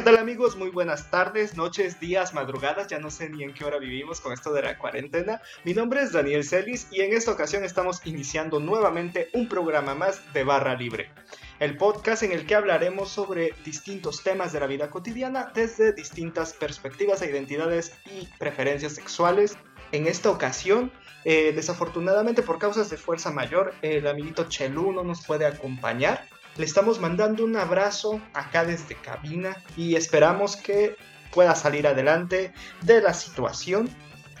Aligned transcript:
¿qué 0.00 0.04
tal 0.04 0.16
amigos? 0.16 0.56
Muy 0.56 0.70
buenas 0.70 1.10
tardes, 1.10 1.58
noches, 1.58 2.00
días, 2.00 2.32
madrugadas, 2.32 2.86
ya 2.86 2.98
no 2.98 3.10
sé 3.10 3.28
ni 3.28 3.42
en 3.42 3.52
qué 3.52 3.66
hora 3.66 3.76
vivimos 3.76 4.22
con 4.22 4.32
esto 4.32 4.50
de 4.50 4.62
la 4.62 4.78
cuarentena. 4.78 5.42
Mi 5.62 5.74
nombre 5.74 6.00
es 6.00 6.12
Daniel 6.12 6.42
Celis 6.42 6.88
y 6.90 7.02
en 7.02 7.12
esta 7.12 7.32
ocasión 7.32 7.64
estamos 7.64 8.00
iniciando 8.06 8.60
nuevamente 8.60 9.28
un 9.34 9.46
programa 9.46 9.94
más 9.94 10.32
de 10.32 10.42
Barra 10.42 10.74
Libre, 10.74 11.10
el 11.58 11.76
podcast 11.76 12.22
en 12.22 12.32
el 12.32 12.46
que 12.46 12.54
hablaremos 12.54 13.10
sobre 13.10 13.52
distintos 13.62 14.22
temas 14.22 14.54
de 14.54 14.60
la 14.60 14.66
vida 14.66 14.88
cotidiana 14.88 15.52
desde 15.54 15.92
distintas 15.92 16.54
perspectivas 16.54 17.20
e 17.20 17.28
identidades 17.28 17.92
y 18.06 18.26
preferencias 18.38 18.94
sexuales. 18.94 19.58
En 19.92 20.06
esta 20.06 20.30
ocasión 20.30 20.90
eh, 21.24 21.52
desafortunadamente 21.54 22.40
por 22.42 22.58
causas 22.58 22.88
de 22.88 22.96
fuerza 22.96 23.30
mayor, 23.30 23.74
el 23.82 24.06
amiguito 24.06 24.48
Chelu 24.48 24.92
no 24.92 25.04
nos 25.04 25.26
puede 25.26 25.44
acompañar. 25.44 26.24
Le 26.60 26.66
estamos 26.66 27.00
mandando 27.00 27.42
un 27.42 27.56
abrazo 27.56 28.20
acá 28.34 28.66
desde 28.66 28.94
cabina 28.94 29.56
y 29.78 29.94
esperamos 29.94 30.58
que 30.58 30.94
pueda 31.32 31.54
salir 31.54 31.86
adelante 31.86 32.52
de 32.82 33.00
la 33.00 33.14
situación 33.14 33.88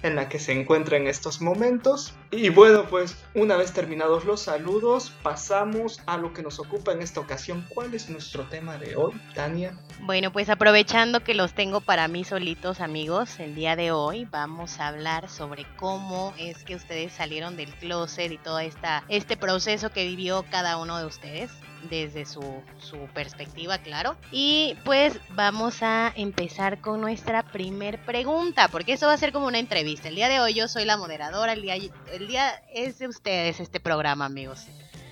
en 0.02 0.16
la 0.16 0.28
que 0.28 0.38
se 0.38 0.52
encuentra 0.52 0.98
en 0.98 1.06
estos 1.06 1.40
momentos. 1.40 2.12
Y 2.30 2.50
bueno, 2.50 2.84
pues 2.90 3.16
una 3.34 3.56
vez 3.56 3.72
terminados 3.72 4.26
los 4.26 4.42
saludos, 4.42 5.14
pasamos 5.22 6.02
a 6.04 6.18
lo 6.18 6.34
que 6.34 6.42
nos 6.42 6.58
ocupa 6.58 6.92
en 6.92 7.00
esta 7.00 7.20
ocasión. 7.20 7.64
¿Cuál 7.70 7.94
es 7.94 8.10
nuestro 8.10 8.44
tema 8.48 8.76
de 8.76 8.96
hoy, 8.96 9.18
Tania? 9.34 9.78
Bueno, 10.00 10.30
pues 10.30 10.50
aprovechando 10.50 11.24
que 11.24 11.32
los 11.32 11.54
tengo 11.54 11.80
para 11.80 12.06
mí 12.06 12.24
solitos, 12.24 12.82
amigos, 12.82 13.40
el 13.40 13.54
día 13.54 13.76
de 13.76 13.92
hoy 13.92 14.26
vamos 14.26 14.78
a 14.78 14.88
hablar 14.88 15.30
sobre 15.30 15.64
cómo 15.76 16.34
es 16.36 16.64
que 16.64 16.74
ustedes 16.74 17.14
salieron 17.14 17.56
del 17.56 17.72
closet 17.76 18.30
y 18.30 18.36
todo 18.36 18.58
esta, 18.58 19.04
este 19.08 19.38
proceso 19.38 19.88
que 19.88 20.04
vivió 20.04 20.44
cada 20.50 20.76
uno 20.76 20.98
de 20.98 21.06
ustedes 21.06 21.50
desde 21.88 22.26
su, 22.26 22.42
su, 22.78 22.98
perspectiva, 23.14 23.78
claro. 23.78 24.16
Y 24.30 24.76
pues 24.84 25.18
vamos 25.30 25.82
a 25.82 26.12
empezar 26.14 26.80
con 26.80 27.00
nuestra 27.00 27.42
primer 27.42 28.04
pregunta, 28.04 28.68
porque 28.68 28.94
eso 28.94 29.06
va 29.06 29.14
a 29.14 29.18
ser 29.18 29.32
como 29.32 29.46
una 29.46 29.58
entrevista. 29.58 30.08
El 30.08 30.16
día 30.16 30.28
de 30.28 30.40
hoy 30.40 30.54
yo 30.54 30.68
soy 30.68 30.84
la 30.84 30.96
moderadora, 30.96 31.52
el 31.52 31.62
día, 31.62 31.76
el 31.76 32.28
día 32.28 32.62
es 32.72 32.98
de 32.98 33.08
ustedes 33.08 33.60
este 33.60 33.80
programa, 33.80 34.26
amigos. 34.26 34.66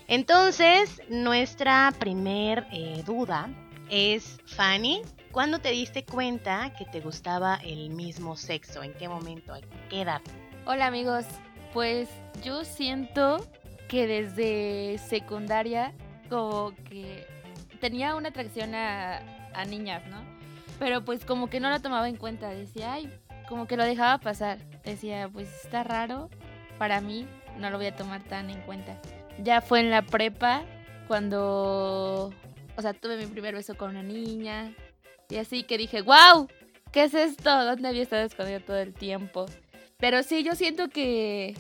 Entonces, 0.06 1.02
nuestra 1.08 1.92
primer 1.98 2.66
eh, 2.72 3.03
duda 3.05 3.50
es, 3.91 4.38
Fanny, 4.47 5.03
¿cuándo 5.32 5.58
te 5.58 5.70
diste 5.70 6.05
cuenta 6.05 6.72
que 6.77 6.84
te 6.86 7.00
gustaba 7.00 7.56
el 7.56 7.91
mismo 7.91 8.36
sexo? 8.36 8.82
¿En 8.82 8.94
qué 8.94 9.08
momento? 9.08 9.53
¿A 9.53 9.60
qué 9.91 10.03
edad? 10.03 10.22
Hola 10.64 10.86
amigos, 10.86 11.25
pues 11.72 12.08
yo 12.42 12.64
siento 12.64 13.47
que 13.88 14.06
desde 14.06 14.98
secundaria 14.98 15.92
como 16.28 16.72
que 16.88 17.26
tenía 17.80 18.14
una 18.14 18.28
atracción 18.28 18.74
a, 18.74 19.20
niñas, 19.68 20.06
¿no? 20.06 20.22
Pero 20.78 21.04
pues 21.04 21.24
como 21.24 21.50
que 21.50 21.58
no 21.58 21.68
lo 21.68 21.80
tomaba 21.80 22.08
en 22.08 22.16
cuenta, 22.16 22.50
decía, 22.50 22.92
ay, 22.92 23.12
como 23.48 23.66
que 23.66 23.76
lo 23.76 23.84
dejaba 23.84 24.18
pasar. 24.18 24.58
Decía, 24.84 25.28
pues 25.28 25.48
está 25.64 25.82
raro, 25.82 26.30
para 26.78 27.00
mí 27.00 27.26
no 27.58 27.70
lo 27.70 27.78
voy 27.78 27.86
a 27.86 27.96
tomar 27.96 28.22
tan 28.22 28.50
en 28.50 28.60
cuenta. 28.62 29.00
Ya 29.42 29.60
fue 29.60 29.80
en 29.80 29.91
la 29.91 30.03
prepa 30.03 30.62
cuando, 31.08 32.32
o 32.76 32.82
sea, 32.82 32.92
tuve 32.92 33.16
mi 33.16 33.26
primer 33.26 33.54
beso 33.54 33.76
con 33.76 33.91
una 33.91 34.03
niña 34.03 34.72
y 35.28 35.36
así 35.36 35.64
que 35.64 35.76
dije, 35.76 36.03
wow, 36.03 36.48
¿qué 36.92 37.04
es 37.04 37.14
esto? 37.14 37.64
¿Dónde 37.64 37.88
había 37.88 38.03
estado 38.03 38.22
escondido 38.22 38.60
todo 38.60 38.78
el 38.78 38.94
tiempo? 38.94 39.47
Pero 39.98 40.22
sí, 40.22 40.44
yo 40.44 40.54
siento 40.54 40.88
que 40.88 41.56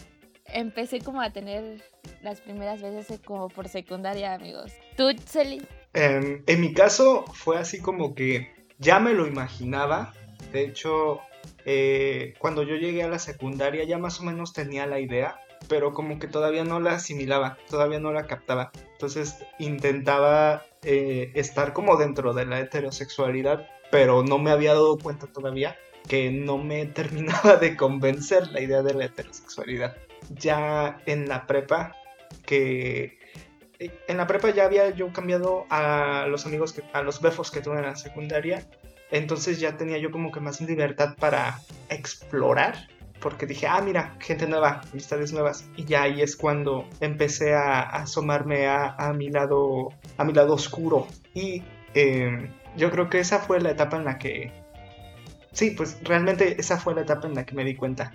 empecé 0.52 1.00
como 1.00 1.20
a 1.20 1.30
tener 1.30 1.82
las 2.22 2.40
primeras 2.40 2.82
veces 2.82 3.20
como 3.24 3.48
por 3.48 3.68
secundaria, 3.68 4.34
amigos. 4.34 4.72
¿Tú, 4.96 5.10
Celi? 5.26 5.62
Em, 5.94 6.42
en 6.46 6.60
mi 6.60 6.72
caso 6.72 7.24
fue 7.32 7.58
así 7.58 7.80
como 7.80 8.14
que 8.14 8.52
ya 8.78 9.00
me 9.00 9.14
lo 9.14 9.26
imaginaba. 9.26 10.12
De 10.52 10.64
hecho, 10.64 11.20
eh, 11.64 12.34
cuando 12.38 12.62
yo 12.62 12.76
llegué 12.76 13.02
a 13.02 13.08
la 13.08 13.18
secundaria 13.18 13.84
ya 13.84 13.98
más 13.98 14.20
o 14.20 14.24
menos 14.24 14.52
tenía 14.52 14.86
la 14.86 15.00
idea, 15.00 15.38
pero 15.68 15.92
como 15.92 16.18
que 16.18 16.28
todavía 16.28 16.64
no 16.64 16.80
la 16.80 16.92
asimilaba, 16.92 17.58
todavía 17.68 18.00
no 18.00 18.12
la 18.12 18.26
captaba. 18.26 18.70
Entonces 18.92 19.36
intentaba 19.58 20.64
eh, 20.82 21.32
estar 21.34 21.72
como 21.72 21.96
dentro 21.96 22.32
de 22.32 22.46
la 22.46 22.60
heterosexualidad, 22.60 23.68
pero 23.90 24.22
no 24.22 24.38
me 24.38 24.50
había 24.50 24.74
dado 24.74 24.98
cuenta 24.98 25.26
todavía 25.26 25.76
que 26.08 26.30
no 26.30 26.58
me 26.58 26.86
terminaba 27.00 27.56
de 27.56 27.76
convencer 27.76 28.48
la 28.48 28.60
idea 28.60 28.82
de 28.82 28.94
la 28.94 29.04
heterosexualidad. 29.06 29.96
Ya 30.30 31.00
en 31.06 31.28
la 31.28 31.46
prepa 31.46 31.92
que 32.44 33.18
en 33.78 34.16
la 34.16 34.26
prepa 34.26 34.50
ya 34.50 34.64
había 34.64 34.90
yo 34.90 35.12
cambiado 35.12 35.66
a 35.70 36.26
los 36.28 36.46
amigos, 36.46 36.72
que, 36.72 36.82
a 36.92 37.02
los 37.02 37.20
befos 37.20 37.50
que 37.50 37.60
tuve 37.60 37.76
en 37.76 37.82
la 37.82 37.96
secundaria. 37.96 38.66
Entonces 39.10 39.60
ya 39.60 39.76
tenía 39.76 39.98
yo 39.98 40.10
como 40.10 40.32
que 40.32 40.40
más 40.40 40.60
libertad 40.60 41.14
para 41.18 41.60
explorar. 41.88 42.88
Porque 43.20 43.46
dije, 43.46 43.66
ah, 43.66 43.80
mira, 43.80 44.16
gente 44.20 44.46
nueva, 44.46 44.82
amistades 44.92 45.32
nuevas. 45.32 45.68
Y 45.76 45.84
ya 45.84 46.02
ahí 46.02 46.22
es 46.22 46.36
cuando 46.36 46.88
empecé 47.00 47.54
a, 47.54 47.80
asomarme 47.80 48.68
a, 48.68 49.12
mi 49.14 49.28
lado, 49.28 49.88
a 50.16 50.24
mi 50.24 50.32
lado 50.32 50.54
oscuro. 50.54 51.08
Y 51.34 51.62
em, 51.94 52.52
yo 52.76 52.90
creo 52.90 53.08
que 53.08 53.18
esa 53.18 53.40
fue 53.40 53.60
la 53.60 53.70
etapa 53.70 53.96
en 53.96 54.04
la 54.04 54.18
que... 54.18 54.52
Sí, 55.52 55.72
pues 55.72 55.98
realmente 56.04 56.60
esa 56.60 56.78
fue 56.78 56.94
la 56.94 57.00
etapa 57.02 57.26
en 57.26 57.34
la 57.34 57.44
que 57.44 57.54
me 57.54 57.64
di 57.64 57.74
cuenta 57.74 58.12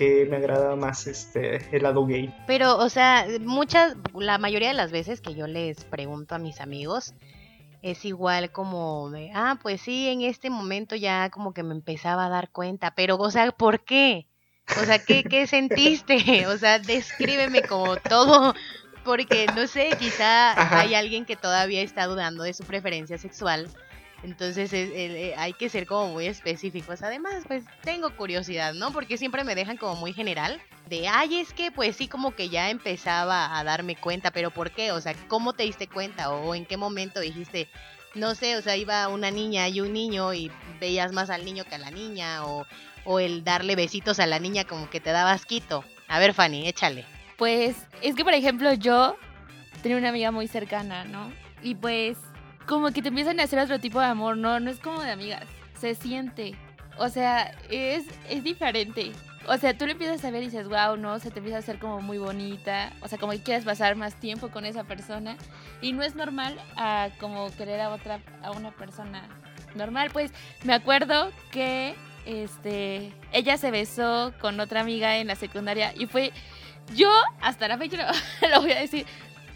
que 0.00 0.24
me 0.24 0.38
agrada 0.38 0.76
más 0.76 1.06
este 1.06 1.76
el 1.76 1.82
lado 1.82 2.06
gay. 2.06 2.34
Pero, 2.46 2.78
o 2.78 2.88
sea, 2.88 3.26
muchas, 3.42 3.96
la 4.14 4.38
mayoría 4.38 4.68
de 4.68 4.74
las 4.74 4.90
veces 4.90 5.20
que 5.20 5.34
yo 5.34 5.46
les 5.46 5.84
pregunto 5.84 6.34
a 6.34 6.38
mis 6.38 6.62
amigos, 6.62 7.12
es 7.82 8.06
igual 8.06 8.50
como 8.50 9.10
de, 9.10 9.30
ah, 9.34 9.58
pues 9.60 9.82
sí, 9.82 10.08
en 10.08 10.22
este 10.22 10.48
momento 10.48 10.96
ya 10.96 11.28
como 11.28 11.52
que 11.52 11.62
me 11.62 11.74
empezaba 11.74 12.24
a 12.24 12.28
dar 12.30 12.48
cuenta, 12.48 12.94
pero, 12.94 13.16
o 13.16 13.30
sea, 13.30 13.52
¿por 13.52 13.84
qué? 13.84 14.26
O 14.80 14.86
sea, 14.86 15.04
¿qué, 15.04 15.22
qué 15.22 15.46
sentiste? 15.46 16.46
O 16.46 16.56
sea, 16.56 16.78
descríbeme 16.78 17.60
como 17.60 17.96
todo, 17.96 18.54
porque 19.04 19.48
no 19.54 19.66
sé, 19.66 19.90
quizá 19.98 20.78
hay 20.78 20.94
alguien 20.94 21.26
que 21.26 21.36
todavía 21.36 21.82
está 21.82 22.06
dudando 22.06 22.42
de 22.42 22.54
su 22.54 22.64
preferencia 22.64 23.18
sexual 23.18 23.68
entonces 24.22 24.70
eh, 24.72 25.34
hay 25.36 25.52
que 25.54 25.68
ser 25.68 25.86
como 25.86 26.12
muy 26.12 26.26
específicos. 26.26 27.02
Además, 27.02 27.44
pues 27.46 27.64
tengo 27.82 28.14
curiosidad, 28.16 28.74
¿no? 28.74 28.92
Porque 28.92 29.16
siempre 29.16 29.44
me 29.44 29.54
dejan 29.54 29.76
como 29.76 29.96
muy 29.96 30.12
general. 30.12 30.60
De, 30.88 31.08
ay, 31.08 31.40
es 31.40 31.52
que 31.52 31.70
pues 31.70 31.96
sí 31.96 32.08
como 32.08 32.34
que 32.34 32.48
ya 32.48 32.68
empezaba 32.70 33.58
a 33.58 33.64
darme 33.64 33.96
cuenta, 33.96 34.30
pero 34.30 34.50
¿por 34.50 34.72
qué? 34.72 34.92
O 34.92 35.00
sea, 35.00 35.14
¿cómo 35.28 35.52
te 35.52 35.62
diste 35.62 35.86
cuenta? 35.88 36.30
¿O 36.30 36.54
en 36.54 36.66
qué 36.66 36.76
momento 36.76 37.20
dijiste, 37.20 37.68
no 38.14 38.34
sé, 38.34 38.56
o 38.56 38.62
sea, 38.62 38.76
iba 38.76 39.08
una 39.08 39.30
niña 39.30 39.68
y 39.68 39.80
un 39.80 39.92
niño 39.92 40.34
y 40.34 40.50
veías 40.80 41.12
más 41.12 41.30
al 41.30 41.44
niño 41.44 41.64
que 41.64 41.76
a 41.76 41.78
la 41.78 41.90
niña? 41.90 42.44
O, 42.44 42.66
o 43.04 43.20
el 43.20 43.44
darle 43.44 43.76
besitos 43.76 44.20
a 44.20 44.26
la 44.26 44.38
niña 44.38 44.64
como 44.64 44.90
que 44.90 45.00
te 45.00 45.10
daba 45.10 45.32
asquito. 45.32 45.84
A 46.08 46.18
ver, 46.18 46.34
Fanny, 46.34 46.68
échale. 46.68 47.06
Pues 47.38 47.76
es 48.02 48.14
que, 48.16 48.24
por 48.24 48.34
ejemplo, 48.34 48.74
yo 48.74 49.16
tenía 49.82 49.96
una 49.96 50.10
amiga 50.10 50.30
muy 50.30 50.48
cercana, 50.48 51.04
¿no? 51.04 51.32
Y 51.62 51.76
pues 51.76 52.18
como 52.70 52.92
que 52.92 53.02
te 53.02 53.08
empiezan 53.08 53.40
a 53.40 53.42
hacer 53.42 53.58
otro 53.58 53.80
tipo 53.80 53.98
de 53.98 54.06
amor, 54.06 54.36
no, 54.36 54.60
no 54.60 54.70
es 54.70 54.78
como 54.78 55.02
de 55.02 55.10
amigas, 55.10 55.42
se 55.76 55.96
siente. 55.96 56.54
O 56.98 57.08
sea, 57.08 57.52
es, 57.68 58.04
es 58.28 58.44
diferente. 58.44 59.10
O 59.48 59.56
sea, 59.56 59.76
tú 59.76 59.86
le 59.86 59.92
empiezas 59.92 60.24
a 60.24 60.30
ver 60.30 60.44
y 60.44 60.46
dices, 60.46 60.68
wow, 60.68 60.96
no, 60.96 61.18
se 61.18 61.32
te 61.32 61.38
empieza 61.40 61.56
a 61.56 61.58
hacer 61.58 61.80
como 61.80 62.00
muy 62.00 62.18
bonita. 62.18 62.92
O 63.00 63.08
sea, 63.08 63.18
como 63.18 63.32
que 63.32 63.42
quieres 63.42 63.64
pasar 63.64 63.96
más 63.96 64.14
tiempo 64.20 64.50
con 64.50 64.64
esa 64.64 64.84
persona. 64.84 65.36
Y 65.80 65.92
no 65.92 66.04
es 66.04 66.14
normal 66.14 66.60
a 66.76 67.08
como 67.18 67.50
querer 67.56 67.80
a 67.80 67.90
otra, 67.90 68.20
a 68.40 68.52
una 68.52 68.70
persona 68.70 69.28
normal. 69.74 70.10
Pues 70.12 70.30
me 70.62 70.72
acuerdo 70.72 71.32
que 71.50 71.96
este 72.24 73.12
ella 73.32 73.56
se 73.56 73.72
besó 73.72 74.32
con 74.40 74.60
otra 74.60 74.82
amiga 74.82 75.16
en 75.16 75.26
la 75.26 75.34
secundaria 75.34 75.92
y 75.96 76.06
fue 76.06 76.32
yo 76.94 77.10
hasta 77.40 77.66
la 77.66 77.78
fecha 77.78 78.12
lo 78.50 78.60
voy 78.60 78.72
a 78.72 78.80
decir 78.80 79.06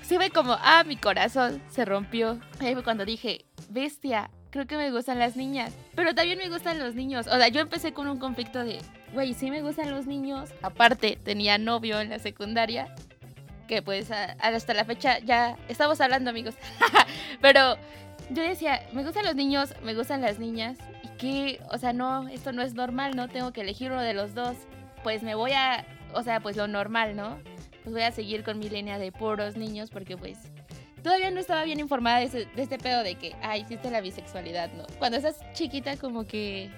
se 0.05 0.19
ve 0.19 0.31
como, 0.31 0.57
ah, 0.61 0.85
mi 0.87 0.97
corazón 0.97 1.63
se 1.69 1.85
rompió. 1.85 2.39
Ahí 2.61 2.75
fue 2.75 2.85
cuando 2.85 3.05
dije, 3.05 3.47
bestia, 3.71 4.31
creo 4.51 4.67
que 4.67 4.77
me 4.77 4.91
gustan 4.91 5.19
las 5.19 5.37
niñas. 5.37 5.75
Pero 5.95 6.15
también 6.15 6.39
me 6.39 6.49
gustan 6.49 6.79
los 6.79 6.95
niños. 6.95 7.27
O 7.27 7.37
sea, 7.37 7.49
yo 7.49 7.61
empecé 7.61 7.93
con 7.93 8.09
un 8.09 8.19
conflicto 8.19 8.65
de, 8.65 8.79
güey, 9.13 9.35
sí 9.35 9.51
me 9.51 9.63
gustan 9.63 9.91
los 9.91 10.07
niños. 10.07 10.51
Aparte, 10.63 11.19
tenía 11.23 11.59
novio 11.59 12.01
en 12.01 12.11
la 12.11 12.19
secundaria. 12.19 12.95
Que 13.67 13.81
pues 13.81 14.11
hasta 14.11 14.75
la 14.75 14.85
fecha 14.85 15.21
ya 15.21 15.57
estamos 15.69 16.01
hablando, 16.01 16.31
amigos. 16.31 16.55
Pero 17.41 17.79
yo 18.29 18.43
decía, 18.43 18.87
me 18.93 19.03
gustan 19.03 19.25
los 19.25 19.35
niños, 19.35 19.75
me 19.83 19.95
gustan 19.95 20.21
las 20.21 20.39
niñas. 20.39 20.77
Y 21.03 21.09
que, 21.17 21.61
o 21.71 21.79
sea, 21.79 21.95
no, 21.95 22.29
esto 22.29 22.53
no 22.53 22.61
es 22.63 22.75
normal, 22.75 23.17
¿no? 23.17 23.29
Tengo 23.29 23.53
que 23.53 23.63
elegir 23.63 23.91
uno 23.91 24.03
de 24.03 24.13
los 24.13 24.35
dos. 24.35 24.57
Pues 25.03 25.23
me 25.23 25.35
voy 25.35 25.53
a, 25.53 25.87
o 26.13 26.23
sea, 26.23 26.41
pues 26.41 26.57
lo 26.57 26.69
normal, 26.69 27.17
¿no? 27.17 27.39
Pues 27.85 27.95
voy 27.95 28.03
a 28.03 28.11
seguir 28.11 28.43
con 28.43 28.59
mi 28.59 28.69
línea 28.69 28.99
de 28.99 29.13
puros 29.13 29.57
niños 29.57 29.91
porque 29.91 30.17
pues 30.17 30.39
todavía 31.03 31.31
no 31.31 31.39
estaba 31.39 31.63
bien 31.65 31.79
informada 31.79 32.19
de, 32.21 32.49
este 32.57 32.79
pedo 32.79 33.03
de 33.05 33.15
que, 33.15 33.37
ah, 33.43 33.57
existe 33.57 33.91
la 33.91 34.01
bisexualidad, 34.01 34.73
¿no? 34.73 34.85
Cuando 34.99 35.19
estás 35.19 35.39
chiquita 35.53 35.97
como 35.97 36.27
que 36.27 36.71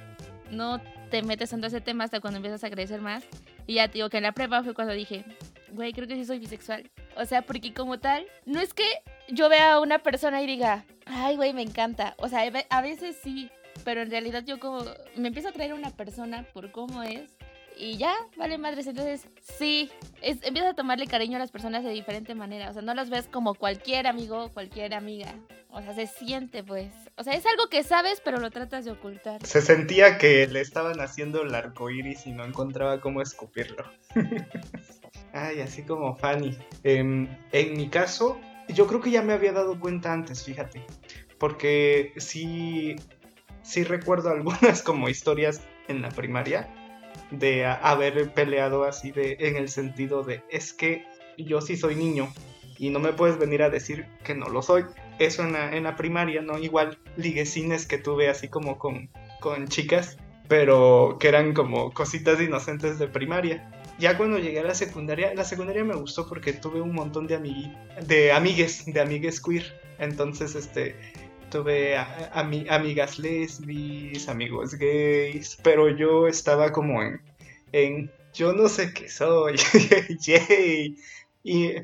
no 0.50 0.80
te 1.10 1.22
metes 1.22 1.52
en 1.52 1.60
todo 1.60 1.68
ese 1.68 1.80
tema 1.80 2.04
hasta 2.04 2.20
cuando 2.20 2.36
empiezas 2.36 2.62
a 2.64 2.70
crecer 2.70 3.00
más. 3.00 3.24
Y 3.66 3.74
ya 3.74 3.88
digo 3.88 4.10
que 4.10 4.18
en 4.18 4.24
la 4.24 4.32
prepa 4.32 4.62
fue 4.62 4.74
cuando 4.74 4.92
dije, 4.92 5.24
güey, 5.72 5.92
creo 5.92 6.06
que 6.06 6.16
sí 6.16 6.24
soy 6.24 6.38
bisexual. 6.38 6.90
O 7.16 7.24
sea, 7.24 7.42
porque 7.42 7.72
como 7.72 7.98
tal, 7.98 8.26
no 8.44 8.60
es 8.60 8.74
que 8.74 8.86
yo 9.28 9.48
vea 9.48 9.74
a 9.74 9.80
una 9.80 10.00
persona 10.00 10.42
y 10.42 10.46
diga, 10.46 10.84
Ay, 11.06 11.36
güey, 11.36 11.52
me 11.52 11.62
encanta. 11.62 12.14
O 12.18 12.28
sea, 12.28 12.42
a 12.68 12.82
veces 12.82 13.16
sí, 13.22 13.48
pero 13.84 14.02
en 14.02 14.10
realidad 14.10 14.44
yo 14.44 14.58
como 14.58 14.84
me 15.14 15.28
empiezo 15.28 15.48
a 15.48 15.52
traer 15.52 15.72
una 15.72 15.90
persona 15.90 16.42
por 16.52 16.72
cómo 16.72 17.02
es 17.02 17.35
y 17.76 17.98
ya, 17.98 18.14
vale 18.36 18.58
madres. 18.58 18.86
Entonces, 18.86 19.28
sí, 19.40 19.90
es, 20.22 20.38
empiezas 20.42 20.72
a 20.72 20.76
tomarle 20.76 21.06
cariño 21.06 21.36
a 21.36 21.38
las 21.38 21.50
personas 21.50 21.84
de 21.84 21.90
diferente 21.90 22.34
manera. 22.34 22.70
O 22.70 22.72
sea, 22.72 22.82
no 22.82 22.94
las 22.94 23.10
ves 23.10 23.28
como 23.30 23.54
cualquier 23.54 24.06
amigo, 24.06 24.50
cualquier 24.52 24.94
amiga. 24.94 25.34
O 25.70 25.82
sea, 25.82 25.94
se 25.94 26.06
siente, 26.06 26.64
pues. 26.64 26.92
O 27.16 27.22
sea, 27.22 27.34
es 27.34 27.44
algo 27.44 27.68
que 27.68 27.82
sabes, 27.82 28.20
pero 28.24 28.38
lo 28.38 28.50
tratas 28.50 28.84
de 28.84 28.92
ocultar. 28.92 29.44
Se 29.46 29.60
sentía 29.60 30.16
que 30.16 30.46
le 30.46 30.60
estaban 30.60 31.00
haciendo 31.00 31.42
el 31.42 31.54
arco 31.54 31.90
iris 31.90 32.26
y 32.26 32.32
no 32.32 32.44
encontraba 32.44 33.00
cómo 33.00 33.20
escupirlo. 33.20 33.84
Ay, 35.32 35.60
así 35.60 35.82
como 35.82 36.16
Fanny. 36.16 36.56
Em, 36.82 37.28
en 37.52 37.76
mi 37.76 37.88
caso, 37.90 38.40
yo 38.68 38.86
creo 38.86 39.00
que 39.00 39.10
ya 39.10 39.22
me 39.22 39.34
había 39.34 39.52
dado 39.52 39.78
cuenta 39.78 40.12
antes, 40.12 40.44
fíjate. 40.44 40.84
Porque 41.38 42.14
sí, 42.16 42.96
sí 43.62 43.84
recuerdo 43.84 44.30
algunas 44.32 44.82
como 44.82 45.10
historias 45.10 45.60
en 45.88 46.00
la 46.00 46.08
primaria 46.08 46.68
de 47.30 47.66
haber 47.66 48.32
peleado 48.32 48.84
así 48.84 49.10
de 49.10 49.36
en 49.40 49.56
el 49.56 49.68
sentido 49.68 50.22
de 50.22 50.42
es 50.50 50.72
que 50.72 51.04
yo 51.36 51.60
sí 51.60 51.76
soy 51.76 51.96
niño 51.96 52.32
y 52.78 52.90
no 52.90 52.98
me 52.98 53.12
puedes 53.12 53.38
venir 53.38 53.62
a 53.62 53.70
decir 53.70 54.06
que 54.24 54.34
no 54.34 54.48
lo 54.48 54.62
soy. 54.62 54.84
Eso 55.18 55.42
en 55.42 55.52
la, 55.52 55.74
en 55.74 55.84
la 55.84 55.96
primaria, 55.96 56.42
¿no? 56.42 56.58
Igual 56.58 56.98
liguecines 57.16 57.86
que 57.86 57.98
tuve 57.98 58.28
así 58.28 58.48
como 58.48 58.78
con, 58.78 59.08
con 59.40 59.66
chicas, 59.68 60.18
pero 60.48 61.16
que 61.18 61.28
eran 61.28 61.54
como 61.54 61.92
cositas 61.92 62.40
inocentes 62.40 62.98
de 62.98 63.08
primaria. 63.08 63.70
Ya 63.98 64.18
cuando 64.18 64.38
llegué 64.38 64.60
a 64.60 64.64
la 64.64 64.74
secundaria, 64.74 65.34
la 65.34 65.44
secundaria 65.44 65.82
me 65.84 65.94
gustó 65.94 66.28
porque 66.28 66.52
tuve 66.52 66.82
un 66.82 66.94
montón 66.94 67.26
de, 67.26 67.38
de 68.06 68.32
amigues, 68.32 68.84
de 68.84 69.00
amigues 69.00 69.40
queer. 69.40 69.80
Entonces, 69.98 70.54
este, 70.54 70.94
tuve 71.56 71.96
amigas 72.68 73.18
lesbis, 73.18 74.28
amigos 74.28 74.74
gays, 74.74 75.58
pero 75.62 75.88
yo 75.88 76.28
estaba 76.28 76.70
como 76.70 77.02
en, 77.02 77.20
en 77.72 78.10
yo 78.34 78.52
no 78.52 78.68
sé 78.68 78.92
qué 78.92 79.08
soy, 79.08 79.56
y 81.42 81.74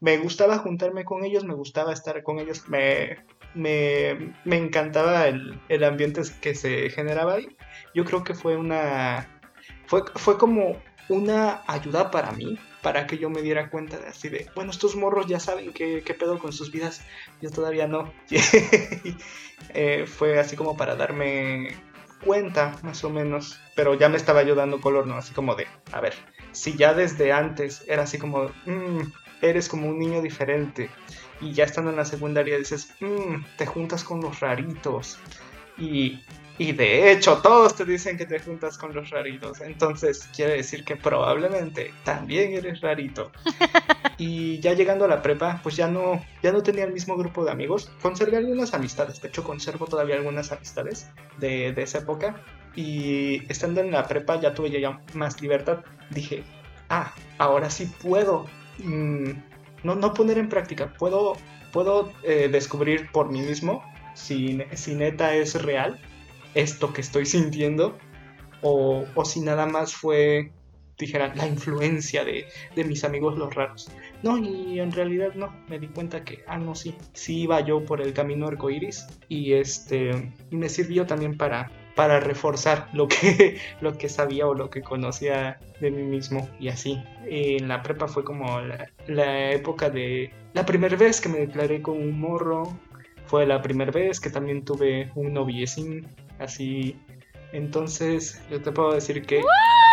me 0.00 0.18
gustaba 0.18 0.58
juntarme 0.58 1.04
con 1.04 1.24
ellos, 1.24 1.44
me 1.44 1.54
gustaba 1.54 1.92
estar 1.92 2.20
con 2.24 2.40
ellos, 2.40 2.68
me, 2.68 3.18
me, 3.54 4.34
me 4.44 4.56
encantaba 4.56 5.28
el, 5.28 5.60
el, 5.68 5.84
ambiente 5.84 6.22
que 6.40 6.56
se 6.56 6.90
generaba 6.90 7.34
ahí. 7.34 7.56
Yo 7.94 8.04
creo 8.04 8.24
que 8.24 8.34
fue 8.34 8.56
una, 8.56 9.40
fue, 9.86 10.02
fue 10.16 10.36
como 10.36 10.82
una 11.08 11.62
ayuda 11.68 12.10
para 12.10 12.32
mí, 12.32 12.58
para 12.82 13.06
que 13.06 13.18
yo 13.18 13.30
me 13.30 13.42
diera 13.42 13.70
cuenta 13.70 13.98
de 13.98 14.08
así 14.08 14.28
de, 14.28 14.50
bueno, 14.54 14.70
estos 14.70 14.96
morros 14.96 15.26
ya 15.26 15.40
saben 15.40 15.72
qué, 15.72 16.02
qué 16.04 16.14
pedo 16.14 16.38
con 16.38 16.52
sus 16.52 16.70
vidas, 16.70 17.02
yo 17.40 17.50
todavía 17.50 17.86
no. 17.86 18.12
Eh, 19.74 20.06
fue 20.06 20.40
así 20.40 20.56
como 20.56 20.76
para 20.76 20.96
darme 20.96 21.68
cuenta, 22.24 22.76
más 22.82 23.04
o 23.04 23.10
menos, 23.10 23.60
pero 23.76 23.94
ya 23.94 24.08
me 24.08 24.16
estaba 24.16 24.40
ayudando 24.40 24.80
color, 24.80 25.06
¿no? 25.06 25.14
Así 25.14 25.32
como 25.32 25.54
de, 25.54 25.68
a 25.92 26.00
ver, 26.00 26.14
si 26.50 26.76
ya 26.76 26.94
desde 26.94 27.32
antes 27.32 27.84
era 27.86 28.02
así 28.02 28.18
como, 28.18 28.50
mmm, 28.66 29.02
eres 29.40 29.68
como 29.68 29.88
un 29.88 30.00
niño 30.00 30.20
diferente, 30.20 30.90
y 31.40 31.52
ya 31.52 31.64
estando 31.64 31.90
en 31.90 31.96
la 31.96 32.04
secundaria 32.04 32.58
dices, 32.58 32.92
mmm, 33.00 33.44
te 33.56 33.66
juntas 33.66 34.02
con 34.02 34.20
los 34.20 34.40
raritos, 34.40 35.18
y 35.78 36.20
y 36.58 36.72
de 36.72 37.10
hecho, 37.10 37.38
todos 37.38 37.74
te 37.74 37.84
dicen 37.84 38.16
que 38.16 38.26
te 38.26 38.38
juntas 38.38 38.76
con 38.76 38.94
los 38.94 39.10
raritos. 39.10 39.60
Entonces, 39.62 40.28
quiere 40.36 40.56
decir 40.56 40.84
que 40.84 40.96
probablemente 40.96 41.92
también 42.04 42.52
eres 42.52 42.80
rarito. 42.80 43.32
Y 44.18 44.60
ya 44.60 44.74
llegando 44.74 45.06
a 45.06 45.08
la 45.08 45.20
prepa, 45.20 45.58
pues 45.64 45.74
ya 45.74 45.88
no, 45.88 46.24
ya 46.44 46.52
no 46.52 46.62
tenía 46.62 46.84
el 46.84 46.92
mismo 46.92 47.16
grupo 47.16 47.44
de 47.44 47.50
amigos. 47.50 47.90
Conservé 48.00 48.36
algunas 48.36 48.72
amistades. 48.72 49.20
De 49.20 49.26
hecho, 49.26 49.42
conservo 49.42 49.86
todavía 49.86 50.14
algunas 50.14 50.52
amistades 50.52 51.08
de, 51.38 51.70
esa 51.76 51.98
época. 51.98 52.36
Y 52.76 53.42
estando 53.50 53.80
en 53.80 53.90
la 53.90 54.06
prepa 54.06 54.38
ya 54.38 54.54
tuve 54.54 54.70
ya 54.80 55.00
más 55.14 55.42
libertad. 55.42 55.80
Dije, 56.10 56.44
ah, 56.88 57.12
ahora 57.38 57.68
sí 57.68 57.90
puedo. 58.00 58.46
Mm, 58.78 59.30
no, 59.82 59.96
no 59.96 60.14
poner 60.14 60.38
en 60.38 60.48
práctica. 60.48 60.92
Puedo, 60.92 61.36
puedo 61.72 62.12
eh, 62.22 62.48
descubrir 62.52 63.10
por 63.10 63.28
mí 63.28 63.40
mismo 63.40 63.82
si, 64.14 64.60
si 64.74 64.94
neta 64.94 65.34
es 65.34 65.60
real 65.62 65.98
esto 66.54 66.92
que 66.92 67.00
estoy 67.00 67.26
sintiendo 67.26 67.98
o, 68.62 69.24
si 69.24 69.40
nada 69.40 69.66
más 69.66 69.94
fue, 69.94 70.52
dijera, 70.96 71.34
la 71.34 71.46
influencia 71.46 72.24
de, 72.24 72.46
mis 72.84 73.04
amigos 73.04 73.36
los 73.36 73.54
raros. 73.54 73.90
No, 74.22 74.38
y 74.38 74.78
en 74.78 74.92
realidad 74.92 75.34
no, 75.34 75.52
me 75.68 75.78
di 75.78 75.88
cuenta 75.88 76.24
que, 76.24 76.44
ah, 76.46 76.58
no, 76.58 76.74
sí, 76.74 76.94
sí 77.12 77.42
iba 77.42 77.60
yo 77.60 77.84
por 77.84 78.00
el 78.00 78.12
camino 78.12 78.46
arcoiris 78.46 79.06
y 79.28 79.54
este, 79.54 80.32
me 80.50 80.68
sirvió 80.68 81.06
también 81.06 81.36
para, 81.36 81.72
para 81.96 82.20
reforzar 82.20 82.88
lo 82.92 83.08
que, 83.08 83.58
lo 83.80 83.98
que 83.98 84.08
sabía 84.08 84.46
o 84.46 84.54
lo 84.54 84.70
que 84.70 84.80
conocía 84.80 85.58
de 85.80 85.90
mí 85.90 86.04
mismo 86.04 86.48
y 86.60 86.68
así. 86.68 87.02
En 87.26 87.66
la 87.66 87.82
prepa 87.82 88.06
fue 88.06 88.22
como 88.22 88.60
la, 88.60 88.88
la 89.08 89.50
época 89.50 89.90
de 89.90 90.32
la 90.54 90.64
primera 90.64 90.96
vez 90.96 91.20
que 91.20 91.28
me 91.28 91.38
declaré 91.38 91.82
con 91.82 91.96
un 91.96 92.20
morro, 92.20 92.78
fue 93.26 93.46
la 93.46 93.62
primera 93.62 93.90
vez 93.90 94.20
que 94.20 94.30
también 94.30 94.64
tuve 94.64 95.10
un 95.14 95.32
noviecín 95.32 96.06
así. 96.38 96.96
Entonces, 97.52 98.40
yo 98.50 98.60
te 98.62 98.72
puedo 98.72 98.92
decir 98.92 99.22
que 99.24 99.42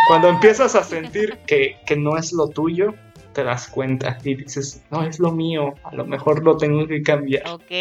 cuando 0.08 0.30
empiezas 0.30 0.76
a 0.76 0.84
sentir 0.84 1.38
que, 1.46 1.78
no 1.98 2.18
es 2.18 2.32
lo 2.34 2.48
tuyo, 2.48 2.94
te 3.34 3.44
das 3.44 3.68
cuenta 3.68 4.18
y 4.24 4.36
dices, 4.36 4.84
no 4.90 5.04
es 5.04 5.20
lo 5.20 5.32
mío, 5.32 5.76
a 5.84 5.94
lo 5.94 6.06
mejor 6.06 6.44
lo 6.44 6.58
tengo 6.58 6.88
que 6.88 7.02
cambiar. 7.04 7.48
Ok, 7.48 7.72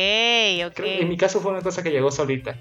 ok. 0.66 0.80
en 0.80 1.08
mi 1.08 1.16
caso 1.16 1.40
fue 1.40 1.52
una 1.52 1.62
cosa 1.62 1.82
que 1.82 1.90
llegó 1.90 2.10
solita. 2.10 2.56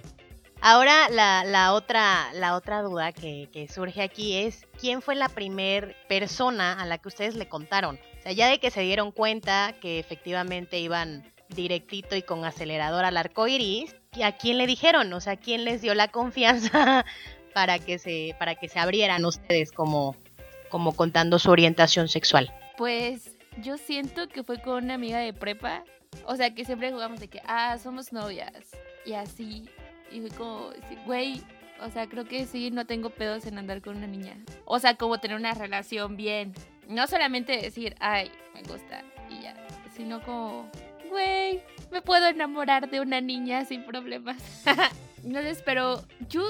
Ahora 0.62 1.10
la, 1.10 1.44
la, 1.44 1.74
otra, 1.74 2.34
la 2.34 2.56
otra 2.56 2.82
duda 2.82 3.12
que, 3.12 3.48
que, 3.54 3.68
surge 3.68 4.02
aquí 4.02 4.38
es, 4.38 4.66
¿quién 4.80 5.02
fue 5.02 5.16
la 5.16 5.30
primer 5.30 5.96
persona 6.08 6.74
a 6.82 6.86
la 6.86 6.98
que 6.98 7.10
ustedes 7.10 7.36
le 7.36 7.48
contaron? 7.48 8.00
O 8.20 8.24
sea, 8.24 8.32
ya 8.32 8.50
de 8.50 8.60
que 8.60 8.72
se 8.72 8.82
dieron 8.82 9.12
cuenta 9.12 9.76
que 9.80 10.00
efectivamente 10.00 10.80
iban 10.80 11.24
directito 11.50 12.16
y 12.16 12.22
con 12.22 12.46
acelerador 12.46 13.06
al 13.06 13.18
arco 13.18 13.48
iris, 13.48 13.96
¿a 14.24 14.32
quién 14.34 14.58
le 14.58 14.68
dijeron? 14.68 15.12
O 15.14 15.22
sea, 15.22 15.36
¿quién 15.36 15.64
les 15.66 15.82
dio 15.82 15.94
la 15.94 16.10
confianza 16.10 17.06
para 17.54 17.80
que 17.80 18.00
se, 18.00 18.36
para 18.40 18.56
que 18.56 18.70
se 18.70 18.80
abrieran 18.80 19.26
ustedes 19.26 19.72
como, 19.72 20.16
como 20.70 20.94
contando 20.94 21.40
su 21.40 21.52
orientación 21.52 22.08
sexual? 22.08 22.54
Pues 22.78 23.38
yo 23.62 23.78
siento 23.78 24.28
que 24.28 24.44
fue 24.44 24.62
con 24.62 24.86
una 24.86 24.96
amiga 24.96 25.20
de 25.20 25.34
prepa. 25.34 25.84
O 26.26 26.36
sea, 26.36 26.54
que 26.54 26.66
siempre 26.66 26.92
jugamos 26.92 27.20
de 27.20 27.28
que, 27.28 27.42
ah, 27.46 27.78
somos 27.78 28.14
novias. 28.14 28.72
Y 29.06 29.14
así. 29.14 29.70
Y 30.12 30.22
fue 30.22 30.30
como, 30.32 30.70
güey, 31.06 31.42
o 31.82 31.90
sea, 31.90 32.08
creo 32.08 32.26
que 32.26 32.46
sí, 32.46 32.72
no 32.72 32.86
tengo 32.86 33.10
pedos 33.10 33.46
en 33.46 33.58
andar 33.58 33.82
con 33.82 33.98
una 33.98 34.08
niña. 34.08 34.38
O 34.66 34.80
sea, 34.80 34.96
como 34.96 35.20
tener 35.20 35.38
una 35.38 35.54
relación 35.54 36.18
bien. 36.18 36.54
No 36.88 37.08
solamente 37.08 37.58
decir, 37.58 37.96
ay, 38.00 38.32
me 38.54 38.62
gusta 38.64 39.04
y 39.30 39.42
ya. 39.42 39.56
Sino 39.96 40.22
como, 40.22 40.70
güey, 41.08 41.62
me 41.92 42.02
puedo 42.02 42.28
enamorar 42.28 42.90
de 42.90 43.02
una 43.02 43.22
niña 43.22 43.66
sin 43.66 43.84
problemas. 43.84 44.38
no 45.24 45.42
les 45.42 45.62
pero 45.62 46.04
yo 46.30 46.44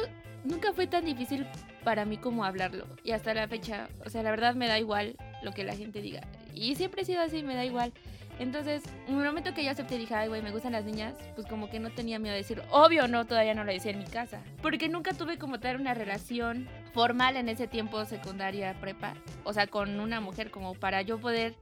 nunca 0.43 0.73
fue 0.73 0.87
tan 0.87 1.05
difícil 1.05 1.45
para 1.83 2.05
mí 2.05 2.17
como 2.17 2.43
hablarlo. 2.43 2.85
Y 3.03 3.11
hasta 3.11 3.33
la 3.33 3.47
fecha, 3.47 3.89
o 4.05 4.09
sea, 4.09 4.23
la 4.23 4.31
verdad 4.31 4.55
me 4.55 4.67
da 4.67 4.79
igual 4.79 5.15
lo 5.43 5.51
que 5.51 5.63
la 5.63 5.75
gente 5.75 6.01
diga. 6.01 6.21
Y 6.53 6.75
siempre 6.75 7.01
he 7.01 7.05
sido 7.05 7.21
así, 7.21 7.43
me 7.43 7.55
da 7.55 7.65
igual. 7.65 7.93
Entonces, 8.39 8.83
en 9.07 9.15
momento 9.15 9.53
que 9.53 9.63
yo 9.63 9.71
acepté 9.71 9.97
dije, 9.97 10.13
ay, 10.13 10.27
güey, 10.27 10.43
me 10.43 10.51
gustan 10.51 10.73
las 10.73 10.85
niñas, 10.85 11.15
pues 11.33 11.47
como 11.47 11.69
que 11.69 11.79
no 11.79 11.89
tenía 11.89 12.19
miedo 12.19 12.33
de 12.33 12.41
decir, 12.41 12.61
obvio, 12.69 13.07
no, 13.07 13.25
todavía 13.25 13.55
no 13.55 13.63
lo 13.63 13.71
decía 13.71 13.91
en 13.91 13.99
mi 13.99 14.05
casa. 14.05 14.43
Porque 14.61 14.89
nunca 14.89 15.13
tuve 15.13 15.37
como 15.37 15.59
tal 15.59 15.79
una 15.79 15.95
relación 15.95 16.67
formal 16.93 17.35
en 17.35 17.49
ese 17.49 17.67
tiempo, 17.67 18.05
secundaria, 18.05 18.75
prepa. 18.79 19.15
O 19.43 19.53
sea, 19.53 19.65
con 19.65 19.99
una 19.99 20.21
mujer, 20.21 20.51
como 20.51 20.75
para 20.75 21.01
yo 21.01 21.19
poder 21.19 21.55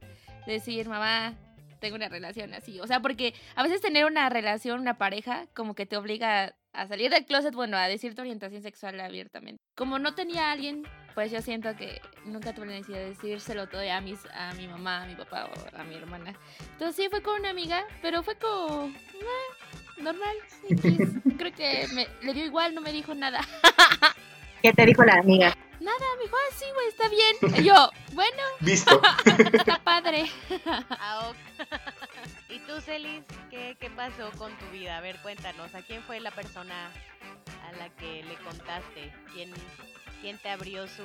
decir, 0.46 0.88
mamá, 0.88 1.34
tengo 1.86 1.96
una 1.96 2.08
relación 2.08 2.52
así. 2.52 2.80
O 2.80 2.86
sea, 2.86 3.00
porque 3.00 3.32
a 3.54 3.62
veces 3.62 3.80
tener 3.80 4.06
una 4.06 4.28
relación, 4.28 4.80
una 4.80 4.98
pareja, 4.98 5.46
como 5.54 5.76
que 5.76 5.86
te 5.86 5.96
obliga 5.96 6.56
a 6.72 6.86
salir 6.88 7.12
del 7.12 7.24
closet, 7.24 7.54
bueno, 7.54 7.76
a 7.76 7.86
decir 7.86 8.16
tu 8.16 8.22
orientación 8.22 8.60
sexual 8.60 8.98
abiertamente. 8.98 9.62
Como 9.76 10.00
no 10.00 10.14
tenía 10.14 10.48
a 10.48 10.52
alguien, 10.52 10.82
pues 11.14 11.30
yo 11.30 11.40
siento 11.42 11.76
que 11.76 12.00
nunca 12.24 12.52
tuve 12.54 12.66
la 12.66 12.72
necesidad 12.72 12.98
de 12.98 13.10
decírselo 13.10 13.68
todo 13.68 13.80
a, 13.88 14.00
mis, 14.00 14.18
a 14.34 14.52
mi 14.54 14.66
mamá, 14.66 15.04
a 15.04 15.06
mi 15.06 15.14
papá 15.14 15.46
o 15.46 15.76
a 15.78 15.84
mi 15.84 15.94
hermana. 15.94 16.34
Entonces 16.72 16.96
sí, 16.96 17.08
fue 17.08 17.22
con 17.22 17.38
una 17.38 17.50
amiga, 17.50 17.84
pero 18.02 18.24
fue 18.24 18.34
como... 18.34 18.86
Ah, 18.90 20.02
normal. 20.02 20.36
Creo 21.38 21.52
que 21.54 21.86
me, 21.94 22.08
le 22.22 22.34
dio 22.34 22.44
igual, 22.44 22.74
no 22.74 22.80
me 22.80 22.90
dijo 22.90 23.14
nada. 23.14 23.40
¿Qué 24.62 24.72
te 24.72 24.84
dijo 24.86 25.04
la 25.04 25.14
amiga? 25.14 25.56
Nada, 25.80 25.98
me 26.16 26.22
dijo, 26.24 26.36
ah, 26.36 26.54
sí, 26.56 26.64
güey, 26.74 26.88
está 26.88 27.08
bien. 27.08 27.36
Y 27.60 27.64
yo, 27.68 27.90
bueno. 28.12 28.42
Listo. 28.60 29.00
está 29.52 29.78
padre. 29.82 30.30
Ah, 30.90 31.32
¿Y 32.48 32.58
tú, 32.60 32.80
Celis, 32.80 33.22
qué, 33.50 33.76
qué 33.78 33.90
pasó 33.90 34.30
con 34.38 34.56
tu 34.58 34.66
vida? 34.70 34.96
A 34.96 35.00
ver, 35.00 35.16
cuéntanos, 35.22 35.74
¿a 35.74 35.82
quién 35.82 36.02
fue 36.02 36.20
la 36.20 36.30
persona 36.30 36.90
a 37.68 37.72
la 37.76 37.88
que 37.90 38.22
le 38.24 38.34
contaste? 38.36 39.12
¿Quién, 39.34 39.52
quién 40.20 40.38
te 40.38 40.48
abrió 40.50 40.86
su... 40.88 41.02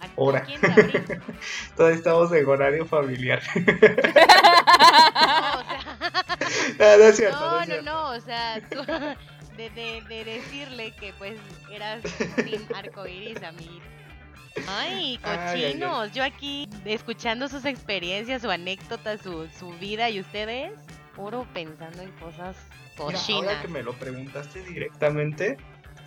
¿A 0.00 0.40
quién 0.42 0.60
te 0.60 0.70
abrió? 0.72 1.02
Todavía 1.76 1.96
estamos 1.98 2.32
en 2.32 2.46
horario 2.46 2.86
familiar. 2.86 3.42
no, 6.78 6.96
no 6.98 7.04
es 7.04 7.16
cierto, 7.16 7.40
No, 7.40 7.60
es 7.60 7.68
no, 7.68 7.74
cierto. 7.74 7.82
no, 7.90 8.08
o 8.10 8.20
sea, 8.20 8.60
tú, 8.70 8.84
de, 9.56 9.70
de, 9.70 10.02
de 10.08 10.24
decirle 10.24 10.92
que 10.96 11.12
pues 11.14 11.36
eras 11.70 12.02
team 12.36 12.66
arcoiris 12.74 13.42
Ay, 14.68 14.68
Ay, 14.68 15.18
ay, 15.24 15.72
cochinos, 15.72 16.12
yo 16.12 16.22
aquí 16.24 16.68
escuchando 16.84 17.48
sus 17.48 17.64
experiencias, 17.64 18.42
su 18.42 18.50
anécdota, 18.50 19.18
su, 19.18 19.48
su 19.58 19.70
vida 19.78 20.10
y 20.10 20.20
ustedes, 20.20 20.72
puro 21.16 21.46
pensando 21.52 22.02
en 22.02 22.10
cosas 22.12 22.56
Mira, 22.96 23.12
cochinas. 23.12 23.42
ahora 23.48 23.62
que 23.62 23.68
me 23.68 23.82
lo 23.82 23.92
preguntaste 23.94 24.62
directamente, 24.62 25.56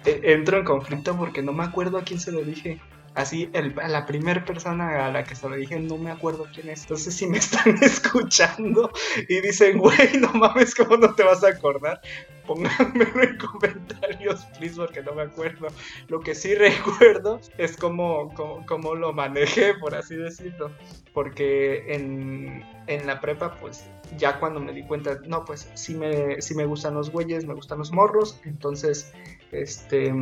eh, 0.06 0.22
entro 0.24 0.58
en 0.60 0.64
conflicto 0.64 1.18
porque 1.18 1.42
no 1.42 1.52
me 1.52 1.64
acuerdo 1.66 1.98
a 1.98 2.04
quién 2.04 2.20
se 2.20 2.32
lo 2.32 2.42
dije. 2.42 2.80
Así, 3.18 3.50
el- 3.54 3.74
la 3.76 4.06
primera 4.06 4.46
persona 4.46 5.08
a 5.08 5.12
la 5.12 5.24
que 5.24 5.34
se 5.36 5.50
lo 5.50 5.56
dije, 5.56 5.80
no 5.80 5.98
me 5.98 6.12
acuerdo 6.12 6.46
quién 6.54 6.70
es. 6.70 6.84
Entonces, 6.84 7.16
si 7.16 7.26
me 7.26 7.38
están 7.40 7.76
escuchando 7.84 8.92
y 9.28 9.42
dicen, 9.42 9.80
güey, 9.80 9.98
no 10.22 10.32
mames, 10.34 10.76
¿cómo 10.76 10.98
no 10.98 11.16
te 11.16 11.24
vas 11.24 11.44
a 11.44 11.50
acordar? 11.50 12.00
Pónganmelo 12.46 13.24
en 13.24 13.38
comentarios, 13.52 14.46
please, 14.60 14.76
porque 14.76 15.02
no 15.02 15.14
me 15.16 15.24
acuerdo. 15.24 15.68
Lo 16.10 16.20
que 16.20 16.36
sí 16.36 16.54
recuerdo 16.56 17.42
es 17.58 17.76
cómo, 17.76 18.32
cómo, 18.36 18.64
cómo 18.68 18.94
lo 18.94 19.12
manejé, 19.14 19.74
por 19.74 19.96
así 19.96 20.16
decirlo. 20.16 20.72
Porque 21.12 21.92
en, 21.96 22.64
en 22.86 23.08
la 23.08 23.20
prepa, 23.20 23.56
pues, 23.60 23.84
ya 24.16 24.40
cuando 24.40 24.60
me 24.60 24.74
di 24.74 24.84
cuenta, 24.84 25.20
no, 25.26 25.44
pues, 25.44 25.68
sí 25.74 25.96
me, 25.96 26.40
sí 26.40 26.54
me 26.54 26.66
gustan 26.66 26.94
los 26.94 27.10
güeyes, 27.12 27.46
me 27.46 27.56
gustan 27.56 27.80
los 27.80 27.92
morros. 27.92 28.40
Entonces, 28.46 29.12
este, 29.52 30.14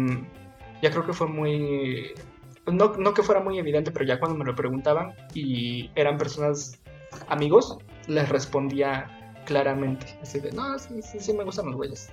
ya 0.82 0.92
creo 0.92 1.06
que 1.06 1.12
fue 1.12 1.28
muy... 1.28 2.14
No, 2.68 2.94
no 2.98 3.14
que 3.14 3.24
fuera 3.24 3.42
muy 3.42 3.60
evidente, 3.60 3.92
pero 3.92 4.06
ya 4.06 4.20
cuando 4.20 4.38
me 4.38 4.46
lo 4.46 4.56
preguntaban 4.56 5.14
y 5.34 5.92
eran 5.96 6.18
personas 6.18 6.80
amigos, 7.28 7.78
les 8.08 8.28
respondía 8.30 9.08
claramente. 9.46 10.18
Así 10.22 10.40
de, 10.40 10.52
no, 10.52 10.78
sí, 10.80 11.02
sí, 11.02 11.20
sí 11.20 11.34
me 11.34 11.44
gustan 11.44 11.68
los 11.68 11.76
güeyes. 11.76 12.10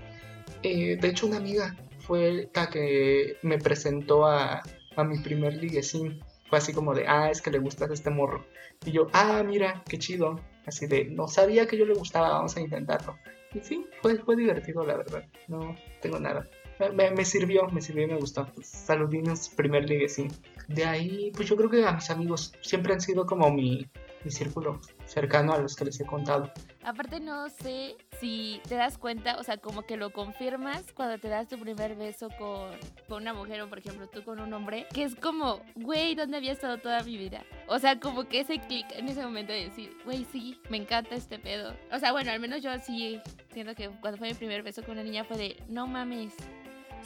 Eh, 0.63 0.97
de 1.01 1.09
hecho, 1.09 1.27
una 1.27 1.39
amiga 1.39 1.75
fue 2.01 2.51
la 2.55 2.69
que 2.69 3.37
me 3.43 3.59
presentó 3.59 4.27
a, 4.27 4.63
a 4.97 5.05
mi 5.05 5.19
primer 5.19 5.55
liguesín. 5.55 6.23
Fue 6.49 6.59
así 6.59 6.73
como 6.73 6.95
de, 6.95 7.07
ah, 7.09 7.31
es 7.31 7.41
que 7.41 7.51
le 7.51 7.59
gustas 7.59 7.91
este 7.91 8.11
morro. 8.11 8.45
Y 8.85 8.93
yo, 8.93 9.09
ah, 9.13 9.43
mira, 9.45 9.83
qué 9.89 9.99
chido. 9.99 10.39
Así 10.67 10.87
de, 10.87 11.07
no 11.07 11.29
sabía 11.29 11.67
que 11.67 11.79
yo 11.79 11.87
le 11.87 11.95
gustaba, 11.95 12.31
vamos 12.31 12.57
a 12.57 12.61
intentarlo. 12.61 13.17
Y 13.55 13.61
sí, 13.61 13.87
fue, 14.01 14.19
fue 14.19 14.37
divertido, 14.37 14.85
la 14.85 14.97
verdad. 14.97 15.25
No 15.49 15.77
tengo 16.01 16.19
nada. 16.19 16.47
Me, 16.95 17.11
me- 17.11 17.25
sirvió, 17.25 17.69
me 17.69 17.81
sirvió 17.81 18.05
y 18.05 18.07
me 18.09 18.17
gustó. 18.17 18.49
Saludinos, 18.63 19.49
primer 19.51 19.89
liguesín. 19.89 20.33
De 20.69 20.85
ahí, 20.85 21.31
pues 21.35 21.49
yo 21.49 21.57
creo 21.57 21.71
que 21.71 21.85
a 21.85 21.93
mis 21.93 22.11
amigos 22.11 22.53
siempre 22.61 22.93
han 22.93 23.01
sido 23.01 23.27
como 23.27 23.51
mi, 23.53 23.87
mi 24.25 24.31
círculo 24.31 24.81
cercano 25.07 25.53
a 25.53 25.59
los 25.59 25.77
que 25.77 25.85
les 25.85 26.01
he 26.01 26.07
contado. 26.07 26.51
Aparte 26.85 27.21
no 27.21 27.49
sé 27.51 27.97
si 28.19 28.61
te 28.69 28.75
das 28.77 28.99
cuenta, 28.99 29.37
o 29.39 29.45
sea, 29.45 29.59
como 29.59 29.83
que 29.83 29.97
lo 29.97 30.11
confirmas 30.13 30.85
cuando 30.95 31.19
te 31.19 31.29
das 31.29 31.49
tu 31.49 31.59
primer 31.59 31.95
beso 31.95 32.29
con, 32.39 32.71
con 33.09 33.23
una 33.23 33.35
mujer 33.35 33.61
o 33.63 33.69
por 33.69 33.79
ejemplo 33.79 34.09
tú 34.09 34.25
con 34.25 34.41
un 34.41 34.53
hombre, 34.53 34.87
que 34.93 35.05
es 35.05 35.15
como, 35.15 35.61
güey, 35.77 36.15
¿dónde 36.17 36.39
había 36.39 36.53
estado 36.53 36.79
toda 36.79 37.03
mi 37.05 37.17
vida? 37.17 37.45
O 37.69 37.79
sea, 37.79 38.01
como 38.01 38.25
que 38.25 38.41
ese 38.41 38.59
clic 38.59 38.87
en 38.97 39.09
ese 39.09 39.23
momento 39.25 39.53
de 39.53 39.65
decir, 39.65 39.97
güey, 40.05 40.27
sí, 40.33 40.59
me 40.71 40.79
encanta 40.79 41.15
este 41.15 41.39
pedo. 41.39 41.75
O 41.93 41.99
sea, 41.99 42.11
bueno, 42.13 42.33
al 42.33 42.41
menos 42.41 42.63
yo 42.63 42.71
sí 42.81 43.21
siento 43.53 43.75
que 43.75 43.89
cuando 44.01 44.19
fue 44.19 44.29
mi 44.29 44.35
primer 44.35 44.63
beso 44.63 44.83
con 44.83 44.93
una 44.93 45.05
niña 45.05 45.25
fue 45.25 45.37
de, 45.37 45.63
no 45.69 45.87
mames, 45.87 46.35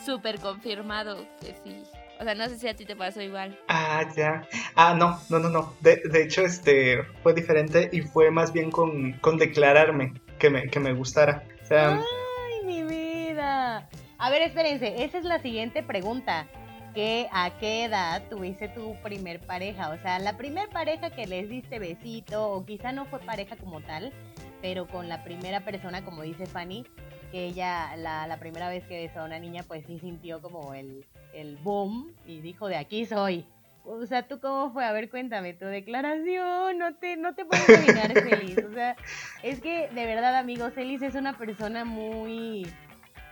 súper 0.05 0.39
confirmado 0.41 1.27
que 1.41 1.55
sí. 1.65 1.83
O 2.19 2.25
sea, 2.25 2.35
no 2.35 2.49
sé 2.49 2.59
si 2.59 2.69
a 2.69 2.75
ti 2.75 2.87
te 2.87 2.97
pasó 2.97 3.21
igual. 3.21 3.59
Ah, 3.69 4.05
ya. 4.17 4.47
Ah, 4.75 4.95
no, 4.95 5.21
no, 5.29 5.39
no, 5.39 5.51
no. 5.51 5.75
De, 5.81 5.97
de 5.97 6.23
hecho, 6.23 6.43
este 6.43 7.03
fue 7.23 7.35
diferente 7.35 7.91
y 7.93 8.01
fue 8.01 8.31
más 8.31 8.53
bien 8.53 8.71
con, 8.71 9.13
con 9.15 9.37
declararme 9.37 10.15
que 10.39 10.49
me, 10.49 10.69
que 10.69 10.81
me 10.81 10.95
gustara. 10.95 11.45
O 11.63 11.67
sea, 11.67 11.95
Ay, 11.95 12.65
mi 12.65 12.83
vida. 12.85 13.89
A 14.19 14.31
ver, 14.31 14.43
espérense, 14.43 15.05
esa 15.05 15.19
es 15.19 15.25
la 15.25 15.41
siguiente 15.41 15.83
pregunta. 15.83 16.47
¿Qué, 16.95 17.29
¿A 17.31 17.51
qué 17.59 17.85
edad 17.85 18.23
tuviste 18.31 18.69
tu 18.69 18.97
primer 19.03 19.41
pareja? 19.41 19.91
O 19.91 19.99
sea, 19.99 20.19
la 20.19 20.39
primer 20.39 20.71
pareja 20.71 21.11
que 21.11 21.27
les 21.27 21.51
diste 21.51 21.79
besito, 21.79 22.51
o 22.51 22.65
quizá 22.65 22.93
no 22.93 23.05
fue 23.05 23.19
pareja 23.19 23.57
como 23.57 23.83
tal, 23.83 24.15
pero 24.63 24.87
con 24.87 25.07
la 25.11 25.23
primera 25.23 25.61
persona, 25.61 26.03
como 26.03 26.23
dice 26.23 26.47
Fanny, 26.47 26.87
que 27.27 27.47
ella, 27.47 27.97
la, 27.97 28.27
la 28.27 28.39
primera 28.39 28.69
vez 28.69 28.85
que 28.85 29.07
besó 29.07 29.21
a 29.21 29.25
una 29.25 29.39
niña, 29.39 29.63
pues 29.67 29.85
sí 29.87 29.99
sintió 29.99 30.41
como 30.41 30.75
el, 30.75 31.05
el 31.35 31.57
boom 31.57 32.13
y 32.27 32.41
dijo, 32.41 32.69
de 32.69 32.77
aquí 32.77 33.07
soy. 33.07 33.47
O 33.85 34.05
sea, 34.05 34.27
¿tú 34.27 34.41
cómo 34.41 34.73
fue? 34.73 34.85
A 34.85 34.93
ver, 34.93 35.09
cuéntame 35.09 35.55
tu 35.55 35.65
declaración, 35.65 36.77
no 36.77 36.95
te, 36.97 37.17
no 37.17 37.35
te 37.35 37.45
puedes 37.45 37.69
imaginar, 37.69 38.13
Celis. 38.15 38.59
O 38.59 38.73
sea, 38.73 38.97
es 39.45 39.61
que 39.61 39.89
de 39.89 40.07
verdad, 40.07 40.37
amigos, 40.37 40.75
Celis 40.75 41.03
es 41.03 41.15
una 41.15 41.39
persona 41.39 41.85
muy, 41.85 42.67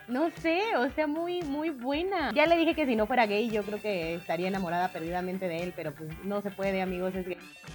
no 0.06 0.30
sé, 0.30 0.76
o 0.76 0.88
sea, 0.90 1.06
muy, 1.06 1.42
muy 1.42 1.70
buena. 1.70 2.32
Ya 2.34 2.46
le 2.46 2.56
dije 2.56 2.74
que 2.74 2.86
si 2.86 2.94
no 2.94 3.06
fuera 3.06 3.26
gay, 3.26 3.50
yo 3.50 3.62
creo 3.64 3.80
que 3.80 4.14
estaría 4.14 4.48
enamorada 4.48 4.92
perdidamente 4.92 5.48
de 5.48 5.62
él, 5.62 5.72
pero 5.74 5.92
pues 5.92 6.10
no 6.24 6.40
se 6.40 6.50
puede, 6.50 6.82
amigos, 6.82 7.14
es 7.14 7.26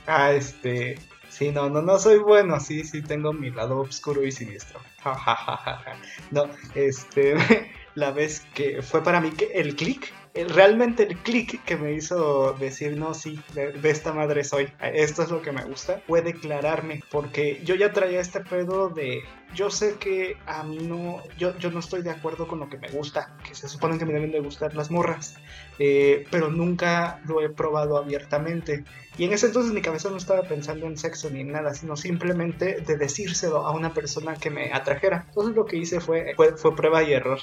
ah, 0.08 0.32
este. 0.32 0.98
Sí, 1.40 1.54
no, 1.54 1.70
no, 1.70 1.82
no 1.82 1.98
soy 1.98 2.20
bueno. 2.20 2.60
Sí, 2.60 2.84
sí, 2.84 3.02
tengo 3.02 3.32
mi 3.32 3.50
lado 3.50 3.80
oscuro 3.80 4.26
y 4.26 4.32
siniestro. 4.32 4.82
No, 6.32 6.50
este. 6.76 7.36
La 7.96 8.12
vez 8.12 8.42
que 8.54 8.82
fue 8.82 9.02
para 9.02 9.22
mí 9.22 9.32
que 9.32 9.46
el 9.54 9.76
click, 9.76 10.14
realmente 10.48 11.04
el 11.04 11.18
click 11.18 11.64
que 11.64 11.76
me 11.76 11.94
hizo 11.94 12.54
decir, 12.54 12.98
no, 12.98 13.14
sí, 13.14 13.40
de, 13.54 13.78
esta 13.90 14.14
madre 14.14 14.44
soy, 14.44 14.72
esto 14.82 15.24
es 15.24 15.30
lo 15.30 15.42
que 15.42 15.52
me 15.52 15.64
gusta, 15.64 16.02
fue 16.08 16.22
declararme, 16.22 17.04
porque 17.12 17.62
yo 17.64 17.76
ya 17.76 17.92
traía 17.92 18.22
este 18.22 18.42
pedo 18.42 18.90
de, 18.90 19.24
yo 19.54 19.70
sé 19.70 19.96
que 20.00 20.38
a 20.46 20.64
mí 20.64 20.78
no, 20.78 21.22
yo, 21.38 21.58
yo 21.58 21.72
no 21.72 21.80
estoy 21.80 22.02
de 22.02 22.12
acuerdo 22.12 22.48
con 22.48 22.60
lo 22.60 22.70
que 22.70 22.78
me 22.78 22.90
gusta, 22.90 23.36
que 23.48 23.56
se 23.56 23.68
supone 23.68 23.98
que 23.98 24.06
me 24.06 24.14
deben 24.14 24.32
de 24.32 24.40
gustar 24.40 24.76
las 24.76 24.92
morras, 24.92 25.36
eh, 25.80 26.26
pero 26.30 26.50
nunca 26.50 27.22
lo 27.26 27.42
he 27.42 27.50
probado 27.50 27.98
abiertamente. 27.98 28.84
Y 29.18 29.26
en 29.26 29.34
ese 29.34 29.48
entonces 29.48 29.74
mi 29.74 29.82
cabeza 29.82 30.10
no 30.10 30.18
estaba 30.18 30.44
pensando 30.44 30.86
en 30.86 30.98
sexo 30.98 31.30
ni 31.30 31.44
nada, 31.44 31.74
sino 31.74 31.98
simplemente 31.98 32.82
de 32.82 32.98
decírselo 32.98 33.66
a 33.66 33.72
una 33.72 33.94
persona 33.94 34.36
que 34.36 34.50
me 34.50 34.72
atrajera. 34.72 35.26
Entonces 35.28 35.56
lo 35.56 35.66
que 35.66 35.78
hice 35.78 36.00
fue, 36.00 36.34
fue, 36.36 36.56
fue 36.56 36.76
prueba 36.76 37.04
y 37.04 37.14
error. 37.14 37.40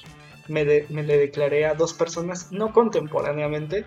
Me, 0.48 0.64
le 0.64 1.18
declaré 1.18 1.66
a 1.66 1.74
dos 1.74 1.92
personas, 1.92 2.52
no 2.52 2.72
contemporáneamente, 2.86 3.84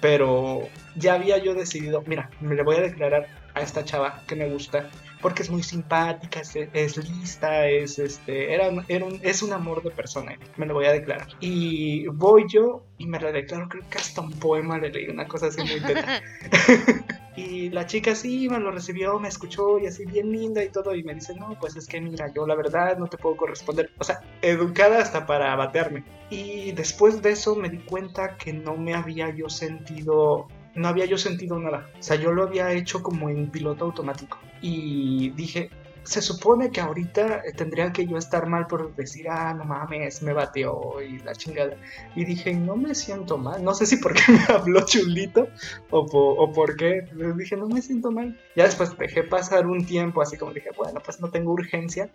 pero 0.00 0.68
ya 0.96 1.14
había 1.14 1.38
yo 1.38 1.54
decidido, 1.54 2.02
mira, 2.06 2.30
me 2.40 2.54
le 2.54 2.62
voy 2.62 2.76
a 2.76 2.80
declarar 2.80 3.26
a 3.54 3.60
esta 3.60 3.84
chava 3.84 4.22
que 4.26 4.34
me 4.34 4.48
gusta, 4.50 4.90
porque 5.24 5.42
es 5.42 5.48
muy 5.50 5.62
simpática, 5.62 6.40
es, 6.40 6.54
es 6.54 6.96
lista, 7.08 7.66
es 7.66 7.98
este, 7.98 8.52
era, 8.52 8.68
un- 8.68 8.84
era 8.88 9.06
un- 9.06 9.18
es 9.22 9.42
un 9.42 9.54
amor 9.54 9.82
de 9.82 9.90
persona, 9.90 10.38
me 10.58 10.66
lo 10.66 10.74
voy 10.74 10.84
a 10.84 10.92
declarar. 10.92 11.26
Y 11.40 12.06
voy 12.08 12.44
yo 12.46 12.84
y 12.98 13.06
me 13.06 13.18
la 13.18 13.32
declaro, 13.32 13.66
creo 13.70 13.82
que 13.88 13.96
hasta 13.96 14.20
un 14.20 14.32
poema 14.32 14.76
le 14.78 14.90
leí, 14.90 15.08
una 15.08 15.26
cosa 15.26 15.46
así 15.46 15.62
muy 15.62 15.80
teta. 15.80 16.20
Y 17.36 17.68
la 17.70 17.84
chica 17.84 18.14
sí 18.14 18.48
me 18.48 18.60
lo 18.60 18.70
recibió, 18.70 19.18
me 19.18 19.26
escuchó 19.26 19.80
y 19.80 19.86
así 19.88 20.04
bien 20.06 20.30
linda 20.30 20.62
y 20.62 20.68
todo. 20.68 20.94
Y 20.94 21.02
me 21.02 21.14
dice, 21.14 21.34
no, 21.34 21.56
pues 21.60 21.74
es 21.74 21.88
que 21.88 22.00
mira, 22.00 22.32
yo 22.32 22.46
la 22.46 22.54
verdad 22.54 22.96
no 22.96 23.08
te 23.08 23.16
puedo 23.18 23.36
corresponder. 23.36 23.90
O 23.98 24.04
sea, 24.04 24.20
educada 24.40 25.00
hasta 25.00 25.26
para 25.26 25.56
batearme. 25.56 26.04
Y 26.30 26.70
después 26.72 27.22
de 27.22 27.32
eso 27.32 27.56
me 27.56 27.70
di 27.70 27.78
cuenta 27.78 28.36
que 28.36 28.52
no 28.52 28.76
me 28.76 28.94
había 28.94 29.34
yo 29.34 29.48
sentido, 29.48 30.46
no 30.74 30.88
había 30.88 31.06
yo 31.06 31.18
sentido 31.18 31.58
nada. 31.58 31.90
O 31.98 32.02
sea, 32.02 32.16
yo 32.16 32.32
lo 32.32 32.44
había 32.44 32.72
hecho 32.72 33.02
como 33.02 33.30
en 33.30 33.50
piloto 33.50 33.84
automático. 33.84 34.38
Y 34.60 35.30
dije, 35.30 35.70
se 36.04 36.20
supone 36.20 36.70
que 36.70 36.80
ahorita 36.80 37.42
tendría 37.56 37.92
que 37.92 38.06
yo 38.06 38.18
estar 38.18 38.46
mal 38.46 38.66
por 38.66 38.94
decir, 38.94 39.28
ah, 39.28 39.54
no 39.54 39.64
mames, 39.64 40.22
me 40.22 40.32
bateó 40.32 41.00
y 41.00 41.18
la 41.18 41.34
chingada. 41.34 41.76
Y 42.14 42.24
dije, 42.24 42.52
no 42.54 42.76
me 42.76 42.94
siento 42.94 43.38
mal. 43.38 43.64
No 43.64 43.74
sé 43.74 43.86
si 43.86 43.96
porque 43.96 44.22
me 44.28 44.54
habló 44.54 44.84
chulito 44.84 45.48
o, 45.90 46.00
o 46.00 46.52
por 46.52 46.76
qué. 46.76 47.06
Dije, 47.36 47.56
no 47.56 47.68
me 47.68 47.80
siento 47.80 48.10
mal. 48.10 48.38
Ya 48.54 48.64
después 48.64 48.96
dejé 48.96 49.24
pasar 49.24 49.66
un 49.66 49.86
tiempo, 49.86 50.20
así 50.22 50.36
como 50.36 50.52
dije, 50.52 50.70
bueno, 50.76 51.00
pues 51.04 51.20
no 51.20 51.30
tengo 51.30 51.52
urgencia. 51.52 52.10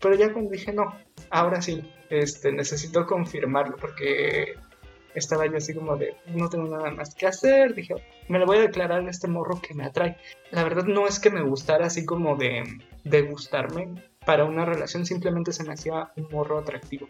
Pero 0.00 0.16
ya 0.16 0.32
cuando 0.32 0.50
dije, 0.50 0.72
no, 0.72 0.94
ahora 1.30 1.62
sí, 1.62 1.82
este, 2.10 2.52
necesito 2.52 3.06
confirmarlo 3.06 3.76
porque 3.76 4.54
estaba 5.14 5.46
yo 5.46 5.56
así 5.56 5.74
como 5.74 5.96
de, 5.96 6.16
no 6.26 6.48
tengo 6.48 6.68
nada 6.68 6.90
más 6.90 7.14
que 7.14 7.26
hacer. 7.26 7.74
Dije, 7.74 7.94
me 8.28 8.38
lo 8.38 8.46
voy 8.46 8.58
a 8.58 8.62
declarar 8.62 9.06
a 9.06 9.10
este 9.10 9.28
morro 9.28 9.60
que 9.60 9.74
me 9.74 9.84
atrae. 9.84 10.16
La 10.50 10.64
verdad 10.64 10.84
no 10.84 11.06
es 11.06 11.18
que 11.18 11.30
me 11.30 11.42
gustara 11.42 11.86
así 11.86 12.04
como 12.04 12.36
de, 12.36 12.64
de 13.04 13.22
gustarme 13.22 13.94
para 14.24 14.44
una 14.44 14.64
relación, 14.64 15.04
simplemente 15.04 15.52
se 15.52 15.64
me 15.64 15.74
hacía 15.74 16.10
un 16.16 16.28
morro 16.30 16.58
atractivo. 16.58 17.06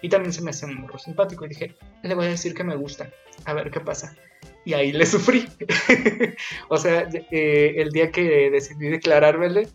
Y 0.00 0.08
también 0.08 0.32
se 0.32 0.42
me 0.42 0.50
hacía 0.50 0.68
un 0.68 0.80
morro 0.80 0.98
simpático. 0.98 1.44
Y 1.44 1.48
dije, 1.48 1.74
le 2.02 2.14
voy 2.14 2.26
a 2.26 2.30
decir 2.30 2.54
que 2.54 2.64
me 2.64 2.76
gusta, 2.76 3.10
a 3.44 3.54
ver 3.54 3.70
qué 3.70 3.80
pasa. 3.80 4.16
Y 4.64 4.74
ahí 4.74 4.92
le 4.92 5.06
sufrí. 5.06 5.48
o 6.68 6.76
sea, 6.76 7.08
eh, 7.30 7.74
el 7.76 7.90
día 7.90 8.10
que 8.10 8.50
decidí 8.50 8.88
declarármele, 8.88 9.68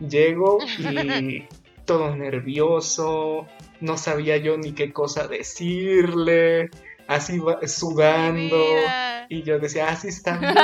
llego 0.00 0.58
y 0.78 1.46
todo 1.84 2.14
nervioso, 2.14 3.46
no 3.80 3.96
sabía 3.96 4.36
yo 4.36 4.56
ni 4.56 4.72
qué 4.72 4.92
cosa 4.92 5.26
decirle, 5.26 6.70
así 7.10 7.38
va- 7.38 7.58
sudando. 7.66 8.56
Mira. 8.56 9.26
Y 9.28 9.42
yo 9.42 9.58
decía, 9.58 9.88
así 9.88 10.08
está 10.08 10.36
bien, 10.38 10.54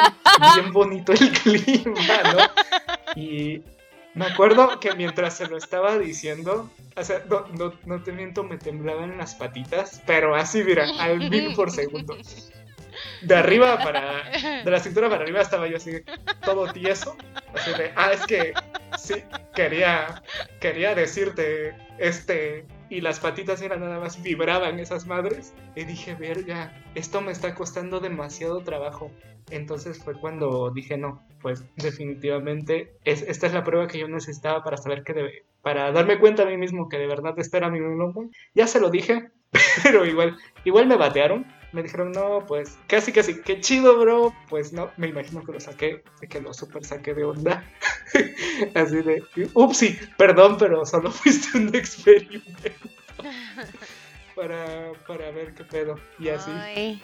bien 0.54 0.72
bonito 0.72 1.12
el 1.12 1.30
clima, 1.32 2.22
¿no? 2.32 3.20
Y 3.20 3.62
Me 4.14 4.26
acuerdo 4.26 4.80
que 4.80 4.94
mientras 4.94 5.36
se 5.36 5.46
lo 5.46 5.56
estaba 5.58 5.98
diciendo, 5.98 6.70
o 6.96 7.04
sea, 7.04 7.22
no, 7.28 7.46
no, 7.48 7.74
no 7.84 8.02
te 8.02 8.12
miento, 8.12 8.42
me 8.42 8.56
temblaban 8.56 9.18
las 9.18 9.34
patitas, 9.34 10.00
pero 10.06 10.34
así, 10.34 10.64
mira, 10.64 10.86
al 10.98 11.28
mil 11.30 11.54
por 11.54 11.70
segundo. 11.70 12.16
De 13.20 13.34
arriba 13.36 13.78
para. 13.78 14.22
De 14.64 14.70
la 14.70 14.80
cintura 14.80 15.10
para 15.10 15.22
arriba 15.22 15.42
estaba 15.42 15.66
yo 15.68 15.76
así, 15.76 15.92
todo 16.42 16.72
tieso. 16.72 17.14
Así 17.54 17.70
de, 17.72 17.92
ah, 17.94 18.12
es 18.12 18.24
que 18.26 18.54
sí, 18.96 19.22
quería, 19.54 20.22
quería 20.60 20.94
decirte, 20.94 21.74
este. 21.98 22.64
Y 22.88 23.00
las 23.00 23.20
patitas 23.20 23.62
eran 23.62 23.80
nada 23.80 23.98
más 23.98 24.22
vibraban 24.22 24.78
esas 24.78 25.06
madres. 25.06 25.54
Y 25.74 25.84
dije, 25.84 26.14
verga, 26.14 26.72
esto 26.94 27.20
me 27.20 27.32
está 27.32 27.54
costando 27.54 28.00
demasiado 28.00 28.60
trabajo. 28.62 29.10
Entonces 29.50 30.02
fue 30.02 30.14
cuando 30.18 30.70
dije, 30.70 30.96
no, 30.96 31.22
pues 31.40 31.64
definitivamente 31.76 32.96
es, 33.04 33.22
esta 33.22 33.46
es 33.46 33.52
la 33.52 33.64
prueba 33.64 33.86
que 33.86 33.98
yo 33.98 34.08
necesitaba 34.08 34.64
para 34.64 34.76
saber 34.76 35.04
que 35.04 35.12
debe, 35.12 35.44
para 35.62 35.92
darme 35.92 36.18
cuenta 36.18 36.42
a 36.42 36.46
mí 36.46 36.56
mismo 36.56 36.88
que 36.88 36.98
de 36.98 37.06
verdad 37.06 37.34
este 37.38 37.56
era 37.56 37.70
mi 37.70 37.78
nombre. 37.78 38.28
Ya 38.54 38.66
se 38.66 38.80
lo 38.80 38.90
dije, 38.90 39.30
pero 39.82 40.04
igual, 40.04 40.36
igual 40.64 40.86
me 40.86 40.96
batearon 40.96 41.46
me 41.76 41.82
dijeron, 41.82 42.12
no, 42.12 42.46
pues 42.46 42.78
casi, 42.86 43.12
casi, 43.12 43.42
qué 43.42 43.60
chido, 43.60 43.98
bro. 43.98 44.34
Pues 44.48 44.72
no, 44.72 44.90
me 44.96 45.08
imagino 45.08 45.44
que 45.44 45.52
lo 45.52 45.60
saqué, 45.60 46.02
que 46.28 46.40
lo 46.40 46.54
super 46.54 46.82
saqué 46.84 47.12
de 47.12 47.24
onda. 47.24 47.62
Así 48.74 49.02
de, 49.02 49.22
upsi, 49.52 49.98
perdón, 50.16 50.56
pero 50.58 50.86
solo 50.86 51.10
fuiste 51.12 51.58
un 51.58 51.74
experimento. 51.76 52.70
para, 54.34 54.92
para 55.06 55.30
ver 55.32 55.52
qué 55.52 55.64
pedo. 55.64 55.96
Y 56.18 56.30
así. 56.30 57.02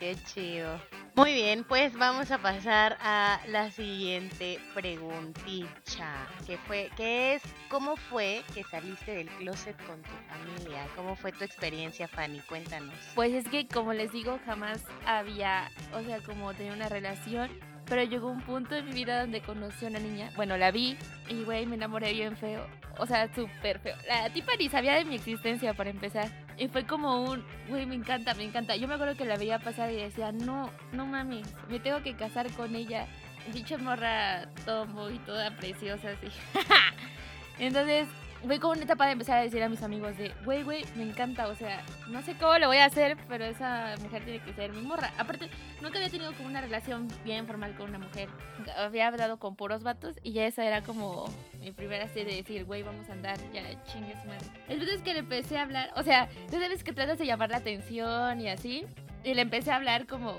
Qué 0.00 0.16
chido. 0.24 0.80
Muy 1.14 1.34
bien, 1.34 1.62
pues 1.64 1.92
vamos 1.92 2.30
a 2.30 2.38
pasar 2.38 2.96
a 3.02 3.38
la 3.48 3.70
siguiente 3.70 4.58
preguntita, 4.72 6.26
que 6.46 6.56
fue, 6.56 6.88
¿qué 6.96 7.34
es, 7.34 7.42
cómo 7.68 7.96
fue 7.96 8.42
que 8.54 8.64
saliste 8.64 9.12
del 9.12 9.28
closet 9.28 9.76
con 9.84 10.00
tu 10.00 10.10
familia? 10.28 10.86
¿Cómo 10.96 11.16
fue 11.16 11.32
tu 11.32 11.44
experiencia, 11.44 12.08
Fanny? 12.08 12.40
Cuéntanos. 12.48 12.94
Pues 13.14 13.34
es 13.34 13.46
que, 13.46 13.68
como 13.68 13.92
les 13.92 14.10
digo, 14.10 14.40
jamás 14.46 14.82
había, 15.04 15.70
o 15.92 16.02
sea, 16.02 16.22
como 16.22 16.54
tenía 16.54 16.72
una 16.72 16.88
relación 16.88 17.50
pero 17.90 18.04
llegó 18.04 18.30
un 18.30 18.40
punto 18.40 18.76
en 18.76 18.86
mi 18.86 18.92
vida 18.92 19.20
donde 19.20 19.42
conocí 19.42 19.84
a 19.84 19.88
una 19.88 19.98
niña. 19.98 20.30
Bueno, 20.36 20.56
la 20.56 20.70
vi 20.70 20.96
y, 21.28 21.42
güey, 21.42 21.66
me 21.66 21.74
enamoré 21.74 22.12
bien 22.12 22.36
feo. 22.36 22.64
O 22.98 23.06
sea, 23.06 23.34
súper 23.34 23.80
feo. 23.80 23.96
La 24.06 24.32
tipa 24.32 24.52
ni 24.56 24.68
sabía 24.68 24.94
de 24.94 25.04
mi 25.04 25.16
existencia 25.16 25.74
para 25.74 25.90
empezar. 25.90 26.30
Y 26.60 26.68
fue 26.68 26.84
como 26.84 27.22
un, 27.22 27.42
güey, 27.70 27.86
me 27.86 27.94
encanta, 27.94 28.34
me 28.34 28.44
encanta. 28.44 28.76
Yo 28.76 28.86
me 28.86 28.92
acuerdo 28.92 29.16
que 29.16 29.24
la 29.24 29.38
veía 29.38 29.58
pasar 29.58 29.90
y 29.90 29.96
decía, 29.96 30.30
no, 30.30 30.70
no 30.92 31.06
mames, 31.06 31.46
me 31.70 31.80
tengo 31.80 32.02
que 32.02 32.14
casar 32.14 32.50
con 32.52 32.76
ella. 32.76 33.06
Dicha 33.54 33.78
morra 33.78 34.46
tombo 34.66 35.08
y 35.08 35.18
toda 35.20 35.56
preciosa 35.56 36.10
así. 36.10 36.26
Entonces, 37.58 38.08
voy 38.44 38.58
como 38.58 38.72
una 38.72 38.84
etapa 38.84 39.06
de 39.06 39.12
empezar 39.12 39.38
a 39.38 39.42
decir 39.42 39.62
a 39.62 39.68
mis 39.68 39.82
amigos 39.82 40.16
de, 40.16 40.32
güey, 40.44 40.62
güey, 40.62 40.84
me 40.96 41.02
encanta, 41.02 41.48
o 41.48 41.54
sea, 41.54 41.82
no 42.08 42.22
sé 42.22 42.34
cómo 42.36 42.58
lo 42.58 42.68
voy 42.68 42.78
a 42.78 42.86
hacer, 42.86 43.16
pero 43.28 43.44
esa 43.44 43.94
mujer 44.00 44.24
tiene 44.24 44.40
que 44.42 44.52
ser 44.54 44.72
mi 44.72 44.82
morra. 44.82 45.12
Aparte, 45.18 45.50
nunca 45.80 45.98
había 45.98 46.10
tenido 46.10 46.32
como 46.34 46.48
una 46.48 46.60
relación 46.60 47.08
bien 47.24 47.46
formal 47.46 47.74
con 47.76 47.90
una 47.90 47.98
mujer. 47.98 48.28
Había 48.76 49.08
hablado 49.08 49.38
con 49.38 49.56
puros 49.56 49.82
vatos 49.82 50.16
y 50.22 50.32
ya 50.32 50.46
esa 50.46 50.64
era 50.64 50.82
como 50.82 51.26
mi 51.60 51.72
primera 51.72 52.04
así 52.04 52.24
de 52.24 52.36
decir, 52.36 52.64
güey, 52.64 52.82
vamos 52.82 53.08
a 53.08 53.12
andar, 53.12 53.38
ya 53.52 53.62
chingues 53.84 54.24
madre. 54.24 54.46
El 54.68 54.78
punto 54.78 54.92
es 54.92 55.02
que 55.02 55.12
le 55.12 55.20
empecé 55.20 55.58
a 55.58 55.62
hablar, 55.62 55.90
o 55.96 56.02
sea, 56.02 56.28
tú 56.50 56.58
sabes 56.58 56.82
que 56.82 56.92
tratas 56.92 57.18
de 57.18 57.26
llamar 57.26 57.50
la 57.50 57.58
atención 57.58 58.40
y 58.40 58.48
así, 58.48 58.86
y 59.22 59.34
le 59.34 59.42
empecé 59.42 59.70
a 59.70 59.76
hablar 59.76 60.06
como 60.06 60.34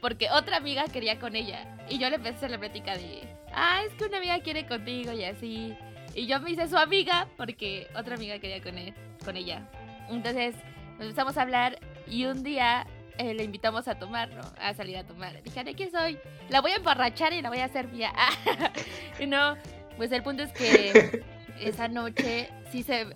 porque 0.00 0.30
otra 0.30 0.58
amiga 0.58 0.84
quería 0.84 1.18
con 1.18 1.34
ella. 1.34 1.76
Y 1.88 1.98
yo 1.98 2.10
le 2.10 2.16
empecé 2.16 2.34
a 2.34 2.38
hacer 2.38 2.50
la 2.50 2.58
plática 2.58 2.96
de, 2.96 3.22
ah, 3.52 3.82
es 3.86 3.92
que 3.94 4.04
una 4.04 4.18
amiga 4.18 4.38
quiere 4.40 4.66
contigo 4.66 5.12
y 5.12 5.24
así. 5.24 5.76
Y 6.16 6.26
yo 6.26 6.40
me 6.40 6.50
hice 6.50 6.66
su 6.66 6.78
amiga 6.78 7.28
porque 7.36 7.88
otra 7.94 8.14
amiga 8.14 8.38
quería 8.38 8.62
con, 8.62 8.78
él, 8.78 8.94
con 9.22 9.36
ella. 9.36 9.68
Entonces 10.08 10.54
nos 10.94 11.02
empezamos 11.02 11.36
a 11.36 11.42
hablar 11.42 11.78
y 12.06 12.24
un 12.24 12.42
día 12.42 12.86
eh, 13.18 13.34
le 13.34 13.44
invitamos 13.44 13.86
a 13.86 13.98
tomar, 13.98 14.30
¿no? 14.30 14.42
A 14.58 14.72
salir 14.72 14.96
a 14.96 15.04
tomar. 15.04 15.42
Dije, 15.42 15.62
¿de 15.62 15.74
qué 15.74 15.90
soy? 15.90 16.18
La 16.48 16.62
voy 16.62 16.70
a 16.70 16.76
emborrachar 16.76 17.34
y 17.34 17.42
la 17.42 17.50
voy 17.50 17.58
a 17.58 17.66
hacer 17.66 17.88
mía. 17.88 18.14
y 19.20 19.26
no, 19.26 19.58
pues 19.98 20.10
el 20.10 20.22
punto 20.22 20.42
es 20.42 20.52
que 20.52 21.22
esa 21.60 21.86
noche 21.88 22.48
sí 22.72 22.82
se... 22.82 23.06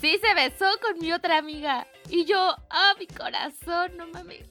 sí 0.00 0.18
se 0.20 0.34
besó 0.34 0.66
con 0.80 0.98
mi 0.98 1.12
otra 1.12 1.38
amiga. 1.38 1.86
Y 2.08 2.24
yo, 2.24 2.56
ah, 2.70 2.94
mi 2.98 3.06
corazón, 3.06 3.96
no 3.96 4.06
mames. 4.08 4.48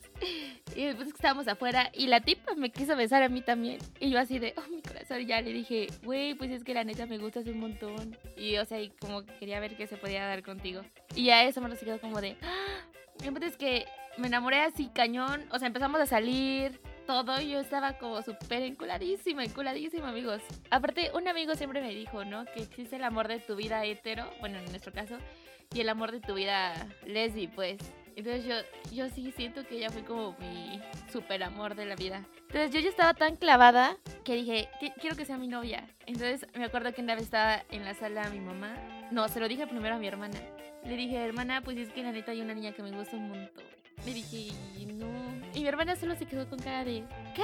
Y 0.75 0.85
después 0.85 1.07
estábamos 1.09 1.47
afuera 1.47 1.89
y 1.93 2.07
la 2.07 2.21
tipa 2.21 2.55
me 2.55 2.71
quiso 2.71 2.95
besar 2.95 3.23
a 3.23 3.29
mí 3.29 3.41
también. 3.41 3.79
Y 3.99 4.09
yo 4.09 4.19
así 4.19 4.39
de, 4.39 4.53
oh, 4.57 4.69
mi 4.69 4.81
corazón, 4.81 5.25
ya 5.25 5.41
le 5.41 5.53
dije, 5.53 5.87
güey, 6.03 6.33
pues 6.35 6.51
es 6.51 6.63
que 6.63 6.73
la 6.73 6.83
neta 6.83 7.05
me 7.05 7.17
gustas 7.17 7.45
un 7.47 7.59
montón. 7.59 8.17
Y 8.35 8.57
o 8.57 8.65
sea, 8.65 8.79
y 8.81 8.89
como 8.89 9.25
quería 9.25 9.59
ver 9.59 9.77
qué 9.77 9.87
se 9.87 9.97
podía 9.97 10.25
dar 10.25 10.43
contigo. 10.43 10.81
Y 11.15 11.29
a 11.29 11.43
eso 11.43 11.61
me 11.61 11.69
lo 11.69 11.77
quedó 11.77 11.99
como 11.99 12.21
de, 12.21 12.37
ah. 12.41 13.41
es 13.41 13.57
que 13.57 13.85
me 14.17 14.27
enamoré 14.27 14.61
así 14.61 14.89
cañón. 14.93 15.45
O 15.51 15.59
sea, 15.59 15.67
empezamos 15.67 16.01
a 16.01 16.05
salir, 16.05 16.79
todo. 17.05 17.39
Yo 17.41 17.59
estaba 17.59 17.97
como 17.97 18.21
súper 18.21 18.63
enculadísima, 18.63 19.43
enculadísima, 19.43 20.09
amigos. 20.09 20.41
Aparte, 20.69 21.11
un 21.13 21.27
amigo 21.27 21.55
siempre 21.55 21.81
me 21.81 21.89
dijo, 21.89 22.25
¿no? 22.25 22.45
Que 22.45 22.63
existe 22.63 22.95
el 22.97 23.03
amor 23.03 23.27
de 23.27 23.39
tu 23.39 23.55
vida 23.55 23.83
hetero, 23.85 24.29
bueno, 24.39 24.57
en 24.59 24.65
nuestro 24.65 24.91
caso, 24.91 25.17
y 25.73 25.81
el 25.81 25.89
amor 25.89 26.11
de 26.11 26.19
tu 26.19 26.33
vida 26.33 26.73
lesbi, 27.05 27.47
pues. 27.47 27.77
Entonces 28.15 28.45
yo, 28.45 28.55
yo 28.93 29.09
sí 29.09 29.33
siento 29.35 29.65
que 29.65 29.75
ella 29.75 29.89
fue 29.89 30.03
como 30.05 30.37
mi 30.39 30.79
super 31.11 31.43
amor 31.43 31.75
de 31.75 31.85
la 31.85 31.95
vida. 31.95 32.25
Entonces 32.47 32.71
yo 32.71 32.79
ya 32.79 32.89
estaba 32.89 33.13
tan 33.13 33.35
clavada 33.35 33.97
que 34.23 34.35
dije, 34.35 34.69
quiero 35.01 35.17
que 35.17 35.25
sea 35.25 35.37
mi 35.37 35.47
novia. 35.47 35.85
Entonces 36.05 36.47
me 36.55 36.63
acuerdo 36.63 36.93
que 36.93 37.01
una 37.01 37.15
vez 37.15 37.25
estaba 37.25 37.63
en 37.71 37.83
la 37.83 37.93
sala 37.93 38.29
mi 38.29 38.39
mamá. 38.39 38.73
No, 39.11 39.27
se 39.27 39.41
lo 39.41 39.49
dije 39.49 39.67
primero 39.67 39.95
a 39.95 39.99
mi 39.99 40.07
hermana. 40.07 40.39
Le 40.85 40.95
dije, 40.95 41.17
hermana, 41.17 41.61
pues 41.61 41.77
es 41.77 41.91
que 41.91 42.03
la 42.03 42.11
neta 42.13 42.31
hay 42.31 42.41
una 42.41 42.53
niña 42.53 42.71
que 42.71 42.83
me 42.83 42.91
gusta 42.91 43.17
un 43.17 43.29
montón. 43.29 43.65
Le 44.05 44.13
dije, 44.13 44.53
no. 44.93 45.24
Y 45.55 45.61
mi 45.61 45.67
hermana 45.69 45.95
solo 45.95 46.15
se 46.15 46.25
quedó 46.25 46.49
con 46.49 46.59
cara 46.59 46.83
de, 46.83 47.05
¿qué? 47.33 47.43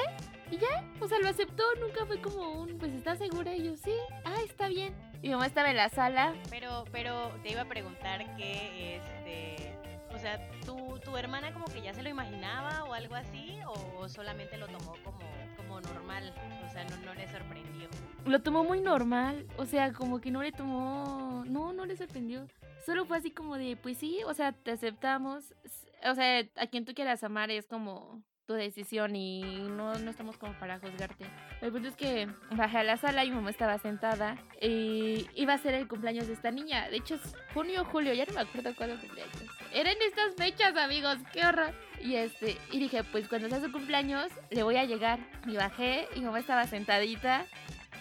Y 0.51 0.57
ya, 0.57 0.83
o 0.99 1.07
sea, 1.07 1.17
lo 1.19 1.29
aceptó, 1.29 1.63
nunca 1.79 2.05
fue 2.05 2.19
como 2.19 2.51
un, 2.51 2.77
pues 2.77 2.91
¿estás 2.93 3.17
segura? 3.17 3.55
Y 3.55 3.63
yo, 3.63 3.77
sí, 3.77 3.93
ah, 4.25 4.35
está 4.45 4.67
bien. 4.67 4.93
Mi 5.23 5.29
mamá 5.29 5.47
estaba 5.47 5.69
en 5.69 5.77
la 5.77 5.87
sala. 5.87 6.33
Pero, 6.49 6.83
pero 6.91 7.31
te 7.41 7.51
iba 7.51 7.61
a 7.61 7.65
preguntar 7.69 8.35
que, 8.35 8.97
este, 8.97 9.77
o 10.13 10.19
sea, 10.19 10.45
¿tu, 10.65 10.99
tu 10.99 11.15
hermana 11.15 11.53
como 11.53 11.65
que 11.65 11.81
ya 11.81 11.93
se 11.93 12.03
lo 12.03 12.09
imaginaba 12.09 12.83
o 12.83 12.93
algo 12.93 13.15
así? 13.15 13.57
¿O 13.97 14.09
solamente 14.09 14.57
lo 14.57 14.67
tomó 14.67 14.93
como, 15.05 15.19
como 15.71 15.81
normal? 15.81 16.33
O 16.65 16.69
sea, 16.69 16.83
no, 16.83 16.97
no 17.05 17.13
le 17.13 17.27
sorprendió. 17.27 17.89
Lo 18.25 18.41
tomó 18.41 18.63
muy 18.63 18.81
normal, 18.81 19.47
o 19.57 19.65
sea, 19.65 19.93
como 19.93 20.19
que 20.19 20.29
no 20.29 20.43
le 20.43 20.51
tomó, 20.51 21.43
no, 21.47 21.73
no 21.73 21.85
le 21.85 21.95
sorprendió. 21.95 22.45
Solo 22.85 23.05
fue 23.05 23.17
así 23.17 23.31
como 23.31 23.57
de, 23.57 23.77
pues 23.77 23.97
sí, 23.97 24.19
o 24.25 24.33
sea, 24.33 24.51
te 24.51 24.71
aceptamos. 24.71 25.53
O 26.03 26.15
sea, 26.15 26.39
a 26.57 26.67
quien 26.67 26.85
tú 26.85 26.93
quieras 26.93 27.23
amar 27.23 27.51
es 27.51 27.67
como 27.67 28.21
tu 28.45 28.53
decisión 28.53 29.15
y 29.15 29.41
no, 29.41 29.97
no 29.97 30.11
estamos 30.11 30.37
como 30.37 30.53
para 30.59 30.79
juzgarte. 30.79 31.25
El 31.61 31.71
punto 31.71 31.87
es 31.87 31.95
que 31.95 32.27
bajé 32.51 32.79
a 32.79 32.83
la 32.83 32.97
sala 32.97 33.23
y 33.23 33.29
mi 33.29 33.35
mamá 33.35 33.49
estaba 33.49 33.77
sentada 33.77 34.37
y 34.59 35.27
iba 35.35 35.53
a 35.53 35.57
ser 35.57 35.75
el 35.75 35.87
cumpleaños 35.87 36.27
de 36.27 36.33
esta 36.33 36.51
niña. 36.51 36.89
De 36.89 36.97
hecho 36.97 37.15
es 37.15 37.35
junio 37.53 37.83
o 37.83 37.85
julio, 37.85 38.13
ya 38.13 38.25
no 38.25 38.33
me 38.33 38.41
acuerdo 38.41 38.75
cuándo 38.75 38.99
cumpleaños. 38.99 39.60
Eran 39.73 39.95
estas 40.01 40.35
fechas, 40.35 40.75
amigos, 40.75 41.17
qué 41.31 41.45
horror. 41.45 41.73
Y 42.03 42.15
este, 42.15 42.57
y 42.71 42.79
dije, 42.79 43.03
pues 43.03 43.27
cuando 43.27 43.47
sea 43.49 43.61
su 43.61 43.71
cumpleaños, 43.71 44.31
le 44.49 44.63
voy 44.63 44.77
a 44.77 44.85
llegar. 44.85 45.19
Y 45.45 45.55
bajé 45.55 46.07
y 46.15 46.21
mamá 46.21 46.39
estaba 46.39 46.67
sentadita 46.67 47.45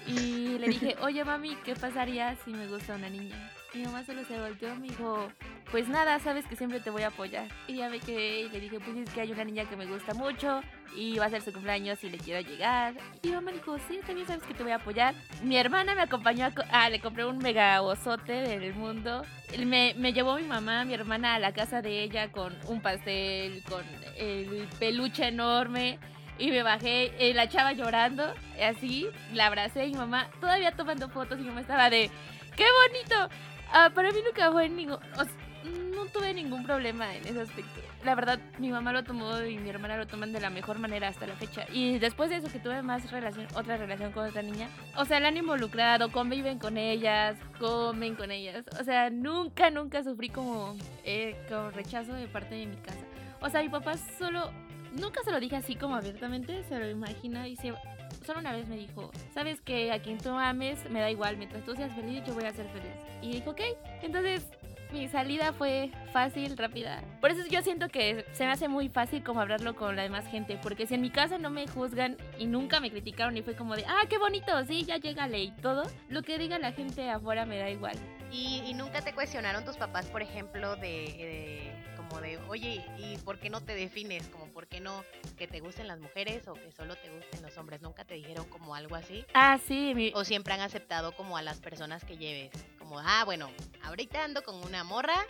y 0.07 0.59
le 0.59 0.69
dije, 0.69 0.97
oye 1.03 1.25
mami, 1.25 1.57
¿qué 1.65 1.75
pasaría 1.75 2.37
si 2.45 2.51
me 2.51 2.67
gusta 2.67 2.95
una 2.95 3.09
niña? 3.09 3.53
Mi 3.73 3.85
mamá 3.85 4.03
solo 4.05 4.25
se 4.25 4.39
volteó 4.39 4.75
y 4.75 4.79
me 4.79 4.89
dijo, 4.89 5.29
pues 5.71 5.89
nada, 5.89 6.19
sabes 6.19 6.45
que 6.47 6.57
siempre 6.57 6.81
te 6.81 6.91
voy 6.91 7.03
a 7.03 7.09
apoyar. 7.09 7.47
Y 7.69 7.77
ya 7.77 7.89
me 7.89 8.01
quedé 8.01 8.41
y 8.41 8.49
le 8.49 8.59
dije, 8.59 8.81
pues 8.81 8.97
es 8.97 9.11
que 9.11 9.21
hay 9.21 9.31
una 9.31 9.45
niña 9.45 9.65
que 9.65 9.77
me 9.77 9.87
gusta 9.87 10.13
mucho 10.13 10.61
y 10.97 11.19
va 11.19 11.27
a 11.27 11.31
ser 11.31 11.41
su 11.41 11.53
cumpleaños 11.53 12.03
y 12.03 12.11
le 12.11 12.19
quiero 12.19 12.41
llegar. 12.49 12.95
Y 13.23 13.29
mi 13.29 13.35
mamá 13.35 13.53
dijo, 13.53 13.79
sí, 13.87 14.01
también 14.05 14.27
sabes 14.27 14.43
que 14.43 14.55
te 14.55 14.65
voy 14.65 14.73
a 14.73 14.77
apoyar. 14.77 15.15
Mi 15.45 15.57
hermana 15.57 15.95
me 15.95 16.03
acompañó 16.03 16.47
a... 16.47 16.53
Ah, 16.73 16.91
le 16.91 17.01
compré 17.01 17.25
un 17.25 17.39
mega 17.39 17.81
osote 17.83 18.33
del 18.33 18.75
mundo. 18.75 19.23
Me, 19.65 19.95
me 19.97 20.13
llevó 20.13 20.37
mi 20.37 20.45
mamá, 20.45 20.85
mi 20.85 20.95
hermana 20.95 21.37
a 21.37 21.39
la 21.39 21.53
casa 21.53 21.81
de 21.81 22.03
ella 22.03 22.33
con 22.33 22.57
un 22.67 22.83
pastel, 22.83 23.63
con 23.69 23.85
el 24.17 24.69
peluche 24.81 25.29
enorme 25.29 26.01
y 26.41 26.51
me 26.51 26.63
bajé, 26.63 27.13
eh, 27.19 27.35
la 27.35 27.49
chava 27.49 27.73
llorando, 27.73 28.35
así, 28.63 29.07
la 29.35 29.47
abracé 29.47 29.87
y 29.87 29.91
mi 29.91 29.99
mamá 29.99 30.29
todavía 30.41 30.73
tomando 30.73 31.11
fotos 31.11 31.39
y 31.39 31.43
mi 31.43 31.49
mamá 31.49 31.61
estaba 31.61 31.91
de, 31.91 32.11
¡qué 32.57 32.65
bonito! 32.89 33.35
Ah, 33.73 33.91
para 33.95 34.11
mí 34.11 34.19
nunca 34.25 34.51
fue 34.51 34.69
ningún... 34.69 34.99
no 35.95 36.07
tuve 36.07 36.35
ningún 36.35 36.65
problema 36.65 37.15
en 37.15 37.27
ese 37.27 37.41
aspecto. 37.41 37.81
La 38.05 38.15
verdad, 38.15 38.41
mi 38.59 38.71
mamá 38.71 38.93
lo 38.93 39.05
tomó 39.05 39.41
y 39.43 39.59
mi 39.59 39.69
hermana 39.69 39.97
lo 39.97 40.07
toman 40.07 40.33
de 40.33 40.41
la 40.41 40.51
mejor 40.51 40.79
manera 40.79 41.09
hasta 41.09 41.27
la 41.27 41.35
fecha. 41.35 41.67
Y 41.73 41.99
después 41.99 42.31
de 42.31 42.37
eso 42.37 42.49
que 42.49 42.59
tuve 42.59 42.83
más 42.83 43.11
relación, 43.11 43.47
otra 43.55 43.77
relación 43.77 44.13
con 44.13 44.27
otra 44.27 44.43
niña, 44.43 44.69
o 44.97 45.05
sea, 45.05 45.21
la 45.21 45.29
han 45.29 45.37
involucrado, 45.37 46.11
conviven 46.11 46.59
con 46.59 46.79
ellas, 46.79 47.37
comen 47.59 48.17
con 48.17 48.31
ellas. 48.31 48.65
O 48.81 48.85
sea, 48.85 49.11
nunca, 49.11 49.71
nunca 49.71 50.03
sufrí 50.03 50.31
como, 50.31 50.77
eh, 51.05 51.37
como 51.49 51.71
rechazo 51.71 52.15
de 52.15 52.27
parte 52.27 52.55
de 52.55 52.67
mi 52.67 52.77
casa. 52.77 53.05
O 53.41 53.49
sea, 53.51 53.63
mi 53.63 53.69
papá 53.69 53.97
solo 54.19 54.51
nunca 54.93 55.23
se 55.23 55.31
lo 55.31 55.41
dije 55.41 55.57
así 55.57 55.77
como 55.77 55.95
abiertamente, 55.95 56.65
se 56.65 56.79
lo 56.79 56.89
imagina 56.89 57.49
y 57.49 57.57
se 57.57 57.73
solo 58.25 58.41
una 58.41 58.53
vez 58.53 58.69
me 58.69 58.77
dijo, 58.77 59.11
sabes 59.33 59.61
que 59.61 59.93
a 59.93 60.01
quien 60.01 60.19
tú 60.19 60.31
ames 60.31 60.89
me 60.91 61.01
da 61.01 61.11
igual, 61.11 61.37
mientras 61.37 61.65
tú 61.65 61.75
seas 61.75 61.95
feliz 61.95 62.23
yo 62.27 62.35
voy 62.35 62.45
a 62.45 62.53
ser 62.53 62.67
feliz. 62.69 62.93
Y 63.23 63.33
dijo, 63.33 63.51
ok, 63.51 63.61
entonces 64.03 64.47
mi 64.93 65.09
salida 65.09 65.53
fue 65.53 65.91
fácil, 66.13 66.57
rápida. 66.57 67.03
Por 67.21 67.31
eso 67.31 67.47
yo 67.49 67.63
siento 67.63 67.89
que 67.89 68.27
se 68.33 68.45
me 68.45 68.51
hace 68.51 68.69
muy 68.69 68.89
fácil 68.89 69.23
como 69.23 69.41
hablarlo 69.41 69.77
con 69.77 69.95
la 69.97 70.03
demás 70.03 70.27
gente, 70.27 70.59
porque 70.63 70.87
si 70.87 70.95
en 70.95 71.03
mi 71.03 71.11
casa 71.11 71.39
no 71.39 71.51
me 71.51 71.67
juzgan 71.69 72.17
y 72.39 72.47
nunca 72.47 72.81
me 72.81 72.91
criticaron 72.91 73.37
y 73.37 73.43
fue 73.43 73.55
como 73.55 73.77
de, 73.77 73.85
ah, 73.87 74.03
qué 74.09 74.19
bonito, 74.19 74.53
sí, 74.65 74.85
ya 74.85 74.97
llegale 74.97 75.43
y 75.43 75.51
todo, 75.53 75.85
lo 76.09 76.23
que 76.23 76.39
diga 76.39 76.59
la 76.59 76.73
gente 76.73 77.09
afuera 77.09 77.47
me 77.47 77.59
da 77.59 77.71
igual. 77.71 77.97
¿Y, 78.33 78.73
nunca 78.75 79.01
te 79.03 79.13
cuestionaron 79.13 79.65
tus 79.65 79.77
papás, 79.77 80.07
por 80.07 80.23
ejemplo, 80.23 80.77
de, 80.77 81.73
como 82.11 82.21
de, 82.23 82.39
oye, 82.49 82.85
¿y 82.99 83.17
por 83.19 83.39
qué 83.39 83.51
no 83.51 83.61
te 83.63 83.75
defines? 83.75 84.27
Como, 84.29 84.47
¿por 84.47 84.67
qué 84.67 84.81
no 84.81 85.05
que 85.39 85.47
te 85.47 85.61
gusten 85.61 85.87
las 85.87 86.01
mujeres 86.01 86.47
o 86.49 86.55
que 86.55 86.73
solo 86.73 86.97
te 86.97 87.09
gusten 87.09 87.41
los 87.41 87.57
hombres? 87.57 87.81
¿Nunca 87.83 88.05
te 88.05 88.15
dijeron 88.15 88.47
como 88.49 88.75
algo 88.75 88.97
así? 88.97 89.25
Ah, 89.33 89.59
sí. 89.67 90.13
¿O 90.15 90.25
siempre 90.25 90.53
han 90.53 90.61
aceptado 90.61 91.13
como 91.13 91.37
a 91.37 91.43
las 91.43 91.61
personas 91.61 92.05
que 92.05 92.17
lleves? 92.17 92.51
Como, 92.79 92.99
ah, 92.99 93.23
bueno, 93.25 93.49
ahorita 93.85 94.25
ando 94.25 94.43
con 94.43 94.57
una 94.57 94.83
morra, 94.83 95.25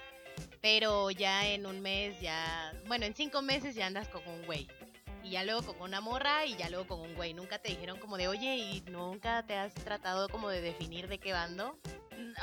pero 0.63 1.11
ya 1.11 1.47
en 1.47 1.67
un 1.67 1.81
mes 1.83 2.19
ya, 2.21 2.73
bueno, 2.87 3.05
en 3.05 3.15
cinco 3.15 3.43
meses 3.43 3.75
ya 3.75 3.87
andas 3.87 4.09
con 4.09 4.27
un 4.27 4.45
güey. 4.47 4.67
Y 5.23 5.31
ya 5.31 5.45
luego 5.45 5.63
con 5.63 5.83
una 5.83 6.01
morra 6.01 6.47
y 6.47 6.57
ya 6.57 6.69
luego 6.71 6.87
con 6.87 7.01
un 7.01 7.15
güey. 7.15 7.35
Nunca 7.35 7.59
te 7.59 7.71
dijeron 7.71 7.99
como 7.99 8.17
de, 8.17 8.29
oye, 8.29 8.57
¿y 8.57 8.83
nunca 8.91 9.43
te 9.45 9.55
has 9.57 9.75
tratado 9.75 10.29
como 10.29 10.49
de 10.49 10.61
definir 10.61 11.09
de 11.09 11.19
qué 11.19 11.33
bando? 11.33 11.77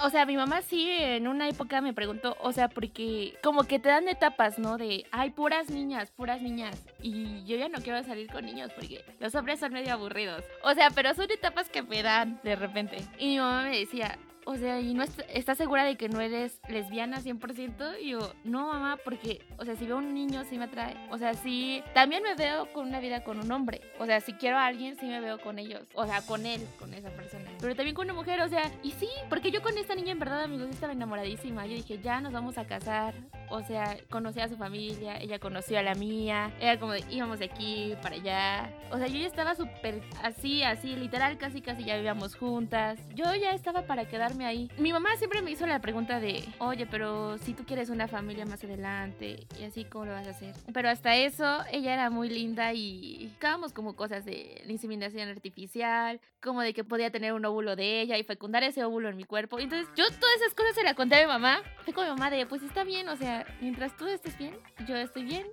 o 0.04 0.10
sea, 0.10 0.26
mi 0.26 0.36
mamá 0.36 0.62
sí 0.62 0.90
en 0.90 1.28
una 1.28 1.48
época 1.48 1.82
me 1.82 1.94
preguntó, 1.94 2.38
o 2.42 2.52
sea, 2.52 2.70
porque 2.70 3.38
como 3.44 3.64
que 3.64 3.80
te 3.80 3.90
dan 3.90 4.08
etapas, 4.08 4.60
¿no? 4.60 4.78
De, 4.78 5.06
ay, 5.12 5.32
puras 5.32 5.70
niñas, 5.70 6.12
puras 6.12 6.42
niñas. 6.42 6.84
Y 7.02 7.44
yo 7.46 7.58
ya 7.58 7.70
no 7.70 7.80
quiero 7.80 8.04
salir 8.04 8.32
con 8.32 8.46
niños 8.46 8.72
porque 8.74 9.04
los 9.20 9.34
hombres 9.36 9.60
son 9.60 9.74
medio 9.74 9.94
aburridos. 9.94 10.44
O 10.64 10.74
sea, 10.74 10.90
pero 10.92 11.14
son 11.14 11.30
etapas 11.32 11.70
que 11.70 11.84
me 11.84 12.04
dan 12.04 12.40
de 12.44 12.56
repente. 12.56 12.98
Y 13.18 13.28
mi 13.28 13.38
mamá 13.38 13.64
me 13.64 13.80
decía, 13.80 14.18
o 14.48 14.56
sea, 14.56 14.80
¿y 14.80 14.94
no 14.94 15.04
estás 15.04 15.58
segura 15.58 15.84
de 15.84 15.98
que 15.98 16.08
no 16.08 16.22
eres 16.22 16.62
lesbiana 16.70 17.20
100%? 17.20 17.98
Y 18.02 18.12
yo, 18.12 18.34
no, 18.46 18.68
mamá, 18.72 18.98
porque, 19.04 19.42
o 19.58 19.66
sea, 19.66 19.76
si 19.76 19.86
veo 19.86 19.98
un 19.98 20.14
niño, 20.14 20.46
sí 20.46 20.58
me 20.58 20.64
atrae. 20.64 20.96
O 21.12 21.18
sea, 21.18 21.34
sí, 21.34 21.84
también 21.94 22.24
me 22.24 22.34
veo 22.34 22.72
con 22.72 22.88
una 22.88 23.02
vida 23.02 23.26
con 23.26 23.40
un 23.42 23.52
hombre. 23.52 23.82
O 24.00 24.06
sea, 24.06 24.22
si 24.22 24.32
quiero 24.32 24.58
a 24.58 24.66
alguien, 24.66 24.96
sí 24.98 25.06
me 25.06 25.20
veo 25.20 25.38
con 25.42 25.60
ellos. 25.60 25.82
O 25.96 26.06
sea, 26.06 26.22
con 26.22 26.46
él, 26.46 26.66
con 26.80 26.94
esa 26.94 27.10
persona. 27.10 27.44
Pero 27.60 27.76
también 27.76 27.94
con 27.94 28.06
una 28.06 28.14
mujer, 28.14 28.40
o 28.40 28.48
sea, 28.48 28.72
y 28.84 28.92
sí, 28.92 29.10
porque 29.30 29.52
yo 29.52 29.62
con 29.62 29.78
esta 29.78 29.96
niña, 29.96 30.14
en 30.14 30.20
verdad, 30.20 30.42
amigos, 30.42 30.70
estaba 30.70 30.94
enamoradísima. 30.94 31.66
Yo 31.66 31.76
dije, 31.76 32.00
ya 32.02 32.22
nos 32.22 32.32
vamos 32.32 32.58
a 32.58 32.66
casar. 32.66 33.16
O 33.50 33.62
sea, 33.62 33.98
conocí 34.10 34.40
a 34.40 34.48
su 34.48 34.58
familia, 34.58 35.18
ella 35.18 35.40
conoció 35.40 35.80
a 35.80 35.84
la 35.84 35.96
mía. 35.96 36.52
Era 36.60 36.80
como 36.80 36.94
de, 36.94 37.04
íbamos 37.10 37.40
de 37.40 37.46
aquí 37.46 37.94
para 38.02 38.16
allá. 38.16 38.74
O 38.92 38.98
sea, 38.98 39.08
yo 39.08 39.20
ya 39.20 39.28
estaba 39.28 39.56
súper 39.56 40.02
así, 40.24 40.64
así, 40.64 40.96
literal, 40.96 41.38
casi, 41.38 41.62
casi 41.62 41.84
ya 41.84 41.96
vivíamos 41.96 42.36
juntas. 42.36 43.00
Yo 43.16 43.34
ya 43.36 43.52
estaba 43.52 43.84
para 43.84 44.08
quedarme 44.08 44.46
ahí. 44.46 44.70
Mi 44.78 44.94
mamá 44.94 45.16
siempre 45.18 45.42
me 45.42 45.52
hizo 45.52 45.66
la 45.66 45.80
pregunta 45.80 46.20
de, 46.20 46.44
oye, 46.60 46.86
pero 46.86 47.38
si 47.38 47.54
tú 47.54 47.66
quieres 47.66 47.90
una 47.90 48.08
familia 48.08 48.46
más 48.46 48.64
adelante 48.64 49.48
y 49.60 49.64
así, 49.64 49.86
¿cómo 49.86 50.06
lo 50.06 50.14
vas 50.14 50.28
a 50.28 50.32
hacer? 50.32 50.54
Pero 50.74 50.90
hasta 50.90 51.16
eso, 51.16 51.60
ella 51.72 51.94
era 51.94 52.10
muy 52.10 52.30
linda 52.30 52.74
y 52.74 53.28
buscábamos 53.28 53.74
como 53.74 53.96
cosas 53.96 54.26
de 54.26 54.64
inseminación 54.68 55.30
artificial, 55.30 56.20
como 56.42 56.62
de 56.62 56.74
que 56.74 56.84
podía 56.84 57.12
tener 57.12 57.34
un 57.34 57.46
óvulo 57.46 57.76
de 57.76 58.02
ella 58.02 58.18
y 58.18 58.24
fecundar 58.24 58.64
ese 58.64 58.84
óvulo 58.84 59.10
en 59.10 59.18
mi 59.18 59.24
cuerpo. 59.24 59.60
Entonces, 59.60 59.88
yo 59.96 60.06
todas 60.06 60.36
esas 60.38 60.54
cosas 60.54 60.76
se 60.76 60.84
las 60.84 60.96
conté 60.96 61.16
a 61.16 61.22
mi 61.22 61.28
mamá. 61.28 61.62
Fue 61.84 61.94
con 61.94 62.04
mi 62.06 62.10
mamá 62.10 62.30
de, 62.30 62.46
pues 62.46 62.64
está 62.64 62.84
bien, 62.84 63.10
o 63.10 63.16
sea, 63.16 63.37
mientras 63.62 63.96
tú 63.98 64.08
estés 64.08 64.38
bien, 64.38 64.58
yo 64.88 64.96
estoy 64.96 65.24
bien. 65.24 65.46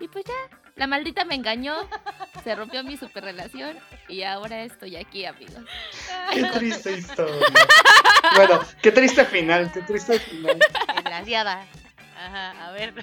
Y 0.00 0.06
pues 0.06 0.24
ya, 0.24 0.58
la 0.76 0.86
maldita 0.86 1.24
me 1.24 1.34
engañó, 1.34 1.74
se 2.44 2.54
rompió 2.54 2.84
mi 2.84 2.96
super 2.96 3.24
relación 3.24 3.76
y 4.06 4.22
ahora 4.22 4.62
estoy 4.62 4.96
aquí, 4.96 5.24
amigos. 5.24 5.64
Qué 6.32 6.44
triste 6.54 6.92
historia. 6.92 7.46
Bueno, 8.36 8.60
qué 8.80 8.92
triste 8.92 9.24
final, 9.24 9.70
qué 9.72 9.82
triste 9.82 10.20
final. 10.20 10.58
Desgraciada. 10.94 11.66
Ajá, 12.16 12.68
a 12.68 12.72
ver. 12.72 12.94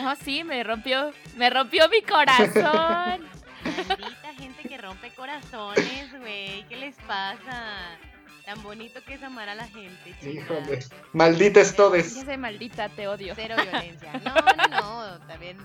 Oh, 0.00 0.14
sí, 0.22 0.42
me 0.42 0.62
rompió, 0.64 1.12
me 1.36 1.50
rompió 1.50 1.88
mi 1.88 2.02
corazón. 2.02 2.62
Maldita 3.88 4.34
gente 4.38 4.68
que 4.68 4.78
rompe 4.78 5.10
corazones, 5.14 6.18
güey. 6.18 6.64
¿Qué 6.68 6.76
les 6.76 6.96
pasa? 7.06 7.98
Tan 8.44 8.62
bonito 8.62 9.00
que 9.04 9.14
es 9.14 9.22
amar 9.22 9.48
a 9.48 9.54
la 9.54 9.66
gente. 9.68 10.14
Híjole. 10.22 10.80
Malditas 11.12 11.76
todes. 11.76 12.14
Yo 12.16 12.24
soy 12.24 12.36
maldita, 12.36 12.88
te 12.88 13.06
odio. 13.06 13.34
Cero 13.36 13.54
violencia. 13.62 14.12
No, 14.24 14.34
no, 14.34 14.68
no. 14.68 15.26
También 15.26 15.56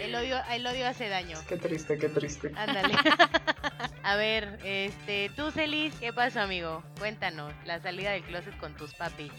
el 0.00 0.14
odio, 0.14 0.36
el 0.50 0.66
odio 0.66 0.86
hace 0.86 1.08
daño. 1.08 1.36
Qué 1.48 1.56
triste, 1.56 1.98
qué 1.98 2.08
triste. 2.08 2.52
Ándale. 2.56 2.94
a 4.02 4.16
ver, 4.16 4.58
este, 4.64 5.30
tú, 5.34 5.50
Celis, 5.50 5.94
¿qué 5.96 6.12
pasó, 6.12 6.40
amigo? 6.40 6.82
Cuéntanos, 6.98 7.52
la 7.64 7.80
salida 7.80 8.12
del 8.12 8.22
closet 8.22 8.56
con 8.58 8.74
tus 8.76 8.94
papis. 8.94 9.32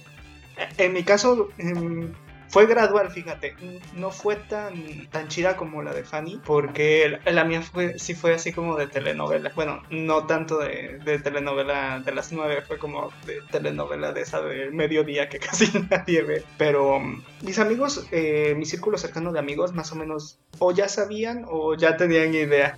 En 0.77 0.93
mi 0.93 1.03
caso, 1.03 1.49
em, 1.57 2.13
fue 2.47 2.67
gradual, 2.67 3.09
fíjate, 3.09 3.55
no 3.93 4.11
fue 4.11 4.35
tan, 4.35 5.07
tan 5.07 5.27
chida 5.27 5.57
como 5.57 5.81
la 5.81 5.93
de 5.93 6.03
Fanny, 6.03 6.39
porque 6.45 7.19
la, 7.25 7.43
mía 7.43 7.61
fue, 7.61 7.97
sí 7.97 8.13
fue 8.13 8.35
así 8.35 8.51
como 8.51 8.77
de 8.77 8.87
telenovela. 8.87 9.51
Bueno, 9.55 9.81
no 9.89 10.27
tanto 10.27 10.59
de, 10.59 10.99
telenovela 11.23 11.99
de 11.99 12.11
las 12.13 12.31
nueve, 12.31 12.61
fue 12.61 12.77
como 12.77 13.11
de 13.25 13.39
telenovela 13.51 14.11
de 14.11 14.21
esa 14.21 14.41
de 14.41 14.69
mediodía 14.71 15.29
que 15.29 15.39
casi 15.39 15.71
nadie 15.89 16.21
ve. 16.21 16.43
Pero 16.57 16.99
mm, 16.99 17.23
mis 17.41 17.59
amigos, 17.59 18.07
eh, 18.11 18.53
mi 18.55 18.65
círculo 18.65 18.97
cercano 18.97 19.31
de 19.31 19.39
amigos, 19.39 19.73
más 19.73 19.91
o 19.91 19.95
menos, 19.95 20.39
o 20.59 20.71
ya 20.71 20.87
sabían 20.87 21.45
o 21.47 21.75
ya 21.75 21.97
tenían 21.97 22.33
idea. 22.33 22.77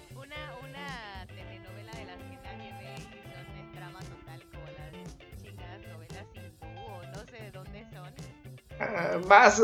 Más, 9.27 9.61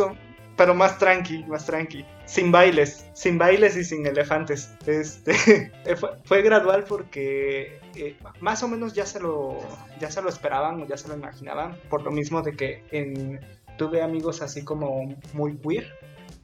pero 0.58 0.74
más 0.74 0.98
tranqui, 0.98 1.44
más 1.46 1.66
tranqui. 1.66 2.06
Sin 2.26 2.52
bailes, 2.52 3.10
sin 3.14 3.38
bailes 3.38 3.76
y 3.76 3.84
sin 3.84 4.06
elefantes. 4.06 4.74
Este, 4.86 5.72
fue, 6.24 6.42
gradual 6.42 6.86
porque 6.88 7.80
eh, 7.96 8.16
más 8.40 8.64
o 8.64 8.68
menos 8.68 8.94
ya 8.94 9.06
se 9.06 9.20
lo, 9.20 9.58
ya 10.00 10.12
se 10.12 10.22
lo 10.22 10.30
esperaban 10.30 10.82
o 10.82 10.86
ya 10.86 10.98
se 10.98 11.08
lo 11.08 11.16
imaginaban. 11.16 11.78
Por 11.90 12.04
lo 12.04 12.12
mismo 12.12 12.42
de 12.42 12.56
que 12.56 13.40
tuve 13.78 14.02
amigos 14.02 14.42
así 14.42 14.64
como 14.64 15.16
muy 15.34 15.58
queer. 15.58 15.92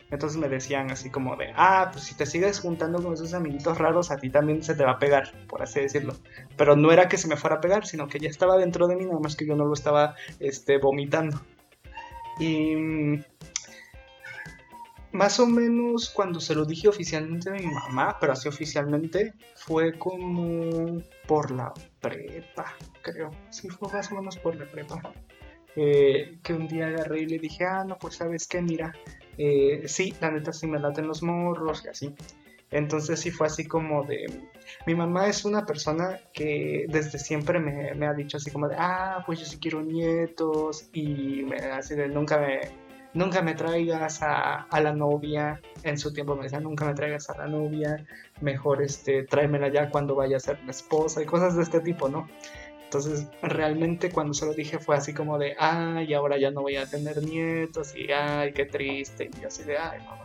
Entonces 0.09 0.39
me 0.39 0.47
decían 0.47 0.89
así 0.89 1.09
como 1.09 1.35
de, 1.35 1.51
ah, 1.55 1.89
pues 1.91 2.05
si 2.05 2.15
te 2.15 2.25
sigues 2.25 2.61
juntando 2.61 3.03
con 3.03 3.13
esos 3.13 3.33
amiguitos 3.33 3.77
raros, 3.77 4.09
a 4.09 4.17
ti 4.17 4.29
también 4.29 4.63
se 4.63 4.73
te 4.73 4.85
va 4.85 4.93
a 4.93 4.99
pegar, 4.99 5.33
por 5.47 5.61
así 5.61 5.81
decirlo. 5.81 6.13
Pero 6.55 6.77
no 6.77 6.91
era 6.91 7.09
que 7.09 7.17
se 7.17 7.27
me 7.27 7.35
fuera 7.35 7.57
a 7.57 7.61
pegar, 7.61 7.85
sino 7.85 8.07
que 8.07 8.19
ya 8.19 8.29
estaba 8.29 8.57
dentro 8.57 8.87
de 8.87 8.95
mí, 8.95 9.05
nada 9.05 9.19
más 9.19 9.35
que 9.35 9.45
yo 9.45 9.55
no 9.55 9.65
lo 9.65 9.73
estaba 9.73 10.15
este, 10.39 10.77
vomitando. 10.77 11.41
Y 12.39 12.75
mm, 12.75 13.23
más 15.11 15.39
o 15.39 15.47
menos 15.47 16.09
cuando 16.09 16.39
se 16.39 16.53
lo 16.53 16.65
dije 16.65 16.87
oficialmente 16.87 17.49
a 17.49 17.53
mi 17.53 17.65
mamá, 17.65 18.17
pero 18.19 18.33
así 18.33 18.47
oficialmente, 18.47 19.33
fue 19.55 19.97
como 19.97 21.01
por 21.27 21.51
la 21.51 21.73
prepa, 21.99 22.75
creo. 23.01 23.31
Sí, 23.49 23.69
fue 23.69 23.91
más 23.91 24.11
o 24.11 24.15
menos 24.15 24.37
por 24.37 24.55
la 24.55 24.69
prepa. 24.69 25.01
Eh, 25.75 26.39
que 26.43 26.53
un 26.53 26.67
día 26.67 26.87
agarré 26.87 27.21
y 27.21 27.25
le 27.27 27.39
dije, 27.39 27.65
ah, 27.65 27.83
no, 27.83 27.97
pues 27.97 28.15
sabes 28.15 28.47
qué, 28.47 28.61
mira, 28.61 28.93
eh, 29.37 29.83
sí, 29.85 30.13
la 30.19 30.31
neta 30.31 30.51
sí 30.51 30.67
me 30.67 30.79
laten 30.79 31.07
los 31.07 31.21
morros 31.23 31.83
y 31.85 31.87
así. 31.89 32.15
Entonces 32.71 33.19
sí 33.19 33.31
fue 33.31 33.47
así 33.47 33.65
como 33.65 34.03
de... 34.03 34.25
Mi 34.85 34.93
mamá 34.95 35.27
es 35.27 35.45
una 35.45 35.65
persona 35.65 36.19
que 36.33 36.85
desde 36.89 37.17
siempre 37.19 37.59
me, 37.59 38.05
ha 38.05 38.13
dicho 38.13 38.37
así 38.37 38.51
como 38.51 38.67
de, 38.67 38.75
ah, 38.77 39.23
pues 39.25 39.39
yo 39.39 39.45
sí 39.45 39.57
quiero 39.59 39.81
nietos 39.81 40.89
y 40.93 41.43
me, 41.43 41.57
así 41.57 41.95
de 41.95 42.09
nunca 42.09 42.37
me, 42.37 42.59
nunca 43.13 43.41
me 43.41 43.53
traigas 43.53 44.19
a, 44.21 44.67
la 44.81 44.93
novia. 44.93 45.61
En 45.83 45.97
su 45.97 46.13
tiempo 46.13 46.35
me 46.35 46.43
decía, 46.43 46.59
nunca 46.59 46.85
me 46.85 46.93
traigas 46.93 47.29
a 47.29 47.37
la 47.37 47.47
novia, 47.47 48.05
mejor 48.41 48.81
este, 48.81 49.23
tráemela 49.23 49.69
ya 49.69 49.89
cuando 49.89 50.15
vaya 50.15 50.37
a 50.37 50.39
ser 50.41 50.61
mi 50.63 50.71
esposa 50.71 51.21
y 51.21 51.25
cosas 51.25 51.55
de 51.55 51.63
este 51.63 51.79
tipo, 51.79 52.09
¿no? 52.09 52.27
Entonces, 52.83 53.27
realmente 53.41 54.11
cuando 54.11 54.33
se 54.33 54.45
lo 54.45 54.53
dije 54.53 54.79
fue 54.79 54.95
así 54.95 55.13
como 55.13 55.37
de, 55.37 55.55
ay, 55.59 56.13
ahora 56.13 56.37
ya 56.37 56.51
no 56.51 56.61
voy 56.61 56.77
a 56.77 56.85
tener 56.85 57.21
nietos, 57.21 57.93
y 57.93 58.11
ay, 58.13 58.53
qué 58.53 58.65
triste, 58.65 59.29
y 59.41 59.43
así 59.43 59.63
de, 59.63 59.77
ay, 59.77 59.99
mamá, 59.99 60.23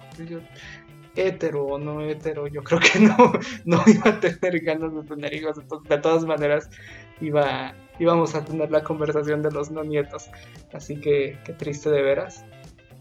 hetero 1.14 1.64
o 1.66 1.78
no 1.78 2.00
hetero, 2.00 2.46
yo 2.46 2.62
creo 2.62 2.80
que 2.80 2.98
no, 3.00 3.32
no 3.64 3.82
iba 3.86 4.10
a 4.10 4.20
tener 4.20 4.60
ganas 4.60 4.94
de 4.94 5.02
tener 5.02 5.34
hijos. 5.34 5.56
de 5.88 5.98
todas 5.98 6.24
maneras, 6.24 6.70
iba, 7.20 7.74
íbamos 7.98 8.34
a 8.34 8.44
tener 8.44 8.70
la 8.70 8.82
conversación 8.82 9.42
de 9.42 9.50
los 9.50 9.70
no 9.70 9.84
nietos. 9.84 10.28
Así 10.72 10.96
que 10.96 11.38
qué 11.44 11.52
triste 11.52 11.90
de 11.90 12.02
veras. 12.02 12.44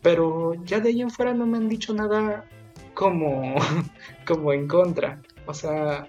Pero 0.02 0.54
ya 0.66 0.80
de 0.80 0.90
ahí 0.90 1.02
en 1.02 1.12
fuera 1.12 1.34
no 1.34 1.46
me 1.46 1.58
han 1.58 1.70
dicho 1.70 1.94
nada 1.94 2.46
como, 2.94 3.56
como 4.26 4.54
en 4.54 4.68
contra. 4.68 5.22
O 5.46 5.54
sea, 5.54 6.08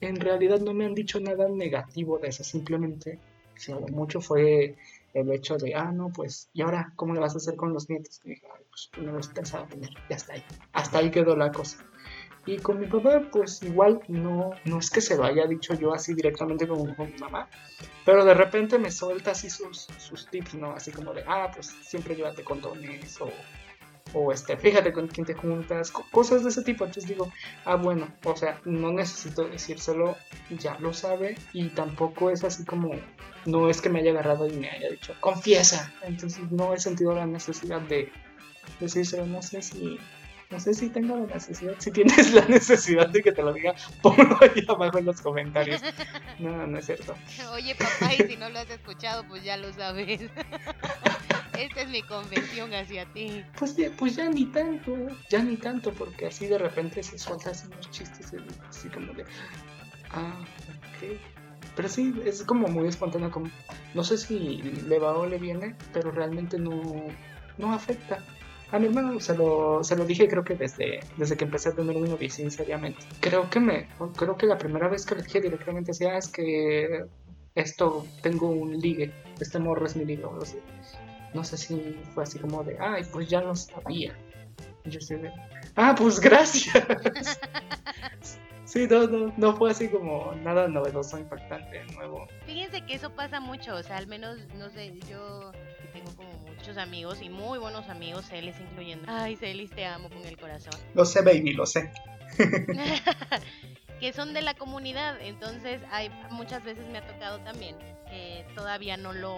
en 0.00 0.16
realidad 0.16 0.60
no 0.60 0.74
me 0.74 0.84
han 0.84 0.94
dicho 0.94 1.20
nada 1.20 1.48
negativo 1.48 2.18
de 2.18 2.28
eso. 2.28 2.44
Simplemente, 2.44 3.18
si 3.56 3.72
mucho 3.72 4.20
fue 4.20 4.76
el 5.14 5.30
hecho 5.32 5.56
de, 5.56 5.74
ah, 5.74 5.90
no, 5.92 6.10
pues, 6.10 6.48
¿y 6.52 6.62
ahora 6.62 6.92
cómo 6.96 7.14
le 7.14 7.20
vas 7.20 7.34
a 7.34 7.38
hacer 7.38 7.56
con 7.56 7.72
los 7.72 7.88
nietos? 7.88 8.20
Y 8.24 8.30
dije, 8.30 8.46
Ay, 8.54 8.64
pues 8.68 8.90
no 9.04 9.12
los 9.12 9.28
pensaba 9.28 9.66
tener, 9.66 9.90
ya 10.08 10.16
está 10.16 10.34
ahí. 10.34 10.44
Hasta 10.72 10.98
ahí 10.98 11.10
quedó 11.10 11.36
la 11.36 11.50
cosa. 11.52 11.84
Y 12.46 12.56
con 12.58 12.80
mi 12.80 12.86
papá, 12.86 13.28
pues 13.30 13.62
igual 13.62 14.00
no, 14.08 14.50
no 14.64 14.78
es 14.78 14.90
que 14.90 15.00
se 15.00 15.16
lo 15.16 15.24
haya 15.24 15.46
dicho 15.46 15.74
yo 15.74 15.92
así 15.92 16.14
directamente 16.14 16.66
como 16.66 16.96
con 16.96 17.12
mi 17.12 17.18
mamá, 17.18 17.48
pero 18.06 18.24
de 18.24 18.34
repente 18.34 18.78
me 18.78 18.90
suelta 18.90 19.32
así 19.32 19.50
sus, 19.50 19.88
sus 19.98 20.26
tips, 20.28 20.54
¿no? 20.54 20.72
Así 20.72 20.90
como 20.90 21.12
de, 21.12 21.22
ah, 21.26 21.50
pues 21.54 21.66
siempre 21.82 22.16
llévate 22.16 22.42
condones 22.42 23.20
o, 23.20 23.30
o 24.12 24.32
este, 24.32 24.56
fíjate 24.56 24.92
con 24.92 25.06
quién 25.08 25.26
te 25.26 25.34
juntas, 25.34 25.90
co- 25.90 26.06
cosas 26.10 26.42
de 26.42 26.50
ese 26.50 26.62
tipo. 26.62 26.84
Entonces 26.84 27.08
digo, 27.08 27.32
ah, 27.64 27.76
bueno, 27.76 28.08
o 28.24 28.36
sea, 28.36 28.60
no 28.64 28.92
necesito 28.92 29.44
decírselo, 29.48 30.16
ya 30.50 30.76
lo 30.80 30.92
sabe 30.92 31.36
y 31.52 31.68
tampoco 31.68 32.30
es 32.30 32.42
así 32.44 32.64
como, 32.64 32.90
no 33.46 33.68
es 33.70 33.80
que 33.80 33.88
me 33.88 34.00
haya 34.00 34.10
agarrado 34.10 34.46
y 34.48 34.52
me 34.52 34.68
haya 34.70 34.90
dicho, 34.90 35.14
confiesa. 35.20 35.92
Entonces 36.02 36.50
no 36.50 36.74
he 36.74 36.78
sentido 36.80 37.14
la 37.14 37.26
necesidad 37.26 37.80
de 37.82 38.10
decírselo, 38.80 39.26
no 39.26 39.42
sé 39.42 39.62
si... 39.62 39.98
No 40.50 40.58
sé 40.58 40.74
si 40.74 40.88
tengo 40.88 41.16
la 41.16 41.32
necesidad. 41.32 41.74
Si 41.78 41.92
tienes 41.92 42.32
la 42.34 42.44
necesidad 42.46 43.08
de 43.08 43.22
que 43.22 43.30
te 43.30 43.40
lo 43.40 43.52
diga, 43.52 43.72
ponlo 44.02 44.36
ahí 44.40 44.64
abajo 44.66 44.98
en 44.98 45.04
los 45.06 45.20
comentarios. 45.20 45.80
No, 46.40 46.66
no 46.66 46.76
es 46.76 46.86
cierto. 46.86 47.14
Oye, 47.52 47.76
papá, 47.76 48.12
y 48.14 48.26
si 48.26 48.36
no 48.36 48.50
lo 48.50 48.58
has 48.58 48.68
escuchado, 48.68 49.22
pues 49.28 49.44
ya 49.44 49.56
lo 49.56 49.72
sabes. 49.72 50.22
Esta 51.60 51.82
es 51.82 51.90
mi 51.90 52.00
confesión 52.00 52.72
hacia 52.72 53.04
ti. 53.12 53.44
Pues 53.58 53.76
pues 53.98 54.16
ya 54.16 54.30
ni 54.30 54.46
tanto, 54.46 54.96
ya 55.28 55.42
ni 55.42 55.56
tanto, 55.56 55.92
porque 55.92 56.26
así 56.26 56.46
de 56.46 56.56
repente 56.56 57.02
se 57.02 57.18
sueltan 57.18 57.52
unos 57.66 57.90
chistes 57.90 58.32
así 58.66 58.88
como 58.88 59.12
de, 59.12 59.26
ah, 60.12 60.40
ok. 60.40 61.18
Pero 61.76 61.88
sí, 61.88 62.14
es 62.24 62.42
como 62.44 62.66
muy 62.68 62.88
espontáneo, 62.88 63.30
no 63.92 64.04
sé 64.04 64.16
si 64.16 64.38
le 64.88 64.98
va 64.98 65.12
o 65.18 65.26
le 65.26 65.36
viene, 65.36 65.76
pero 65.92 66.10
realmente 66.10 66.58
no, 66.58 66.80
no 67.58 67.74
afecta. 67.74 68.24
A 68.72 68.78
mi 68.78 68.86
hermano 68.86 69.20
se 69.20 69.36
lo, 69.36 69.84
se 69.84 69.96
lo 69.96 70.06
dije 70.06 70.28
creo 70.28 70.44
que 70.44 70.54
desde, 70.54 71.00
desde 71.18 71.36
que 71.36 71.44
empecé 71.44 71.68
a 71.68 71.74
tener 71.74 71.94
un 71.94 72.08
novio 72.08 72.30
sinceramente. 72.30 73.04
Creo 73.20 73.50
que 73.50 73.60
me, 73.60 73.86
creo 74.16 74.34
que 74.38 74.46
la 74.46 74.56
primera 74.56 74.88
vez 74.88 75.04
que 75.04 75.14
le 75.14 75.24
dije 75.24 75.42
directamente 75.42 75.90
así, 75.90 76.06
ah, 76.06 76.16
es 76.16 76.28
que 76.28 77.04
esto, 77.54 78.06
tengo 78.22 78.48
un 78.48 78.78
ligue, 78.78 79.12
este 79.38 79.58
morro 79.58 79.84
es 79.84 79.94
mi 79.94 80.06
ligue, 80.06 80.24
o 80.24 80.40
así 80.40 80.56
no 81.34 81.44
sé 81.44 81.56
si 81.56 81.96
fue 82.14 82.24
así 82.24 82.38
como 82.38 82.62
de, 82.64 82.76
ay, 82.80 83.04
pues 83.12 83.28
ya 83.28 83.40
lo 83.40 83.54
sabía. 83.54 84.16
Y 84.84 84.90
yo 84.90 84.98
así 84.98 85.14
de, 85.14 85.32
ah, 85.76 85.94
pues 85.96 86.20
gracias. 86.20 86.84
sí, 88.64 88.86
no, 88.88 89.06
no, 89.06 89.32
no 89.36 89.56
fue 89.56 89.70
así 89.70 89.88
como 89.88 90.32
nada 90.42 90.68
novedoso, 90.68 91.18
impactante, 91.18 91.84
nuevo. 91.94 92.26
Fíjense 92.46 92.82
que 92.82 92.94
eso 92.94 93.10
pasa 93.10 93.40
mucho, 93.40 93.74
o 93.74 93.82
sea, 93.82 93.96
al 93.96 94.06
menos, 94.06 94.38
no 94.56 94.70
sé, 94.70 94.98
yo 95.08 95.52
tengo 95.92 96.14
como 96.16 96.32
muchos 96.46 96.76
amigos 96.76 97.20
y 97.22 97.28
muy 97.28 97.58
buenos 97.58 97.88
amigos, 97.88 98.26
Celis 98.28 98.56
incluyendo. 98.60 99.06
Ay, 99.08 99.36
Celis, 99.36 99.70
te 99.70 99.84
amo 99.84 100.08
con 100.08 100.24
el 100.26 100.36
corazón. 100.36 100.78
Lo 100.94 101.04
sé, 101.04 101.22
baby, 101.22 101.52
lo 101.52 101.66
sé. 101.66 101.92
que 104.00 104.12
son 104.12 104.32
de 104.32 104.42
la 104.42 104.54
comunidad, 104.54 105.20
entonces 105.20 105.80
hay 105.90 106.10
muchas 106.30 106.64
veces 106.64 106.86
me 106.88 106.98
ha 106.98 107.06
tocado 107.06 107.38
también 107.40 107.76
que 108.08 108.46
todavía 108.54 108.96
no 108.96 109.12
lo 109.12 109.36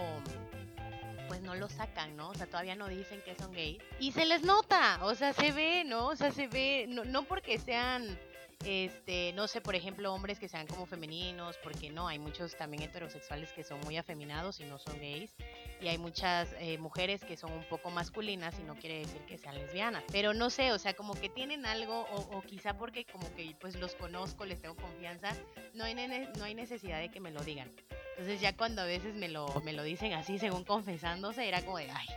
pues 1.27 1.41
no 1.41 1.55
lo 1.55 1.69
sacan, 1.69 2.15
¿no? 2.15 2.29
O 2.29 2.35
sea, 2.35 2.47
todavía 2.47 2.75
no 2.75 2.87
dicen 2.87 3.21
que 3.23 3.35
son 3.35 3.51
gays. 3.53 3.81
Y 3.99 4.11
se 4.11 4.25
les 4.25 4.43
nota, 4.43 4.99
o 5.03 5.15
sea, 5.15 5.33
se 5.33 5.51
ve, 5.51 5.83
¿no? 5.85 6.07
O 6.07 6.15
sea, 6.15 6.31
se 6.31 6.47
ve, 6.47 6.85
no, 6.87 7.03
no 7.05 7.23
porque 7.23 7.57
sean, 7.59 8.19
este, 8.65 9.33
no 9.33 9.47
sé, 9.47 9.61
por 9.61 9.75
ejemplo, 9.75 10.13
hombres 10.13 10.39
que 10.39 10.47
sean 10.47 10.67
como 10.67 10.85
femeninos, 10.85 11.57
porque 11.63 11.89
no, 11.89 12.07
hay 12.07 12.19
muchos 12.19 12.55
también 12.55 12.83
heterosexuales 12.83 13.51
que 13.53 13.63
son 13.63 13.79
muy 13.81 13.97
afeminados 13.97 14.59
y 14.59 14.65
no 14.65 14.77
son 14.79 14.97
gays. 14.99 15.35
Y 15.81 15.87
hay 15.87 15.97
muchas 15.97 16.53
eh, 16.59 16.77
mujeres 16.77 17.23
que 17.23 17.35
son 17.35 17.51
un 17.51 17.63
poco 17.65 17.91
masculinas 17.91 18.57
y 18.59 18.63
no 18.63 18.75
quiere 18.75 18.99
decir 18.99 19.21
que 19.21 19.37
sean 19.37 19.55
lesbianas. 19.55 20.03
Pero 20.11 20.33
no 20.33 20.49
sé, 20.49 20.71
o 20.71 20.79
sea, 20.79 20.93
como 20.93 21.13
que 21.13 21.29
tienen 21.29 21.65
algo, 21.65 22.01
o, 22.11 22.37
o 22.37 22.41
quizá 22.41 22.77
porque 22.77 23.05
como 23.05 23.33
que 23.35 23.55
pues 23.59 23.75
los 23.75 23.95
conozco, 23.95 24.45
les 24.45 24.61
tengo 24.61 24.75
confianza, 24.75 25.35
no 25.73 25.83
hay, 25.83 25.95
no 26.37 26.43
hay 26.43 26.55
necesidad 26.55 26.99
de 26.99 27.09
que 27.09 27.19
me 27.19 27.31
lo 27.31 27.43
digan. 27.43 27.71
Entonces 28.11 28.39
ya 28.41 28.55
cuando 28.55 28.81
a 28.81 28.85
veces 28.85 29.15
me 29.15 29.27
lo, 29.27 29.47
me 29.61 29.73
lo 29.73 29.83
dicen 29.83 30.13
así, 30.13 30.37
según 30.37 30.63
confesándose, 30.63 31.47
era 31.47 31.61
como 31.63 31.79
de, 31.79 31.89
ay, 31.89 32.07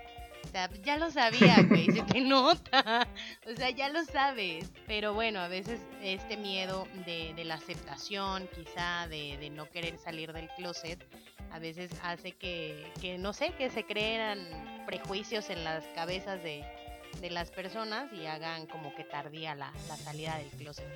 sea, 0.46 0.70
ya 0.82 0.96
lo 0.96 1.10
sabía, 1.10 1.62
güey, 1.68 1.86
se 1.86 2.02
te 2.02 2.20
nota, 2.20 3.08
o 3.46 3.56
sea, 3.56 3.70
ya 3.70 3.88
lo 3.88 4.04
sabes. 4.04 4.70
Pero 4.86 5.14
bueno, 5.14 5.40
a 5.40 5.48
veces 5.48 5.80
este 6.02 6.36
miedo 6.36 6.86
de, 7.04 7.44
la 7.44 7.54
aceptación, 7.54 8.48
quizá 8.54 9.06
de, 9.08 9.36
de 9.38 9.50
no 9.50 9.68
querer 9.70 9.98
salir 9.98 10.32
del 10.32 10.48
closet, 10.56 11.04
a 11.52 11.58
veces 11.58 11.90
hace 12.02 12.32
que, 12.32 12.92
que, 13.00 13.18
no 13.18 13.32
sé, 13.32 13.52
que 13.52 13.70
se 13.70 13.84
crean 13.84 14.38
prejuicios 14.86 15.50
en 15.50 15.64
las 15.64 15.84
cabezas 15.94 16.42
de, 16.42 16.64
de 17.20 17.30
las 17.30 17.50
personas 17.50 18.12
y 18.12 18.26
hagan 18.26 18.66
como 18.66 18.94
que 18.94 19.04
tardía 19.04 19.54
la, 19.54 19.72
la 19.88 19.96
salida 19.96 20.36
del 20.38 20.48
closet. 20.50 20.86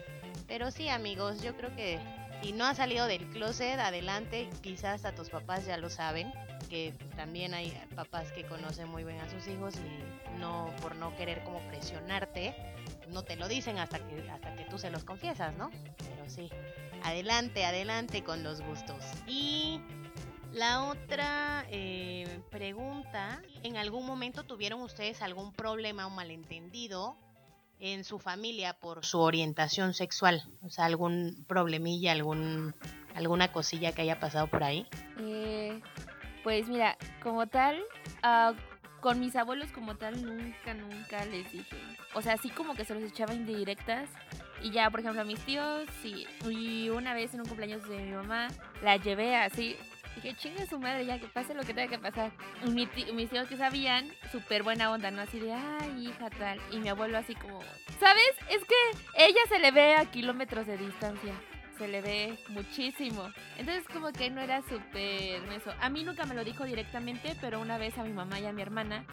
Pero 0.46 0.70
sí, 0.70 0.88
amigos, 0.88 1.42
yo 1.42 1.56
creo 1.56 1.74
que 1.76 1.98
si 2.42 2.52
no 2.52 2.64
has 2.64 2.78
salido 2.78 3.06
del 3.06 3.28
closet, 3.30 3.78
adelante, 3.78 4.48
quizás 4.62 5.04
a 5.04 5.14
tus 5.14 5.30
papás 5.30 5.66
ya 5.66 5.76
lo 5.76 5.90
saben, 5.90 6.33
que 6.68 6.94
también 7.16 7.54
hay 7.54 7.72
papás 7.94 8.33
que 8.33 8.44
conocen 8.44 8.88
muy 8.88 9.04
bien 9.04 9.20
a 9.20 9.28
sus 9.28 9.46
hijos 9.48 9.74
y 9.76 10.38
no 10.38 10.74
por 10.80 10.96
no 10.96 11.14
querer 11.16 11.42
como 11.44 11.61
presionarte, 11.68 12.54
no 13.09 13.22
te 13.22 13.37
lo 13.37 13.48
dicen 13.48 13.78
hasta 13.78 13.98
que 13.98 14.28
hasta 14.30 14.54
que 14.54 14.64
tú 14.64 14.78
se 14.78 14.90
los 14.90 15.04
confiesas, 15.04 15.56
¿no? 15.56 15.70
Pero 15.98 16.28
sí, 16.28 16.48
adelante, 17.02 17.64
adelante 17.64 18.22
con 18.24 18.42
los 18.42 18.62
gustos. 18.62 19.04
Y 19.26 19.80
la 20.52 20.84
otra 20.84 21.64
eh, 21.70 22.40
pregunta, 22.50 23.40
¿en 23.62 23.76
algún 23.76 24.06
momento 24.06 24.44
tuvieron 24.44 24.80
ustedes 24.80 25.22
algún 25.22 25.52
problema 25.52 26.06
o 26.06 26.10
malentendido 26.10 27.16
en 27.78 28.04
su 28.04 28.18
familia 28.18 28.74
por 28.74 29.04
su 29.04 29.20
orientación 29.20 29.94
sexual? 29.94 30.42
O 30.62 30.70
sea, 30.70 30.86
algún 30.86 31.44
problemilla, 31.48 32.12
algún 32.12 32.74
alguna 33.14 33.52
cosilla 33.52 33.92
que 33.92 34.02
haya 34.02 34.20
pasado 34.20 34.46
por 34.46 34.62
ahí. 34.64 34.86
Eh, 35.18 35.80
pues 36.42 36.68
mira, 36.68 36.96
como 37.22 37.46
tal, 37.46 37.80
ah, 38.22 38.54
con 39.00 39.20
mis 39.20 39.36
abuelos 39.36 39.70
como 39.72 39.96
tal, 39.96 40.24
nunca, 40.24 40.74
nunca 40.74 41.24
les 41.26 41.50
dije. 41.52 41.76
O 42.14 42.22
sea, 42.22 42.34
así 42.34 42.50
como 42.50 42.74
que 42.74 42.84
se 42.84 42.94
los 42.94 43.04
echaba 43.04 43.34
indirectas. 43.34 44.08
Y 44.62 44.72
ya, 44.72 44.90
por 44.90 45.00
ejemplo, 45.00 45.22
a 45.22 45.24
mis 45.24 45.40
tíos, 45.40 45.88
sí. 46.02 46.26
Y 46.48 46.90
una 46.90 47.14
vez 47.14 47.32
en 47.32 47.40
un 47.40 47.46
cumpleaños 47.46 47.88
de 47.88 47.98
mi 47.98 48.12
mamá, 48.12 48.48
la 48.82 48.96
llevé 48.96 49.36
así. 49.36 49.76
Dije, 50.22 50.37
chinga 50.37 50.66
su 50.66 50.78
madre, 50.78 51.06
ya 51.06 51.18
que 51.18 51.26
pase 51.28 51.54
lo 51.54 51.62
que 51.62 51.72
tenga 51.74 51.88
que 51.88 51.98
pasar. 51.98 52.30
Y 52.66 52.70
mi 52.70 52.87
ti- 52.87 53.11
mis 53.12 53.30
tíos 53.30 53.48
que 53.48 53.56
sabían, 53.56 54.11
súper 54.30 54.62
buena 54.62 54.90
onda, 54.90 55.11
¿no? 55.11 55.22
Así 55.22 55.38
de, 55.40 55.52
ay, 55.54 56.09
hija, 56.09 56.28
tal. 56.30 56.61
Y 56.70 56.78
mi 56.78 56.88
abuelo 56.88 57.16
así 57.18 57.35
como, 57.35 57.61
¿sabes? 57.98 58.30
Es 58.50 58.62
que 58.64 59.24
ella 59.26 59.40
se 59.48 59.59
le 59.59 59.70
ve 59.70 59.94
a 59.96 60.04
kilómetros 60.11 60.66
de 60.66 60.76
distancia. 60.76 61.33
Se 61.78 61.88
le 61.88 62.02
ve 62.02 62.38
muchísimo. 62.48 63.33
Entonces 63.56 63.85
como 63.90 64.12
que 64.12 64.28
no 64.28 64.42
era 64.42 64.61
súper 64.61 65.42
eso. 65.56 65.72
A 65.80 65.88
mí 65.88 66.04
nunca 66.04 66.26
me 66.26 66.35
lo 66.35 66.44
dijo 66.44 66.64
directamente, 66.64 67.35
pero 67.40 67.59
una 67.59 67.78
vez 67.78 67.96
a 67.96 68.02
mi 68.04 68.12
mamá 68.12 68.38
y 68.38 68.44
a 68.44 68.52
mi 68.52 68.61
hermana 68.61 69.06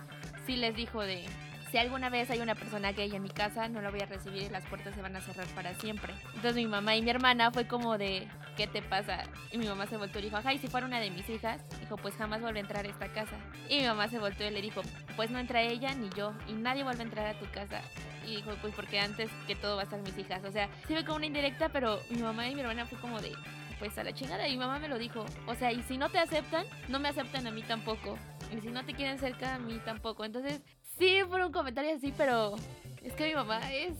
sí 0.46 0.58
les 0.58 0.76
dijo 0.76 1.02
de 1.02 1.24
si 1.72 1.78
alguna 1.78 2.10
vez 2.10 2.30
hay 2.30 2.40
una 2.40 2.56
persona 2.56 2.92
gay 2.92 3.14
en 3.16 3.24
mi 3.24 3.30
casa, 3.30 3.68
no 3.68 3.82
la 3.82 3.90
voy 3.90 4.02
a 4.02 4.06
recibir 4.06 4.44
y 4.44 4.50
las 4.50 4.66
puertas 4.66 4.96
se 4.96 5.02
van 5.02 5.16
a 5.16 5.22
cerrar 5.22 5.48
para 5.48 5.74
siempre. 5.76 6.14
Entonces 6.28 6.56
mi 6.56 6.68
mamá 6.68 6.96
y 6.96 7.02
mi 7.02 7.10
hermana 7.10 7.52
fue 7.52 7.68
como 7.68 7.98
de 7.98 8.28
¿qué 8.58 8.68
te 8.68 8.82
pasa? 8.82 9.24
Y 9.52 9.58
mi 9.58 9.68
mamá 9.68 9.86
se 9.86 9.98
volteó 9.98 10.20
y 10.20 10.26
dijo, 10.26 10.38
ajá, 10.38 10.54
y 10.54 10.58
si 10.58 10.68
fuera 10.68 10.88
una 10.88 11.00
de 11.00 11.12
mis 11.12 11.30
hijas, 11.30 11.62
dijo, 11.80 11.96
pues 11.98 12.16
jamás 12.16 12.42
vuelve 12.42 12.60
a 12.60 12.62
entrar 12.64 12.86
a 12.86 12.90
esta 12.90 13.08
casa. 13.08 13.38
Y 13.70 13.82
mi 13.82 13.88
mamá 13.88 14.08
se 14.08 14.20
volteó 14.20 14.48
y 14.48 14.52
le 14.52 14.62
dijo, 14.62 14.82
pues 15.16 15.30
no 15.30 15.40
entra 15.40 15.62
ella 15.62 15.94
ni 15.94 16.10
yo, 16.10 16.34
y 16.48 16.54
nadie 16.54 16.84
vuelve 16.84 17.02
a 17.02 17.06
entrar 17.06 17.28
a 17.28 17.40
tu 17.40 17.46
casa. 17.52 17.82
Y 18.26 18.38
dijo, 18.38 18.52
pues 18.62 18.74
porque 18.74 19.00
antes 19.00 19.30
que 19.46 19.56
todo 19.56 19.76
va 19.76 19.84
a 19.84 19.86
estar 19.86 20.02
mis 20.02 20.18
hijas. 20.18 20.44
O 20.44 20.52
sea, 20.52 20.68
sí 20.88 20.94
fue 20.94 21.06
como 21.06 21.18
una 21.18 21.28
indirecta, 21.28 21.70
pero 21.70 22.00
mi 22.10 22.22
mamá 22.22 22.48
y 22.50 22.56
mi 22.56 22.62
hermana 22.62 22.86
fue 22.86 23.00
como 23.00 23.22
de, 23.22 23.32
pues 23.80 23.98
a 23.98 24.04
la 24.04 24.14
chingada. 24.14 24.48
Y 24.48 24.52
mi 24.52 24.58
mamá 24.58 24.80
me 24.80 24.90
lo 24.90 24.98
dijo. 24.98 25.24
O 25.46 25.56
sea, 25.56 25.72
y 25.72 25.82
si 25.84 25.98
no 25.98 26.10
te 26.10 26.20
aceptan, 26.20 26.66
no 26.90 27.00
me 27.00 27.08
aceptan 27.08 27.48
a 27.48 27.52
mí 27.52 27.62
tampoco. 27.62 28.18
Y 28.52 28.60
si 28.60 28.68
no 28.68 28.84
te 28.84 28.94
quieren 28.94 29.18
cerca, 29.18 29.56
a 29.56 29.60
mí 29.60 29.80
tampoco. 29.86 30.26
Entonces, 30.26 30.62
sí 30.98 31.20
fue 31.30 31.46
un 31.46 31.52
comentario 31.52 31.96
así, 31.96 32.14
pero 32.18 32.56
es 33.04 33.14
que 33.14 33.28
mi 33.28 33.34
mamá 33.36 33.60
es, 33.74 33.94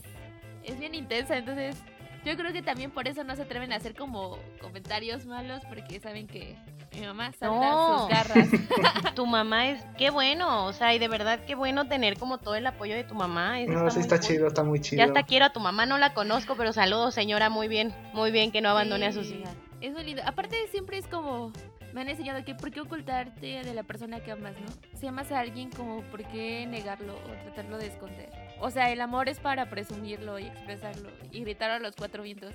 es 0.64 0.78
bien 0.78 0.94
intensa. 0.94 1.36
Entonces, 1.36 1.76
yo 2.24 2.36
creo 2.36 2.52
que 2.52 2.62
también 2.62 2.90
por 2.90 3.08
eso 3.08 3.24
no 3.24 3.34
se 3.36 3.42
atreven 3.42 3.72
a 3.72 3.76
hacer 3.76 3.94
como 3.94 4.38
comentarios 4.60 5.24
malos, 5.26 5.62
porque 5.68 6.00
saben 6.00 6.26
que 6.26 6.56
mi 6.92 7.06
mamá 7.06 7.32
sabe 7.32 7.58
dar 7.58 7.72
No. 7.72 7.98
sus 8.00 8.08
garras. 8.08 8.48
tu 9.14 9.26
mamá 9.26 9.68
es, 9.68 9.84
qué 9.96 10.10
bueno, 10.10 10.66
o 10.66 10.72
sea, 10.72 10.94
y 10.94 10.98
de 10.98 11.06
verdad 11.08 11.40
qué 11.46 11.54
bueno 11.54 11.86
tener 11.86 12.18
como 12.18 12.38
todo 12.38 12.54
el 12.56 12.66
apoyo 12.66 12.94
de 12.94 13.04
tu 13.04 13.14
mamá. 13.14 13.60
eso 13.60 13.72
No, 13.72 13.90
sí 13.90 13.96
muy 13.98 14.02
está 14.02 14.18
cool. 14.18 14.26
chido, 14.28 14.46
está 14.48 14.64
muy 14.64 14.80
chido. 14.80 14.98
Ya 14.98 15.04
hasta 15.06 15.22
quiero 15.22 15.44
a 15.46 15.52
tu 15.52 15.60
mamá, 15.60 15.86
no 15.86 15.96
la 15.98 16.14
conozco, 16.14 16.56
pero 16.56 16.72
saludos 16.72 17.14
señora, 17.14 17.50
muy 17.50 17.68
bien, 17.68 17.94
muy 18.12 18.30
bien 18.30 18.50
que 18.50 18.60
no 18.60 18.70
abandone 18.70 19.06
a 19.06 19.12
sus 19.12 19.26
Sí, 19.28 19.34
hijas. 19.36 19.54
Es 19.80 19.92
muy 19.92 20.02
lindo. 20.02 20.22
Aparte, 20.26 20.56
siempre 20.72 20.98
es 20.98 21.06
como. 21.06 21.52
Me 21.92 22.02
han 22.02 22.08
enseñado 22.08 22.44
que 22.44 22.54
por 22.54 22.70
qué 22.70 22.80
ocultarte 22.80 23.64
de 23.64 23.74
la 23.74 23.82
persona 23.82 24.20
que 24.20 24.30
amas, 24.30 24.54
¿no? 24.60 24.98
Si 24.98 25.06
amas 25.06 25.32
a 25.32 25.40
alguien, 25.40 25.70
como 25.70 26.02
por 26.04 26.22
qué 26.28 26.66
negarlo 26.66 27.14
o 27.14 27.42
tratarlo 27.44 27.78
de 27.78 27.86
esconder. 27.86 28.28
O 28.60 28.70
sea, 28.70 28.90
el 28.92 29.00
amor 29.00 29.28
es 29.28 29.40
para 29.40 29.70
presumirlo 29.70 30.38
y 30.38 30.46
expresarlo 30.46 31.10
y 31.32 31.40
gritar 31.40 31.70
a 31.70 31.78
los 31.78 31.96
cuatro 31.96 32.22
vientos. 32.22 32.54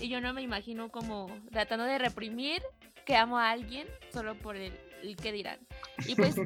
Y 0.00 0.08
yo 0.08 0.20
no 0.20 0.32
me 0.32 0.42
imagino 0.42 0.90
como 0.90 1.28
tratando 1.50 1.84
de 1.84 1.98
reprimir 1.98 2.62
que 3.04 3.16
amo 3.16 3.38
a 3.38 3.50
alguien 3.50 3.86
solo 4.12 4.34
por 4.36 4.56
el- 4.56 4.72
el 5.02 5.16
qué 5.16 5.32
dirán. 5.32 5.58
Y 6.06 6.14
pues, 6.14 6.36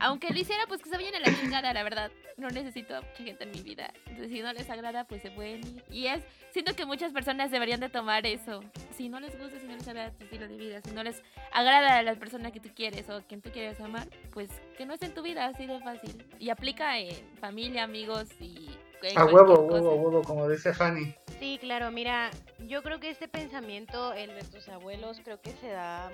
aunque 0.00 0.30
lo 0.30 0.38
hiciera, 0.38 0.66
pues 0.66 0.82
que 0.82 0.90
se 0.90 0.96
vayan 0.96 1.14
a 1.14 1.20
la 1.20 1.36
chingada, 1.38 1.72
la 1.72 1.82
verdad. 1.82 2.10
No 2.36 2.48
necesito 2.48 2.94
mucha 2.94 3.24
gente 3.24 3.44
en 3.44 3.50
mi 3.50 3.62
vida. 3.62 3.92
Entonces, 4.06 4.30
si 4.30 4.40
no 4.40 4.52
les 4.52 4.68
agrada, 4.68 5.04
pues 5.04 5.22
se 5.22 5.30
pueden 5.30 5.66
ir. 5.66 5.84
Y 5.90 6.06
es, 6.06 6.22
siento 6.50 6.74
que 6.74 6.84
muchas 6.84 7.12
personas 7.12 7.50
deberían 7.50 7.80
de 7.80 7.88
tomar 7.88 8.26
eso. 8.26 8.62
Si 8.94 9.08
no 9.08 9.20
les 9.20 9.38
gusta, 9.38 9.58
si 9.58 9.66
no 9.66 9.74
les 9.74 9.88
agrada 9.88 10.10
tu 10.10 10.24
estilo 10.24 10.48
de 10.48 10.56
vida, 10.56 10.80
si 10.82 10.90
no 10.90 11.02
les 11.02 11.22
agrada 11.52 11.98
a 11.98 12.02
la 12.02 12.14
persona 12.16 12.50
que 12.50 12.60
tú 12.60 12.68
quieres 12.74 13.08
o 13.08 13.22
quien 13.22 13.40
tú 13.40 13.50
quieres 13.50 13.80
amar, 13.80 14.08
pues 14.32 14.50
que 14.76 14.84
no 14.84 14.94
esté 14.94 15.06
en 15.06 15.14
tu 15.14 15.22
vida, 15.22 15.46
así 15.46 15.66
de 15.66 15.80
fácil. 15.80 16.24
Y 16.38 16.50
aplica 16.50 16.98
en 16.98 17.14
familia, 17.40 17.84
amigos 17.84 18.28
y... 18.40 18.68
A 19.14 19.26
huevo, 19.26 19.60
huevo, 19.60 19.94
huevo, 19.94 20.22
como 20.22 20.48
dice 20.48 20.72
Fanny. 20.72 21.14
Sí, 21.38 21.58
claro, 21.60 21.90
mira, 21.90 22.30
yo 22.66 22.82
creo 22.82 22.98
que 22.98 23.10
este 23.10 23.28
pensamiento, 23.28 24.12
el 24.14 24.34
de 24.34 24.42
tus 24.42 24.68
abuelos, 24.68 25.20
creo 25.22 25.40
que 25.40 25.50
se 25.52 25.68
da 25.68 26.10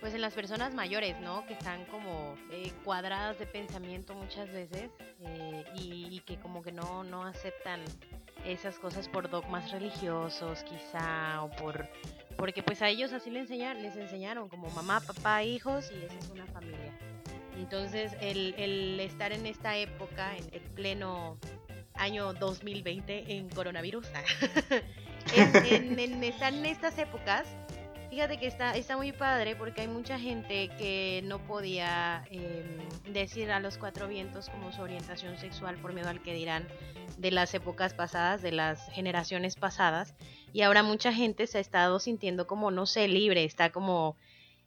pues 0.00 0.14
en 0.14 0.20
las 0.20 0.34
personas 0.34 0.74
mayores, 0.74 1.18
¿no? 1.20 1.44
Que 1.46 1.54
están 1.54 1.84
como 1.86 2.36
eh, 2.50 2.72
cuadradas 2.84 3.38
de 3.38 3.46
pensamiento 3.46 4.14
muchas 4.14 4.50
veces 4.50 4.90
eh, 5.20 5.64
y, 5.74 6.20
que 6.20 6.38
como 6.38 6.62
que 6.62 6.72
no, 6.72 7.04
no 7.04 7.24
aceptan 7.24 7.80
esas 8.44 8.78
cosas 8.78 9.08
por 9.08 9.28
dogmas 9.30 9.70
religiosos 9.70 10.62
quizá 10.64 11.42
o 11.42 11.50
por 11.50 11.88
porque 12.36 12.62
pues 12.62 12.82
a 12.82 12.88
ellos 12.88 13.12
así 13.12 13.30
les 13.30 13.42
enseñaron, 13.42 13.82
les 13.82 13.96
enseñaron 13.96 14.48
como 14.48 14.70
mamá, 14.70 15.00
papá, 15.00 15.42
hijos 15.42 15.90
y 15.90 16.04
esa 16.04 16.18
es 16.18 16.30
una 16.30 16.46
familia. 16.46 16.96
Entonces 17.56 18.12
el, 18.20 18.54
el 18.56 19.00
estar 19.00 19.32
en 19.32 19.44
esta 19.46 19.76
época, 19.76 20.36
en 20.36 20.44
el 20.52 20.60
pleno 20.60 21.38
año 21.94 22.32
2020 22.34 23.32
en 23.36 23.48
coronavirus, 23.48 24.06
en, 25.34 25.98
en, 25.98 26.22
en 26.22 26.66
estas 26.66 26.96
épocas, 26.98 27.48
Fíjate 28.10 28.38
que 28.38 28.46
está, 28.46 28.74
está 28.74 28.96
muy 28.96 29.12
padre 29.12 29.54
porque 29.54 29.82
hay 29.82 29.88
mucha 29.88 30.18
gente 30.18 30.70
que 30.78 31.20
no 31.24 31.40
podía 31.40 32.24
em, 32.30 33.12
decir 33.12 33.50
a 33.50 33.60
los 33.60 33.76
cuatro 33.76 34.08
vientos 34.08 34.48
como 34.48 34.72
su 34.72 34.80
orientación 34.80 35.38
sexual 35.38 35.76
por 35.76 35.92
miedo 35.92 36.08
al 36.08 36.22
que 36.22 36.32
dirán 36.32 36.66
de 37.18 37.30
las 37.30 37.52
épocas 37.52 37.92
pasadas, 37.92 38.40
de 38.40 38.52
las 38.52 38.90
generaciones 38.92 39.56
pasadas. 39.56 40.14
Y 40.54 40.62
ahora 40.62 40.82
mucha 40.82 41.12
gente 41.12 41.46
se 41.46 41.58
ha 41.58 41.60
estado 41.60 42.00
sintiendo 42.00 42.46
como, 42.46 42.70
no 42.70 42.86
sé, 42.86 43.08
libre, 43.08 43.44
está 43.44 43.70
como 43.70 44.16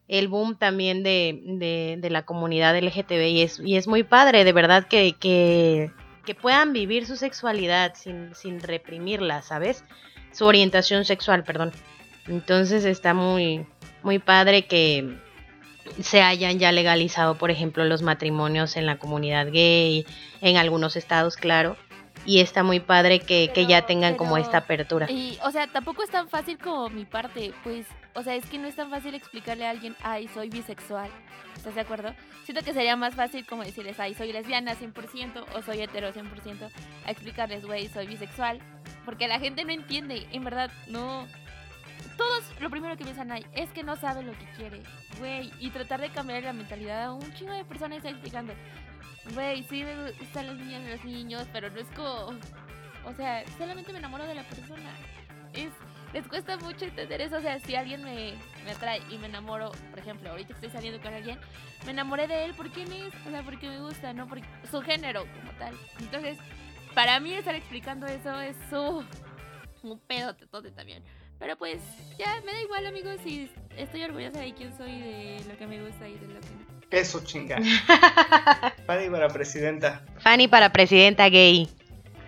el 0.07 0.27
boom 0.27 0.55
también 0.57 1.01
de, 1.01 1.97
de, 1.99 2.09
la 2.09 2.25
comunidad 2.25 2.77
LGTB 2.77 3.27
y 3.27 3.41
es, 3.41 3.59
y 3.59 3.77
es 3.77 3.87
muy 3.87 4.03
padre, 4.03 4.43
de 4.43 4.53
verdad, 4.53 4.87
que, 4.87 5.13
que, 5.13 5.89
que 6.25 6.35
puedan 6.35 6.73
vivir 6.73 7.07
su 7.07 7.15
sexualidad 7.15 7.93
sin, 7.95 8.35
sin 8.35 8.59
reprimirla, 8.59 9.41
¿sabes? 9.41 9.83
Su 10.31 10.45
orientación 10.45 11.05
sexual, 11.05 11.43
perdón. 11.43 11.71
Entonces 12.31 12.85
está 12.85 13.13
muy, 13.13 13.65
muy 14.03 14.17
padre 14.17 14.65
que 14.65 15.17
se 15.99 16.21
hayan 16.21 16.59
ya 16.59 16.71
legalizado, 16.71 17.35
por 17.35 17.51
ejemplo, 17.51 17.83
los 17.83 18.03
matrimonios 18.03 18.77
en 18.77 18.85
la 18.85 18.97
comunidad 18.97 19.51
gay, 19.51 20.05
en 20.39 20.55
algunos 20.55 20.95
estados, 20.95 21.35
claro. 21.35 21.75
Y 22.25 22.39
está 22.39 22.63
muy 22.63 22.79
padre 22.79 23.19
que, 23.19 23.51
ya 23.67 23.85
tengan 23.85 24.15
como 24.15 24.37
esta 24.37 24.59
apertura. 24.59 25.11
Y, 25.11 25.37
o 25.43 25.51
sea, 25.51 25.67
tampoco 25.67 26.03
es 26.03 26.09
tan 26.09 26.29
fácil 26.29 26.57
como 26.57 26.89
mi 26.89 27.03
parte, 27.03 27.51
pues, 27.65 27.85
o 28.13 28.23
sea, 28.23 28.35
es 28.35 28.45
que 28.45 28.57
no 28.57 28.67
es 28.67 28.77
tan 28.77 28.89
fácil 28.89 29.13
explicarle 29.13 29.65
a 29.65 29.71
alguien, 29.71 29.97
ay, 30.01 30.29
soy 30.29 30.49
bisexual. 30.49 31.09
¿Estás 31.57 31.75
de 31.75 31.81
acuerdo? 31.81 32.13
Siento 32.45 32.63
que 32.63 32.73
sería 32.73 32.95
más 32.95 33.15
fácil 33.15 33.45
como 33.45 33.65
decirles, 33.65 33.99
ay, 33.99 34.13
soy 34.13 34.31
lesbiana 34.31 34.77
100% 34.77 35.43
o 35.53 35.61
soy 35.63 35.81
hetero 35.81 36.13
100%, 36.13 36.69
a 37.05 37.11
explicarles, 37.11 37.65
güey, 37.65 37.89
soy 37.89 38.07
bisexual. 38.07 38.59
Porque 39.03 39.27
la 39.27 39.39
gente 39.39 39.65
no 39.65 39.71
entiende, 39.71 40.27
en 40.31 40.43
verdad, 40.45 40.71
no, 40.87 41.27
todos 42.17 42.43
lo 42.59 42.69
primero 42.69 42.95
que 42.97 43.03
piensan 43.03 43.31
ahí 43.31 43.45
es 43.53 43.69
que 43.71 43.83
no 43.83 43.95
sabe 43.95 44.23
lo 44.23 44.33
que 44.33 44.45
quiere, 44.55 44.81
güey, 45.19 45.51
y 45.59 45.69
tratar 45.69 46.01
de 46.01 46.09
cambiar 46.09 46.43
la 46.43 46.53
mentalidad 46.53 47.05
a 47.05 47.13
un 47.13 47.33
chingo 47.33 47.53
de 47.53 47.65
personas 47.65 47.97
está 47.97 48.09
explicando, 48.09 48.53
güey, 49.33 49.63
sí 49.63 49.83
me 49.83 50.11
gustan 50.11 50.47
las 50.47 50.55
niñas 50.57 50.81
y 50.85 50.91
los 50.91 51.05
niños, 51.05 51.47
pero 51.51 51.69
no 51.69 51.79
es 51.79 51.87
como, 51.95 52.39
o 53.05 53.13
sea, 53.15 53.43
solamente 53.57 53.91
me 53.91 53.99
enamoro 53.99 54.25
de 54.25 54.35
la 54.35 54.43
persona. 54.43 54.91
Es, 55.53 55.71
les 56.13 56.27
cuesta 56.27 56.57
mucho 56.57 56.85
entender 56.85 57.21
eso, 57.21 57.37
o 57.37 57.41
sea, 57.41 57.59
si 57.59 57.75
alguien 57.75 58.03
me, 58.03 58.33
me 58.65 58.71
atrae 58.71 59.01
y 59.09 59.17
me 59.17 59.27
enamoro, 59.27 59.71
por 59.89 59.99
ejemplo, 59.99 60.29
ahorita 60.29 60.53
estoy 60.53 60.69
saliendo 60.69 61.01
con 61.01 61.13
alguien, 61.13 61.39
me 61.85 61.91
enamoré 61.91 62.27
de 62.27 62.45
él, 62.45 62.53
¿por 62.53 62.69
quién 62.71 62.91
es? 62.91 63.13
O 63.25 63.31
sea, 63.31 63.43
porque 63.43 63.67
me 63.67 63.79
gusta, 63.79 64.13
no 64.13 64.27
por 64.27 64.39
su 64.69 64.81
género 64.81 65.25
como 65.39 65.51
tal. 65.57 65.75
Entonces, 65.99 66.37
para 66.93 67.19
mí 67.19 67.33
estar 67.33 67.55
explicando 67.55 68.05
eso 68.07 68.39
es 68.41 68.55
su, 68.69 69.05
un 69.83 69.99
pedo 69.99 70.35
todo 70.35 70.71
también. 70.71 71.03
Pero 71.41 71.57
pues 71.57 71.81
ya 72.19 72.39
me 72.45 72.53
da 72.53 72.61
igual 72.61 72.85
amigos 72.85 73.17
y 73.25 73.49
estoy 73.75 74.03
orgullosa 74.03 74.39
de 74.39 74.53
quién 74.53 74.71
soy, 74.77 74.91
de 74.91 75.41
lo 75.49 75.57
que 75.57 75.65
me 75.65 75.81
gusta 75.81 76.07
y 76.07 76.13
de 76.13 76.27
lo 76.27 76.39
que 76.39 76.47
no. 76.47 76.71
Eso 76.91 77.23
chinga. 77.25 77.57
Fanny 78.85 79.09
para 79.09 79.27
presidenta. 79.27 80.03
Fanny 80.19 80.47
para 80.47 80.71
presidenta 80.71 81.29
gay, 81.29 81.67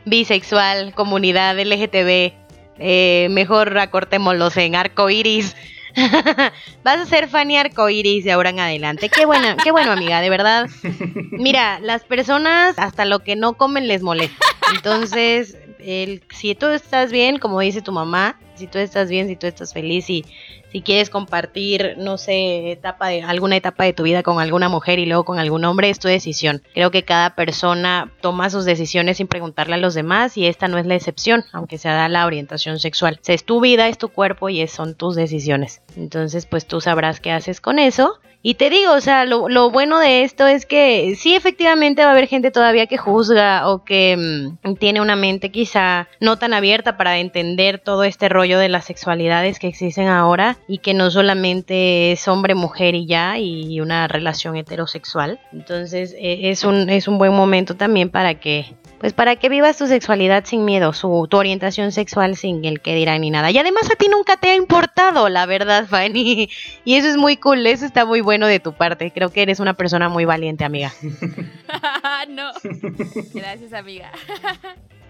bisexual, 0.06 0.95
comunidad 0.95 1.60
LGTB. 1.60 2.34
Eh, 2.80 3.28
mejor 3.30 3.78
acortémoslos 3.78 4.58
en 4.58 4.76
arco 4.76 5.12
iris. 5.12 5.56
Vas 6.84 6.97
a 6.97 7.06
ser 7.06 7.28
Fanny 7.28 7.58
arcoiris 7.58 8.23
de 8.23 8.32
ahora 8.32 8.49
en 8.49 8.60
adelante. 8.60 9.10
Qué 9.10 9.28
buena, 9.28 9.58
qué 9.58 9.71
bueno, 9.71 9.91
amiga, 9.91 10.21
de 10.21 10.30
verdad. 10.32 10.67
Mira, 11.32 11.80
las 11.80 12.04
personas 12.04 12.73
hasta 12.80 13.06
lo 13.06 13.19
que 13.19 13.36
no 13.36 13.54
comen 13.54 13.88
les 13.88 14.02
molesta. 14.02 14.43
Entonces, 14.76 15.58
el, 15.86 16.24
si 16.34 16.56
tú 16.56 16.67
estás 16.67 17.12
bien, 17.12 17.38
como 17.39 17.60
dice 17.60 17.82
tu 17.82 17.91
mamá, 17.91 18.39
si 18.56 18.67
tú 18.67 18.78
estás 18.78 19.10
bien, 19.10 19.28
si 19.28 19.36
tú 19.36 19.48
estás 19.48 19.74
feliz 19.74 20.10
y 20.10 20.26
si 20.72 20.82
quieres 20.82 21.10
compartir, 21.10 21.96
no 21.98 22.17
sé, 22.17 22.72
etapa 22.72 23.08
de, 23.10 23.22
alguna 23.22 23.56
etapa 23.56 23.84
de 23.84 23.93
tu 23.93 24.04
vida 24.04 24.24
con 24.24 24.39
alguna 24.39 24.69
mujer 24.69 24.98
y 24.98 25.06
luego 25.06 25.24
con 25.24 25.38
algún 25.38 25.63
hombre, 25.65 25.89
es 25.89 26.00
tu 26.00 26.08
decisión. 26.08 26.63
Creo 26.74 26.89
que 26.89 27.04
cada 27.04 27.36
persona 27.36 28.12
toma 28.22 28.50
sus 28.50 28.65
decisiones 28.65 29.17
sin 29.17 29.28
preguntarle 29.28 29.76
a 29.76 29.78
los 29.78 29.93
demás 29.93 30.36
y 30.36 30.48
esta 30.48 30.67
no 30.67 30.78
es 30.78 30.86
la 30.88 30.96
excepción, 30.96 31.46
aunque 31.52 31.78
sea 31.78 32.10
la 32.10 32.26
orientación 32.26 32.80
sexual. 32.80 33.19
es 33.28 33.43
tu 33.43 33.62
vida, 33.62 33.88
es 33.88 33.98
tu 33.98 34.10
cuerpo 34.10 34.50
y 34.50 34.65
son 34.67 34.96
tus 34.96 35.15
decisiones. 35.15 35.82
Entonces, 35.96 36.46
pues 36.48 36.65
tú 36.65 36.82
sabrás 36.82 37.19
qué 37.19 37.32
haces 37.32 37.62
con 37.62 37.78
eso 37.78 38.19
y 38.46 38.56
te 38.56 38.70
digo, 38.70 38.92
o 38.92 39.00
sea, 39.00 39.24
lo, 39.24 39.72
bueno 39.72 40.00
de 40.00 40.24
esto 40.24 40.46
es 40.46 40.66
que 40.66 41.16
sí, 41.16 41.34
efectivamente 41.34 42.04
va 42.04 42.10
a 42.10 42.12
haber 42.12 42.28
gente 42.28 42.52
todavía 42.52 42.88
que 42.88 42.98
juzga 42.98 43.70
o 43.70 43.86
que 43.86 44.18
mm, 44.62 44.76
tiene 44.76 45.00
una 45.00 45.16
mente 45.16 45.50
quizá 45.50 46.10
no 46.20 46.38
tan 46.38 46.54
abierta 46.54 46.98
para 46.98 47.20
entender 47.20 47.80
todo 47.80 48.04
este 48.04 48.28
rollo 48.28 48.60
de 48.60 48.68
las 48.68 48.84
sexualidades 48.84 49.60
que 49.60 49.70
existen 49.70 50.10
ahora 50.10 50.58
y 50.68 50.80
que 50.80 50.94
no 50.94 51.10
solamente 51.10 52.12
es 52.12 52.28
hombre-mujer 52.28 52.96
y 52.96 53.06
ya 53.06 53.40
y 53.40 53.80
una 53.80 54.10
relación 54.10 54.58
heterosexual. 54.58 55.40
Entonces 55.54 56.14
e, 56.18 56.50
es, 56.50 56.66
un, 56.66 56.90
es 56.90 57.08
un 57.08 57.18
buen 57.18 57.32
momento 57.32 57.78
también 57.78 58.10
para 58.10 58.42
que 58.42 58.76
pues 59.04 59.12
para 59.12 59.36
que 59.36 59.50
vivas 59.50 59.78
tu 59.78 59.86
sexualidad 59.86 60.46
sin 60.46 60.63
miedo, 60.63 60.94
su, 60.94 61.28
tu 61.30 61.36
orientación 61.36 61.92
sexual 61.92 62.38
sin 62.38 62.63
el 62.63 62.80
que 62.80 62.96
dirán 62.96 63.20
ni 63.20 63.32
nada. 63.32 63.52
Y 63.52 63.58
además 63.58 63.92
a 63.92 63.98
ti 63.98 64.08
nunca 64.08 64.38
te 64.38 64.52
ha 64.52 64.56
importado, 64.56 65.28
la 65.28 65.46
verdad, 65.46 65.88
Fanny. 65.89 66.50
Y 66.86 66.96
eso 66.96 67.10
es 67.10 67.18
muy 67.18 67.36
cool, 67.36 67.68
eso 67.68 67.86
está 67.86 68.06
muy 68.06 68.22
bueno 68.22 68.48
de 68.48 68.62
tu 68.62 68.72
parte. 68.72 69.12
Creo 69.12 69.30
que 69.30 69.42
eres 69.42 69.60
una 69.60 69.74
persona 69.74 70.08
muy 70.08 70.24
valiente, 70.24 70.63
amiga. 70.63 70.94
no. 72.30 72.54
Gracias, 73.34 73.74
amiga. 73.74 74.10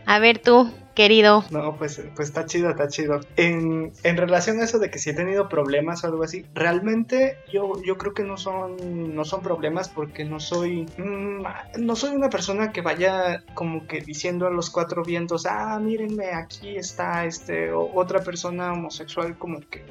A 0.08 0.17
ver 0.17 0.39
tú, 0.39 0.73
querido. 0.93 1.43
No, 1.51 1.75
pues, 1.77 2.01
pues 2.15 2.27
está 2.27 2.45
chido, 2.45 2.69
está 2.69 2.88
chido. 2.88 3.21
En, 3.36 3.91
en, 4.03 4.17
relación 4.17 4.60
a 4.60 4.63
eso 4.63 4.79
de 4.79 4.89
que 4.89 4.99
si 4.99 5.10
he 5.10 5.13
tenido 5.13 5.49
problemas 5.49 6.03
o 6.03 6.08
algo 6.08 6.23
así, 6.23 6.45
realmente 6.53 7.38
yo, 7.51 7.82
yo 7.84 7.97
creo 7.97 8.13
que 8.13 8.23
no 8.23 8.38
son, 8.38 9.15
no 9.15 9.25
son 9.25 9.41
problemas 9.41 9.89
porque 9.89 10.23
no 10.23 10.39
soy, 10.39 10.85
mm, 10.98 11.44
no 11.79 11.96
soy 11.96 12.15
una 12.15 12.29
persona 12.29 12.71
que 12.71 12.81
vaya 12.81 13.44
como 13.54 13.87
que 13.87 14.02
diciendo 14.02 14.48
a 14.48 14.52
los 14.52 14.69
cuatro 14.69 15.04
vientos, 15.04 15.46
ah, 15.46 15.79
mírenme, 15.79 16.31
aquí 16.31 16.75
está 16.75 17.25
este, 17.25 17.71
otra 17.71 18.23
persona 18.23 18.73
homosexual 18.73 19.37
como 19.37 19.60
que 19.62 19.83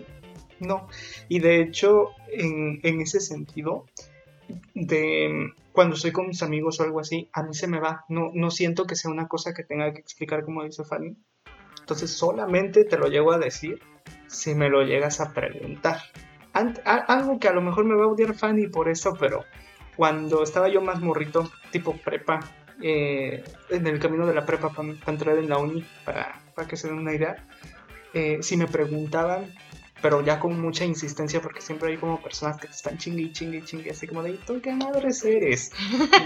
no. 0.61 0.88
Y 1.28 1.40
de 1.40 1.61
hecho, 1.61 2.11
en, 2.30 2.80
en 2.82 3.00
ese 3.00 3.20
sentido, 3.20 3.86
de 4.74 5.53
cuando 5.72 5.96
estoy 5.96 6.12
con 6.12 6.28
mis 6.28 6.42
amigos 6.42 6.78
o 6.78 6.84
algo 6.84 7.00
así, 7.00 7.28
a 7.32 7.42
mí 7.42 7.54
se 7.54 7.66
me 7.66 7.80
va. 7.80 8.04
No, 8.08 8.30
no 8.34 8.50
siento 8.50 8.86
que 8.86 8.96
sea 8.96 9.10
una 9.10 9.28
cosa 9.28 9.54
que 9.54 9.64
tenga 9.64 9.92
que 9.92 10.00
explicar 10.00 10.44
como 10.44 10.64
dice 10.64 10.84
Fanny. 10.84 11.16
Entonces 11.80 12.10
solamente 12.10 12.84
te 12.84 12.98
lo 12.98 13.08
llego 13.08 13.32
a 13.32 13.38
decir 13.38 13.80
si 14.26 14.54
me 14.54 14.68
lo 14.68 14.82
llegas 14.82 15.20
a 15.20 15.32
preguntar. 15.32 16.00
algo 16.52 17.38
que 17.38 17.48
a 17.48 17.52
lo 17.52 17.62
mejor 17.62 17.84
me 17.84 17.94
va 17.94 18.04
a 18.04 18.08
odiar 18.08 18.34
Fanny 18.34 18.68
por 18.68 18.88
eso, 18.88 19.16
pero 19.18 19.44
cuando 19.96 20.42
estaba 20.42 20.68
yo 20.68 20.80
más 20.80 21.00
morrito, 21.00 21.50
tipo 21.70 21.96
prepa, 21.96 22.40
eh, 22.82 23.44
en 23.70 23.86
el 23.86 23.98
camino 23.98 24.26
de 24.26 24.34
la 24.34 24.46
prepa 24.46 24.70
para, 24.70 24.88
entrar 25.06 25.38
en 25.38 25.48
la 25.48 25.58
uni, 25.58 25.84
para, 26.04 26.40
para 26.54 26.68
que 26.68 26.76
se 26.76 26.88
den 26.88 26.98
una 26.98 27.14
idea, 27.14 27.36
eh, 28.14 28.38
si 28.42 28.56
me 28.56 28.66
preguntaban 28.66 29.52
pero 30.03 30.20
ya 30.20 30.38
con 30.40 30.61
mucha 30.61 30.84
insistencia 30.84 31.40
porque 31.40 31.61
siempre 31.61 31.90
hay 31.92 31.96
como 31.96 32.20
personas 32.20 32.59
que 32.59 32.66
te 32.66 32.74
están 32.74 32.98
chingue 32.98 33.22
y 33.22 33.32
chingue 33.32 33.59
y 33.59 33.62
chingue, 33.62 33.90
así 33.92 34.07
como 34.09 34.22
de, 34.22 34.32
¿tú 34.46 34.61
qué 34.61 34.74
madres 34.74 35.24
eres? 35.24 35.72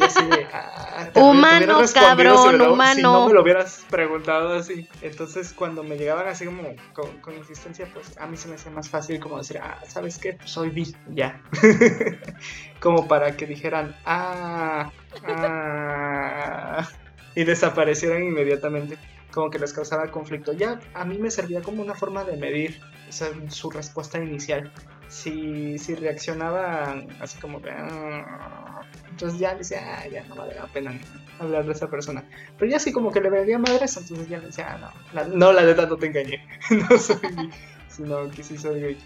Y 0.00 0.02
así 0.02 0.24
de, 0.24 0.46
"Ah, 0.52 1.10
te- 1.12 1.20
Humano, 1.20 1.78
cabrón, 1.92 2.38
si 2.52 2.56
no- 2.58 2.64
Si 2.64 2.70
humano. 2.72 3.02
no 3.12 3.26
me 3.28 3.34
lo 3.34 3.42
hubieras 3.42 3.84
preguntado 3.90 4.54
así. 4.54 4.88
Entonces 5.02 5.52
cuando 5.52 5.82
me 5.82 5.96
llegaban 5.96 6.26
así 6.26 6.46
como 6.46 6.62
con, 6.94 7.18
con 7.20 7.36
insistencia, 7.36 7.86
pues 7.92 8.16
a 8.18 8.26
mí 8.26 8.36
se 8.36 8.48
me 8.48 8.54
hacía 8.54 8.72
más 8.72 8.88
fácil 8.88 9.20
como 9.20 9.38
decir, 9.38 9.58
ah, 9.62 9.78
¿sabes 9.86 10.18
qué? 10.18 10.32
Pues 10.32 10.50
soy 10.50 10.70
bi, 10.70 10.94
ya. 11.14 11.40
como 12.80 13.06
para 13.06 13.36
que 13.36 13.46
dijeran, 13.46 13.94
ah, 14.04 14.90
ah, 15.24 16.88
y 17.34 17.44
desaparecieran 17.44 18.22
inmediatamente 18.24 18.96
como 19.32 19.50
que 19.50 19.58
les 19.58 19.72
causaba 19.74 20.10
conflicto. 20.10 20.52
Ya 20.54 20.80
a 20.94 21.04
mí 21.04 21.18
me 21.18 21.30
servía 21.30 21.60
como 21.60 21.82
una 21.82 21.94
forma 21.94 22.24
de 22.24 22.36
medir 22.38 22.80
o 23.08 23.12
sea, 23.12 23.28
su 23.48 23.70
respuesta 23.70 24.18
inicial. 24.22 24.72
Si, 25.08 25.78
si 25.78 25.94
reaccionaban 25.94 27.08
así 27.20 27.38
como 27.38 27.62
que... 27.62 27.70
"Ah", 27.70 28.82
entonces 29.10 29.38
ya 29.38 29.52
le 29.52 29.58
decía, 29.58 29.80
ah, 29.98 30.08
ya 30.08 30.24
no 30.24 30.34
vale 30.34 30.54
la 30.54 30.66
pena 30.66 30.92
hablar 31.38 31.64
de 31.64 31.72
esa 31.72 31.88
persona. 31.88 32.24
Pero 32.58 32.70
ya 32.70 32.76
así 32.76 32.92
como 32.92 33.10
que 33.10 33.20
le 33.20 33.30
veía 33.30 33.58
madres, 33.58 33.96
entonces 33.96 34.28
ya 34.28 34.38
le 34.38 34.46
decía, 34.46 34.74
ah, 34.74 34.78
no, 34.78 35.12
la, 35.14 35.28
no, 35.28 35.52
la 35.52 35.64
neta 35.64 35.86
no 35.86 35.96
te 35.96 36.06
engañé. 36.06 36.46
no 36.90 36.98
soy 36.98 37.16
gay, 37.22 37.50
sino 37.88 38.28
que 38.30 38.42
sí 38.42 38.58
soy 38.58 38.80
gay. 38.80 38.98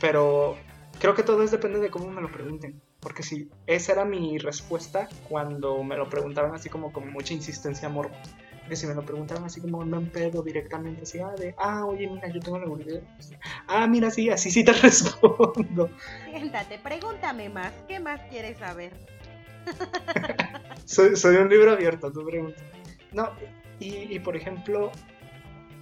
Pero 0.00 0.56
creo 1.00 1.14
que 1.14 1.22
todo 1.22 1.42
es 1.42 1.50
depende 1.50 1.80
de 1.80 1.90
cómo 1.90 2.10
me 2.10 2.22
lo 2.22 2.30
pregunten. 2.30 2.80
Porque 3.00 3.22
si 3.22 3.50
esa 3.66 3.92
era 3.92 4.04
mi 4.04 4.38
respuesta 4.38 5.08
cuando 5.28 5.82
me 5.82 5.96
lo 5.96 6.08
preguntaban 6.08 6.54
así 6.54 6.68
como 6.68 6.92
con 6.92 7.12
mucha 7.12 7.34
insistencia 7.34 7.88
amor 7.88 8.10
que 8.68 8.76
si 8.76 8.86
me 8.86 8.94
lo 8.94 9.02
preguntaban 9.04 9.44
así 9.44 9.60
como 9.60 9.84
no 9.84 9.98
en 9.98 10.10
pedo 10.10 10.42
directamente, 10.42 11.02
así, 11.02 11.18
ah, 11.20 11.32
de, 11.38 11.54
ah, 11.58 11.84
oye, 11.86 12.08
mira, 12.08 12.28
yo 12.28 12.40
tengo 12.40 12.58
la 12.58 12.64
seguridad. 12.64 13.02
Ah, 13.66 13.86
mira, 13.86 14.10
sí, 14.10 14.30
así 14.30 14.50
sí 14.50 14.64
te 14.64 14.72
respondo. 14.82 15.90
Siéntate, 16.30 16.78
pregúntame 16.78 17.48
más. 17.48 17.72
¿Qué 17.86 18.00
más 18.00 18.20
quieres 18.30 18.58
saber? 18.58 18.92
Soy, 20.84 21.16
soy 21.16 21.36
un 21.36 21.48
libro 21.48 21.72
abierto, 21.72 22.10
tú 22.10 22.24
preguntas. 22.24 22.62
No, 23.12 23.30
y, 23.80 24.14
y 24.14 24.18
por 24.18 24.36
ejemplo, 24.36 24.90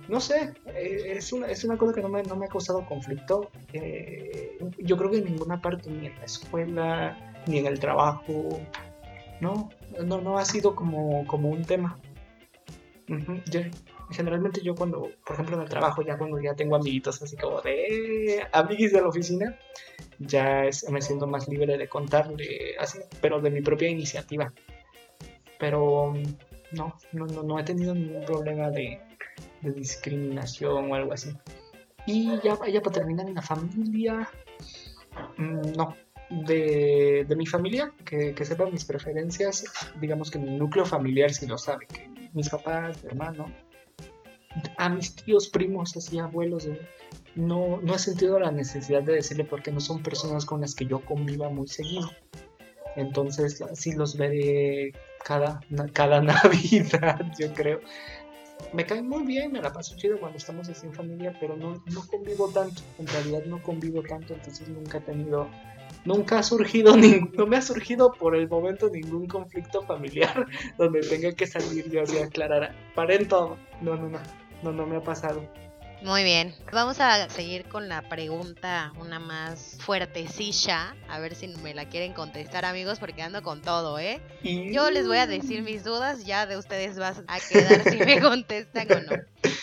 no 0.08 0.20
sé, 0.20 0.54
eh, 0.66 1.14
es 1.16 1.32
una, 1.32 1.46
es 1.48 1.64
una 1.64 1.76
cosa 1.76 1.92
que 1.92 2.02
no 2.02 2.08
me, 2.08 2.22
no 2.22 2.36
me 2.36 2.46
ha 2.46 2.48
causado 2.48 2.84
conflicto. 2.86 3.50
eh, 3.72 4.58
yo 4.78 4.96
creo 4.96 5.10
que 5.10 5.18
en 5.18 5.24
ninguna 5.24 5.60
parte, 5.60 5.90
ni 5.90 6.06
en 6.06 6.18
la 6.18 6.24
escuela, 6.24 7.34
ni 7.46 7.58
en 7.58 7.66
el 7.66 7.78
trabajo, 7.78 8.60
no, 9.40 9.68
no, 10.04 10.20
no 10.20 10.38
ha 10.38 10.44
sido 10.44 10.74
como, 10.74 11.26
como 11.26 11.48
un 11.48 11.64
tema. 11.64 11.98
Yo- 13.08 13.60
generalmente 14.10 14.60
yo 14.62 14.74
cuando, 14.74 15.10
por 15.24 15.34
ejemplo 15.34 15.56
en 15.56 15.62
el 15.62 15.68
trabajo, 15.68 16.02
ya 16.02 16.16
cuando 16.18 16.40
ya 16.40 16.54
tengo 16.54 16.76
amiguitos 16.76 17.22
así 17.22 17.36
como 17.36 17.60
de 17.60 18.44
amiguis 18.52 18.92
de 18.92 19.00
la 19.00 19.08
oficina, 19.08 19.56
ya 20.18 20.64
es- 20.64 20.88
me 20.90 21.00
siento 21.02 21.26
más 21.26 21.48
libre 21.48 21.76
de 21.78 21.88
contarle 21.88 22.76
así, 22.78 22.98
pero 23.20 23.40
de 23.40 23.50
mi 23.50 23.60
propia 23.62 23.88
iniciativa. 23.88 24.52
Pero 25.58 26.14
no, 26.72 26.96
no, 27.12 27.26
no, 27.26 27.42
no 27.42 27.58
he 27.58 27.64
tenido 27.64 27.94
ningún 27.94 28.24
problema 28.24 28.70
de, 28.70 29.00
discriminación 29.62 30.90
o 30.90 30.94
algo 30.94 31.12
así. 31.12 31.30
Y 32.06 32.38
ya, 32.40 32.56
ya 32.72 32.80
para 32.80 32.92
terminar 32.94 33.26
en 33.28 33.34
la 33.34 33.42
familia, 33.42 34.28
mm, 35.38 35.72
no. 35.76 35.96
De, 36.28 37.24
de 37.28 37.36
mi 37.36 37.46
familia, 37.46 37.92
que, 38.04 38.34
que 38.34 38.44
sepa 38.44 38.66
mis 38.66 38.84
preferencias, 38.84 39.64
digamos 40.00 40.30
que 40.30 40.38
mi 40.38 40.56
núcleo 40.56 40.84
familiar 40.84 41.32
sí 41.32 41.46
lo 41.46 41.56
sabe, 41.56 41.86
que 41.86 42.08
mis 42.32 42.48
papás, 42.48 43.02
mi 43.02 43.10
hermano, 43.10 43.52
a 44.76 44.88
mis 44.88 45.14
tíos, 45.14 45.48
primos, 45.48 45.96
así 45.96 46.18
abuelos, 46.18 46.68
no, 47.34 47.80
no 47.82 47.94
he 47.94 47.98
sentido 47.98 48.40
la 48.40 48.50
necesidad 48.50 49.02
de 49.02 49.14
decirle 49.14 49.44
porque 49.44 49.70
no 49.70 49.80
son 49.80 50.02
personas 50.02 50.44
con 50.44 50.60
las 50.60 50.74
que 50.74 50.86
yo 50.86 51.00
conviva 51.00 51.50
muy 51.50 51.68
seguido. 51.68 52.10
Entonces, 52.96 53.62
sí 53.74 53.92
los 53.92 54.16
veré 54.16 54.92
cada, 55.22 55.60
cada 55.92 56.20
Navidad, 56.22 57.20
yo 57.38 57.52
creo. 57.52 57.80
Me 58.72 58.86
cae 58.86 59.02
muy 59.02 59.24
bien, 59.24 59.52
me 59.52 59.60
la 59.60 59.72
paso 59.72 59.94
chido 59.96 60.18
cuando 60.18 60.38
estamos 60.38 60.68
así 60.68 60.86
en 60.86 60.94
familia, 60.94 61.36
pero 61.38 61.56
no, 61.56 61.82
no 61.92 62.06
convivo 62.06 62.48
tanto. 62.48 62.82
En 62.98 63.06
realidad 63.06 63.44
no 63.44 63.62
convivo 63.62 64.02
tanto, 64.02 64.32
entonces 64.32 64.68
nunca 64.68 64.98
he 64.98 65.02
tenido, 65.02 65.48
nunca 66.04 66.38
ha 66.38 66.42
surgido, 66.42 66.94
ning- 66.96 67.30
no 67.34 67.46
me 67.46 67.56
ha 67.56 67.62
surgido 67.62 68.12
por 68.12 68.34
el 68.36 68.48
momento 68.48 68.88
ningún 68.88 69.26
conflicto 69.26 69.82
familiar 69.82 70.46
donde 70.78 71.00
tenga 71.00 71.32
que 71.32 71.46
salir 71.46 71.90
yo 71.90 72.02
así 72.02 72.18
a 72.18 72.24
aclarar, 72.26 72.74
paren 72.94 73.28
todo. 73.28 73.56
No, 73.80 73.96
no, 73.96 74.08
no, 74.08 74.18
no, 74.62 74.72
no 74.72 74.86
me 74.86 74.96
ha 74.96 75.00
pasado. 75.02 75.46
Muy 76.02 76.24
bien. 76.24 76.54
Vamos 76.72 77.00
a 77.00 77.28
seguir 77.30 77.64
con 77.64 77.88
la 77.88 78.02
pregunta, 78.02 78.92
una 79.00 79.18
más 79.18 79.78
fuertecilla. 79.80 80.94
A 81.08 81.18
ver 81.20 81.34
si 81.34 81.48
me 81.48 81.72
la 81.74 81.86
quieren 81.86 82.12
contestar, 82.12 82.66
amigos, 82.66 82.98
porque 82.98 83.22
ando 83.22 83.42
con 83.42 83.62
todo, 83.62 83.98
¿eh? 83.98 84.20
Yo 84.42 84.90
les 84.90 85.06
voy 85.08 85.16
a 85.16 85.26
decir 85.26 85.62
mis 85.62 85.84
dudas, 85.84 86.24
ya 86.26 86.46
de 86.46 86.58
ustedes 86.58 86.98
vas 86.98 87.22
a 87.26 87.40
quedar 87.40 87.82
si 87.90 87.96
me 87.96 88.20
contestan 88.20 88.90
o 88.92 89.00
no. 89.00 89.12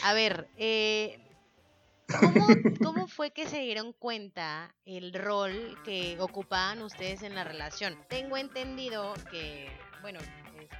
A 0.03 0.13
ver, 0.13 0.47
eh, 0.57 1.19
¿cómo, 2.19 2.47
¿cómo 2.83 3.07
fue 3.07 3.31
que 3.31 3.47
se 3.47 3.59
dieron 3.59 3.93
cuenta 3.93 4.73
el 4.85 5.13
rol 5.13 5.77
que 5.83 6.17
ocupaban 6.19 6.81
ustedes 6.81 7.21
en 7.23 7.35
la 7.35 7.43
relación? 7.43 7.97
Tengo 8.09 8.37
entendido 8.37 9.13
que, 9.31 9.69
bueno, 10.01 10.19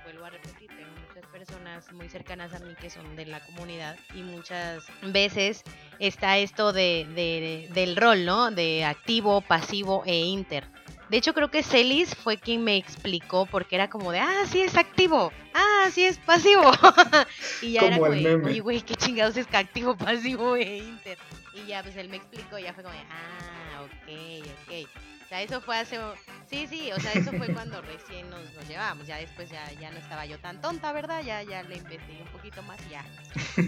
vuelvo 0.05 0.25
a 0.25 0.29
repetir, 0.29 0.69
tengo 0.69 0.91
muchas 1.07 1.25
personas 1.31 1.91
muy 1.93 2.09
cercanas 2.09 2.53
a 2.53 2.59
mí 2.59 2.73
que 2.79 2.89
son 2.89 3.15
de 3.15 3.25
la 3.25 3.39
comunidad 3.45 3.97
y 4.15 4.21
muchas 4.21 4.83
veces 5.01 5.63
está 5.99 6.37
esto 6.37 6.73
de, 6.73 7.05
de- 7.15 7.69
del 7.73 7.95
rol, 7.95 8.25
¿no? 8.25 8.51
De 8.51 8.83
activo, 8.85 9.41
pasivo 9.41 10.03
e 10.05 10.15
inter. 10.25 10.67
De 11.13 11.17
hecho, 11.19 11.35
creo 11.35 11.51
que 11.51 11.61
Celis 11.61 12.15
fue 12.15 12.37
quien 12.37 12.63
me 12.63 12.75
explicó 12.75 13.45
porque 13.45 13.75
era 13.75 13.87
como 13.87 14.11
de, 14.11 14.17
ah, 14.17 14.45
sí 14.49 14.61
es 14.61 14.75
activo, 14.75 15.31
ah, 15.53 15.87
sí 15.91 16.03
es 16.05 16.17
pasivo. 16.17 16.63
y 17.61 17.73
ya 17.73 17.81
era 17.81 17.99
Como 17.99 18.09
meme. 18.09 18.47
oye, 18.47 18.61
güey, 18.61 18.81
qué 18.81 18.95
chingados 18.95 19.37
es 19.37 19.45
que 19.45 19.57
activo, 19.57 19.95
pasivo 19.95 20.55
e 20.55 20.77
inter. 20.77 21.19
Y 21.53 21.67
ya, 21.67 21.83
pues 21.83 21.95
él 21.97 22.09
me 22.09 22.17
explicó 22.17 22.57
y 22.57 22.63
ya 22.63 22.73
fue 22.73 22.81
como 22.81 22.95
de, 22.95 23.01
ah, 23.11 23.72
ok, 23.85 24.47
ok. 24.63 24.89
O 25.23 25.27
sea, 25.27 25.41
eso 25.41 25.61
fue 25.61 25.77
hace... 25.77 25.99
Sí, 26.47 26.67
sí, 26.67 26.91
o 26.91 26.99
sea, 26.99 27.13
eso 27.13 27.31
fue 27.31 27.51
cuando 27.53 27.81
recién 27.81 28.29
nos, 28.29 28.41
nos 28.53 28.67
llevábamos. 28.67 29.07
Ya 29.07 29.17
después 29.17 29.49
ya, 29.49 29.71
ya 29.79 29.89
no 29.91 29.97
estaba 29.97 30.25
yo 30.25 30.37
tan 30.39 30.61
tonta, 30.61 30.91
¿verdad? 30.91 31.23
Ya, 31.23 31.41
ya 31.43 31.63
le 31.63 31.77
investigué 31.77 32.21
un 32.21 32.27
poquito 32.27 32.61
más 32.63 32.79
y 32.87 32.91
ya, 32.91 33.05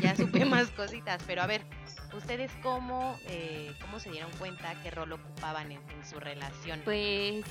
ya 0.02 0.16
supe 0.16 0.46
más 0.46 0.70
cositas. 0.72 1.24
Pero 1.26 1.42
a 1.42 1.48
ver, 1.48 1.62
¿ustedes 2.14 2.52
cómo, 2.62 3.18
eh, 3.28 3.74
cómo 3.82 4.00
se 4.00 4.12
dieron 4.12 4.32
cuenta 4.38 4.76
qué 4.84 4.92
rol 4.92 5.14
ocupaban 5.14 5.72
en, 5.72 5.80
en 5.90 6.06
su 6.06 6.20
relación? 6.20 6.82
Pues 6.84 7.46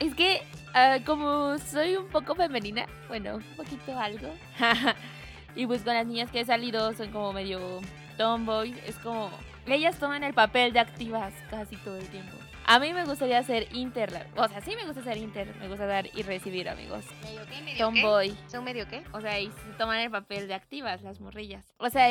es 0.00 0.14
que 0.14 0.42
ah, 0.74 0.98
como 1.04 1.58
soy 1.58 1.96
un 1.96 2.08
poco 2.08 2.34
femenina, 2.34 2.86
bueno, 3.08 3.36
un 3.36 3.56
poquito 3.56 3.98
algo. 3.98 4.32
y 5.56 5.66
pues 5.66 5.82
con 5.82 5.94
las 5.94 6.06
niñas 6.06 6.30
que 6.30 6.40
he 6.40 6.44
salido 6.44 6.92
son 6.94 7.10
como 7.10 7.32
medio 7.32 7.80
tomboys, 8.16 8.76
es 8.86 8.96
como 8.96 9.30
ellas 9.74 9.98
toman 9.98 10.24
el 10.24 10.34
papel 10.34 10.72
de 10.72 10.80
activas 10.80 11.32
casi 11.50 11.76
todo 11.76 11.96
el 11.96 12.06
tiempo. 12.08 12.36
A 12.70 12.78
mí 12.78 12.92
me 12.92 13.04
gustaría 13.06 13.42
ser 13.42 13.66
inter, 13.74 14.12
la- 14.12 14.26
o 14.36 14.46
sea, 14.46 14.60
sí 14.60 14.76
me 14.76 14.84
gusta 14.84 15.02
ser 15.02 15.16
inter, 15.16 15.54
me 15.58 15.68
gusta 15.68 15.86
dar 15.86 16.06
y 16.14 16.22
recibir, 16.22 16.68
amigos. 16.68 17.04
¿Medio 17.22 17.40
qué? 17.46 17.62
¿Medio 17.62 17.72
qué? 17.72 17.78
Tomboy. 17.78 18.36
¿Son 18.46 18.62
medio 18.62 18.86
qué? 18.88 19.02
O 19.12 19.20
sea, 19.22 19.40
y 19.40 19.46
se 19.46 19.72
toman 19.78 20.00
el 20.00 20.10
papel 20.10 20.48
de 20.48 20.54
activas 20.54 21.00
las 21.02 21.18
morrillas. 21.20 21.64
O 21.78 21.88
sea, 21.88 22.10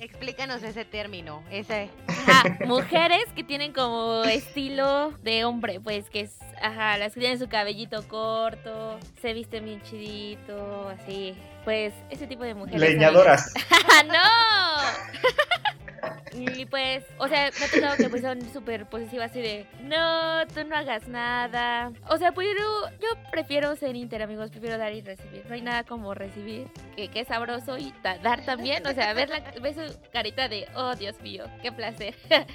Explícanos 0.00 0.64
ese 0.64 0.84
término, 0.84 1.44
ese... 1.48 1.88
Ajá, 2.08 2.42
mujeres 2.66 3.24
que 3.36 3.44
tienen 3.44 3.72
como 3.72 4.24
estilo 4.24 5.12
de 5.22 5.44
hombre, 5.44 5.78
pues 5.80 6.10
que 6.10 6.22
es, 6.22 6.36
ajá, 6.60 6.98
las 6.98 7.14
que 7.14 7.20
tienen 7.20 7.38
su 7.38 7.48
cabellito 7.48 8.06
corto, 8.08 8.98
se 9.22 9.32
visten 9.32 9.64
bien 9.64 9.80
chidito, 9.82 10.88
así, 10.88 11.36
pues 11.64 11.94
ese 12.10 12.26
tipo 12.26 12.42
de 12.42 12.54
mujeres. 12.54 12.80
Leñadoras. 12.80 13.54
¡Ah, 13.70 14.02
no! 15.76 15.85
Y 16.32 16.66
pues, 16.66 17.04
o 17.18 17.28
sea, 17.28 17.50
me 17.58 17.64
ha 17.66 17.68
tocado 17.70 17.96
que 17.96 18.08
pues 18.08 18.22
son 18.22 18.40
súper 18.52 18.86
posesivas 18.86 19.30
así 19.30 19.40
de, 19.40 19.66
no, 19.82 20.46
tú 20.48 20.64
no 20.64 20.76
hagas 20.76 21.08
nada. 21.08 21.92
O 22.08 22.16
sea, 22.18 22.32
pues 22.32 22.48
yo, 22.58 22.88
yo 23.00 23.30
prefiero 23.30 23.74
ser 23.76 23.96
inter, 23.96 24.22
amigos, 24.22 24.50
prefiero 24.50 24.78
dar 24.78 24.92
y 24.92 25.00
recibir. 25.00 25.44
No 25.48 25.54
hay 25.54 25.62
nada 25.62 25.84
como 25.84 26.14
recibir, 26.14 26.68
que, 26.96 27.08
que 27.08 27.20
es 27.20 27.28
sabroso 27.28 27.78
y 27.78 27.92
da- 28.02 28.18
dar 28.18 28.44
también. 28.44 28.86
O 28.86 28.92
sea, 28.92 29.12
ver, 29.14 29.28
la, 29.30 29.40
ver 29.60 29.74
su 29.74 29.96
carita 30.12 30.48
de, 30.48 30.66
oh, 30.74 30.94
Dios 30.94 31.20
mío, 31.20 31.44
qué 31.62 31.72
placer. 31.72 32.14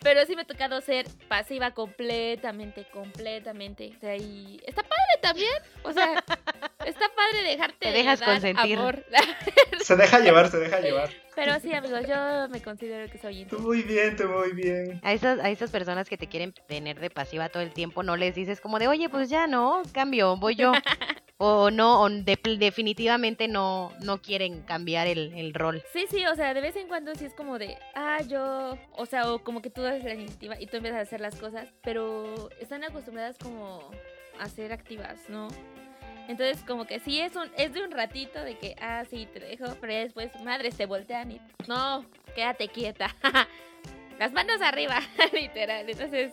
Pero 0.00 0.26
sí 0.26 0.36
me 0.36 0.42
ha 0.42 0.46
tocado 0.46 0.80
ser 0.82 1.06
pasiva 1.26 1.70
completamente, 1.70 2.84
completamente. 2.92 3.94
O 3.96 4.00
sea, 4.00 4.14
y 4.14 4.60
está 4.66 4.82
padre 4.82 5.18
también. 5.22 5.54
O 5.84 5.92
sea, 5.92 6.12
está 6.84 7.06
padre 7.16 7.42
dejarte 7.44 7.78
Te 7.78 7.92
dejas 7.92 8.20
dar 8.20 8.28
consentir. 8.28 8.78
amor. 8.78 9.04
Se 9.82 9.96
deja 9.96 10.18
llevar, 10.20 10.50
se 10.50 10.58
deja 10.58 10.80
llevar. 10.80 11.08
Pero 11.36 11.60
sí, 11.60 11.72
amigos, 11.74 12.06
yo 12.08 12.48
me 12.48 12.60
considero 12.62 13.08
que 13.12 13.18
soy 13.18 13.44
Tú 13.44 13.58
muy 13.60 13.82
bien, 13.82 14.16
tú 14.16 14.24
muy 14.26 14.52
bien. 14.52 14.98
A 15.04 15.12
esas, 15.12 15.38
a 15.38 15.50
esas 15.50 15.70
personas 15.70 16.08
que 16.08 16.16
te 16.16 16.26
quieren 16.26 16.52
tener 16.66 16.98
de 16.98 17.10
pasiva 17.10 17.48
todo 17.50 17.62
el 17.62 17.72
tiempo, 17.72 18.02
no 18.02 18.16
les 18.16 18.34
dices 18.34 18.60
como 18.60 18.78
de, 18.78 18.88
oye, 18.88 19.08
pues 19.10 19.28
ya 19.28 19.46
no, 19.46 19.82
cambio, 19.92 20.36
voy 20.38 20.56
yo. 20.56 20.72
o 21.38 21.70
no, 21.70 22.00
o 22.00 22.08
de- 22.08 22.38
definitivamente 22.58 23.46
no, 23.48 23.92
no 24.02 24.22
quieren 24.22 24.62
cambiar 24.62 25.06
el, 25.06 25.34
el 25.34 25.52
rol. 25.52 25.82
Sí, 25.92 26.06
sí, 26.10 26.24
o 26.26 26.34
sea, 26.34 26.54
de 26.54 26.62
vez 26.62 26.74
en 26.76 26.88
cuando 26.88 27.14
sí 27.14 27.26
es 27.26 27.34
como 27.34 27.58
de, 27.58 27.76
ah, 27.94 28.22
yo, 28.26 28.78
o 28.92 29.04
sea, 29.04 29.30
o 29.30 29.38
como 29.40 29.60
que 29.60 29.68
tú 29.68 29.82
das 29.82 30.02
la 30.02 30.14
iniciativa 30.14 30.58
y 30.58 30.66
tú 30.66 30.78
empiezas 30.78 31.00
a 31.00 31.02
hacer 31.02 31.20
las 31.20 31.34
cosas, 31.36 31.68
pero 31.82 32.48
están 32.60 32.82
acostumbradas 32.84 33.36
como 33.36 33.80
a 34.40 34.48
ser 34.48 34.72
activas, 34.72 35.20
¿no? 35.28 35.48
Entonces, 36.28 36.62
como 36.66 36.86
que 36.86 37.00
sí 37.00 37.20
es 37.20 37.36
un 37.36 37.50
es 37.56 37.72
de 37.72 37.84
un 37.84 37.90
ratito 37.90 38.42
de 38.42 38.56
que, 38.58 38.74
ah, 38.80 39.04
sí, 39.08 39.28
te 39.32 39.40
dejo, 39.40 39.66
pero 39.80 39.92
ya 39.92 40.00
después, 40.00 40.30
madres, 40.42 40.74
se 40.74 40.86
voltean 40.86 41.32
y, 41.32 41.40
no, 41.68 42.04
quédate 42.34 42.68
quieta. 42.68 43.14
Las 44.18 44.32
manos 44.32 44.60
arriba, 44.60 45.00
literal. 45.32 45.88
Entonces, 45.88 46.32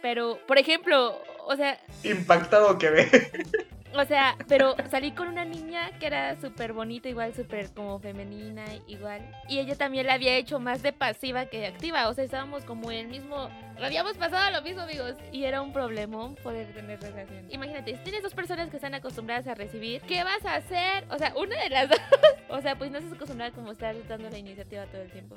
pero, 0.00 0.38
por 0.46 0.58
ejemplo, 0.58 1.20
o 1.46 1.56
sea, 1.56 1.78
Impactado 2.02 2.78
que 2.78 2.90
ve. 2.90 3.08
o 3.98 4.04
sea, 4.04 4.36
pero 4.48 4.76
salí 4.90 5.12
con 5.12 5.28
una 5.28 5.44
niña 5.44 5.90
que 5.98 6.06
era 6.06 6.40
súper 6.40 6.72
bonita, 6.72 7.08
igual 7.08 7.34
súper 7.34 7.72
como 7.72 7.98
femenina, 7.98 8.64
igual. 8.86 9.22
Y 9.48 9.58
ella 9.58 9.76
también 9.76 10.06
la 10.06 10.14
había 10.14 10.36
hecho 10.36 10.58
más 10.60 10.82
de 10.82 10.92
pasiva 10.92 11.46
que 11.46 11.60
de 11.60 11.66
activa. 11.66 12.08
O 12.08 12.14
sea, 12.14 12.24
estábamos 12.24 12.64
como 12.64 12.90
en 12.90 12.98
el 12.98 13.08
mismo... 13.08 13.48
Habíamos 13.80 14.16
pasado 14.16 14.50
lo 14.50 14.62
mismo, 14.62 14.82
amigos. 14.82 15.14
Y 15.32 15.44
era 15.44 15.62
un 15.62 15.72
problemón 15.72 16.34
poder 16.36 16.72
tener 16.72 17.00
relación. 17.00 17.46
Imagínate, 17.50 17.96
si 17.96 18.02
tienes 18.02 18.22
dos 18.22 18.34
personas 18.34 18.70
que 18.70 18.76
están 18.76 18.94
acostumbradas 18.94 19.46
a 19.46 19.54
recibir, 19.54 20.00
¿qué 20.02 20.24
vas 20.24 20.44
a 20.44 20.56
hacer? 20.56 21.04
O 21.10 21.18
sea, 21.18 21.32
una 21.36 21.56
de 21.62 21.70
las 21.70 21.88
dos. 21.90 22.00
O 22.48 22.60
sea, 22.60 22.76
pues 22.76 22.90
no 22.90 22.98
estás 22.98 23.14
acostumbrada 23.14 23.52
como 23.52 23.72
estar 23.72 23.94
dando 24.06 24.30
la 24.30 24.38
iniciativa 24.38 24.86
todo 24.86 25.02
el 25.02 25.10
tiempo. 25.10 25.34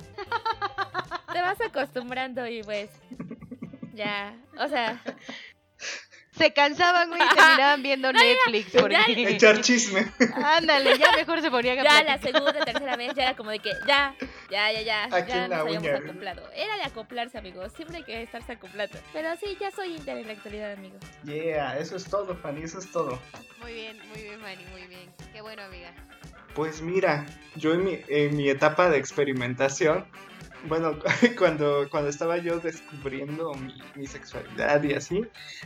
Te 1.32 1.40
vas 1.40 1.60
acostumbrando 1.60 2.46
y 2.46 2.62
pues... 2.62 2.90
Ya, 3.92 4.34
o 4.58 4.68
sea, 4.68 5.02
Se 6.36 6.52
cansaban, 6.52 7.08
güey, 7.08 7.20
y 7.20 7.34
terminaban 7.34 7.82
viendo 7.82 8.12
Netflix. 8.12 8.72
ya, 8.72 8.80
Porque... 8.80 8.96
Echar 9.34 9.60
chisme. 9.60 10.10
Ándale, 10.42 10.96
ya 10.96 11.12
mejor 11.12 11.42
se 11.42 11.50
ponían 11.50 11.80
a 11.80 11.82
ya 11.82 12.02
la 12.04 12.18
segunda, 12.18 12.52
tercera 12.64 12.96
vez 12.96 13.12
ya 13.14 13.24
era 13.24 13.36
como 13.36 13.50
de 13.50 13.58
que 13.58 13.72
ya, 13.86 14.14
ya, 14.48 14.72
ya, 14.72 14.80
ya, 14.80 15.04
Aquí 15.10 15.28
ya 15.32 15.44
en 15.44 15.50
la 15.50 15.56
nos 15.58 15.66
habíamos 15.66 15.88
uña. 15.88 15.98
acoplado. 15.98 16.50
Era 16.54 16.76
de 16.76 16.82
acoplarse, 16.84 17.36
amigos. 17.36 17.72
Siempre 17.74 17.98
hay 17.98 18.04
que 18.04 18.22
estarse 18.22 18.52
acoplando. 18.52 18.96
Pero 19.12 19.28
sí, 19.36 19.56
ya 19.60 19.70
soy 19.72 19.96
inter 19.96 20.18
en 20.18 20.28
la 20.28 20.32
actualidad, 20.34 20.72
amigos. 20.72 21.00
Yeah, 21.24 21.76
eso 21.78 21.96
es 21.96 22.04
todo, 22.04 22.34
Fanny, 22.36 22.62
eso 22.62 22.78
es 22.78 22.90
todo. 22.90 23.20
Muy 23.60 23.74
bien, 23.74 23.98
muy 24.08 24.22
bien, 24.22 24.40
Manny, 24.40 24.64
muy 24.66 24.86
bien. 24.86 25.12
Qué 25.32 25.40
bueno, 25.42 25.62
amiga. 25.62 25.92
Pues 26.54 26.80
mira, 26.80 27.26
yo 27.56 27.74
en 27.74 27.84
mi, 27.84 28.00
en 28.08 28.36
mi 28.36 28.48
etapa 28.48 28.88
de 28.88 28.98
experimentación, 28.98 30.06
bueno, 30.68 30.98
cuando, 31.38 31.88
cuando 31.90 32.10
estaba 32.10 32.38
yo 32.38 32.58
descubriendo 32.58 33.54
mi, 33.54 33.74
mi 33.94 34.06
sexualidad 34.06 34.82
y 34.82 34.94
así, 34.94 35.24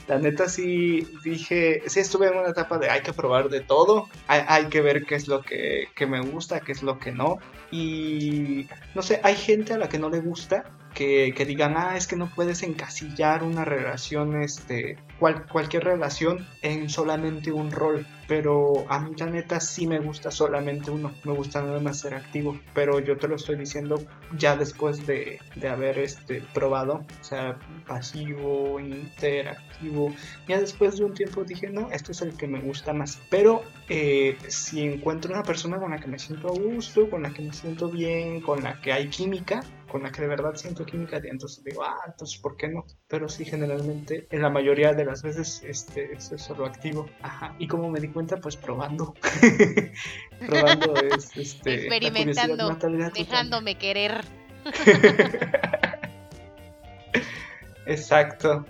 la 0.08 0.18
neta 0.18 0.48
sí 0.48 1.06
dije, 1.22 1.82
sí 1.86 2.00
estuve 2.00 2.28
en 2.28 2.38
una 2.38 2.50
etapa 2.50 2.78
de 2.78 2.90
hay 2.90 3.02
que 3.02 3.12
probar 3.12 3.48
de 3.48 3.60
todo, 3.60 4.08
hay, 4.26 4.42
hay 4.46 4.66
que 4.66 4.80
ver 4.80 5.04
qué 5.04 5.14
es 5.14 5.28
lo 5.28 5.42
que, 5.42 5.88
que 5.94 6.06
me 6.06 6.20
gusta, 6.20 6.60
qué 6.60 6.72
es 6.72 6.82
lo 6.82 6.98
que 6.98 7.12
no. 7.12 7.38
Y 7.70 8.68
no 8.94 9.02
sé, 9.02 9.20
hay 9.22 9.36
gente 9.36 9.74
a 9.74 9.78
la 9.78 9.88
que 9.88 9.98
no 9.98 10.08
le 10.08 10.20
gusta 10.20 10.64
que, 10.94 11.34
que 11.36 11.44
digan, 11.44 11.74
ah, 11.76 11.96
es 11.96 12.06
que 12.06 12.16
no 12.16 12.30
puedes 12.34 12.62
encasillar 12.62 13.42
una 13.42 13.64
relación, 13.64 14.40
este, 14.42 14.96
cual- 15.18 15.46
cualquier 15.48 15.84
relación 15.84 16.46
en 16.62 16.88
solamente 16.88 17.52
un 17.52 17.70
rol. 17.70 18.06
Pero 18.26 18.86
a 18.88 19.00
mí 19.00 19.14
la 19.18 19.26
neta 19.26 19.60
sí 19.60 19.86
me 19.86 19.98
gusta 19.98 20.30
solamente 20.30 20.90
uno, 20.90 21.12
me 21.24 21.32
gusta 21.34 21.60
nada 21.60 21.78
más 21.80 22.00
ser 22.00 22.14
activo. 22.14 22.58
Pero 22.72 22.98
yo 23.00 23.18
te 23.18 23.28
lo 23.28 23.36
estoy 23.36 23.56
diciendo 23.56 24.02
ya 24.38 24.56
después 24.56 25.06
de, 25.06 25.40
de 25.56 25.68
haber 25.68 25.98
este, 25.98 26.42
probado, 26.54 27.04
o 27.20 27.24
sea, 27.24 27.58
pasivo, 27.86 28.80
interactivo. 28.80 30.14
Ya 30.48 30.58
después 30.60 30.96
de 30.96 31.04
un 31.04 31.14
tiempo 31.14 31.44
dije, 31.44 31.68
no, 31.68 31.90
esto 31.90 32.12
es 32.12 32.22
el 32.22 32.34
que 32.36 32.46
me 32.46 32.60
gusta 32.60 32.92
más. 32.92 33.20
Pero 33.28 33.62
eh, 33.88 34.36
si 34.48 34.82
encuentro 34.82 35.32
una 35.32 35.42
persona 35.42 35.78
con 35.78 35.90
la 35.90 35.98
que 35.98 36.06
me 36.06 36.18
siento 36.18 36.48
a 36.48 36.52
gusto, 36.52 37.10
con 37.10 37.22
la 37.24 37.30
que 37.30 37.42
me 37.42 37.52
siento 37.52 37.90
bien, 37.90 38.40
con 38.40 38.62
la 38.62 38.80
que 38.80 38.92
hay 38.92 39.08
química, 39.08 39.62
con 39.94 40.02
la 40.02 40.10
que 40.10 40.22
de 40.22 40.26
verdad 40.26 40.56
siento 40.56 40.84
química, 40.84 41.20
entonces 41.22 41.62
digo, 41.62 41.84
ah, 41.84 42.00
entonces 42.04 42.40
¿por 42.40 42.56
qué 42.56 42.66
no? 42.66 42.84
Pero 43.06 43.28
sí, 43.28 43.44
generalmente, 43.44 44.26
en 44.32 44.42
la 44.42 44.50
mayoría 44.50 44.92
de 44.92 45.04
las 45.04 45.22
veces, 45.22 45.62
este, 45.62 46.14
eso 46.14 46.34
es 46.34 46.42
solo 46.42 46.66
activo. 46.66 47.08
Ajá. 47.22 47.54
Y 47.60 47.68
como 47.68 47.88
me 47.88 48.00
di 48.00 48.08
cuenta, 48.08 48.38
pues 48.38 48.56
probando. 48.56 49.14
probando 50.48 50.96
es, 50.96 51.36
este, 51.36 51.74
Experimentando, 51.74 52.76
Dejándome 53.14 53.78
querer. 53.78 54.24
Exacto. 57.86 58.66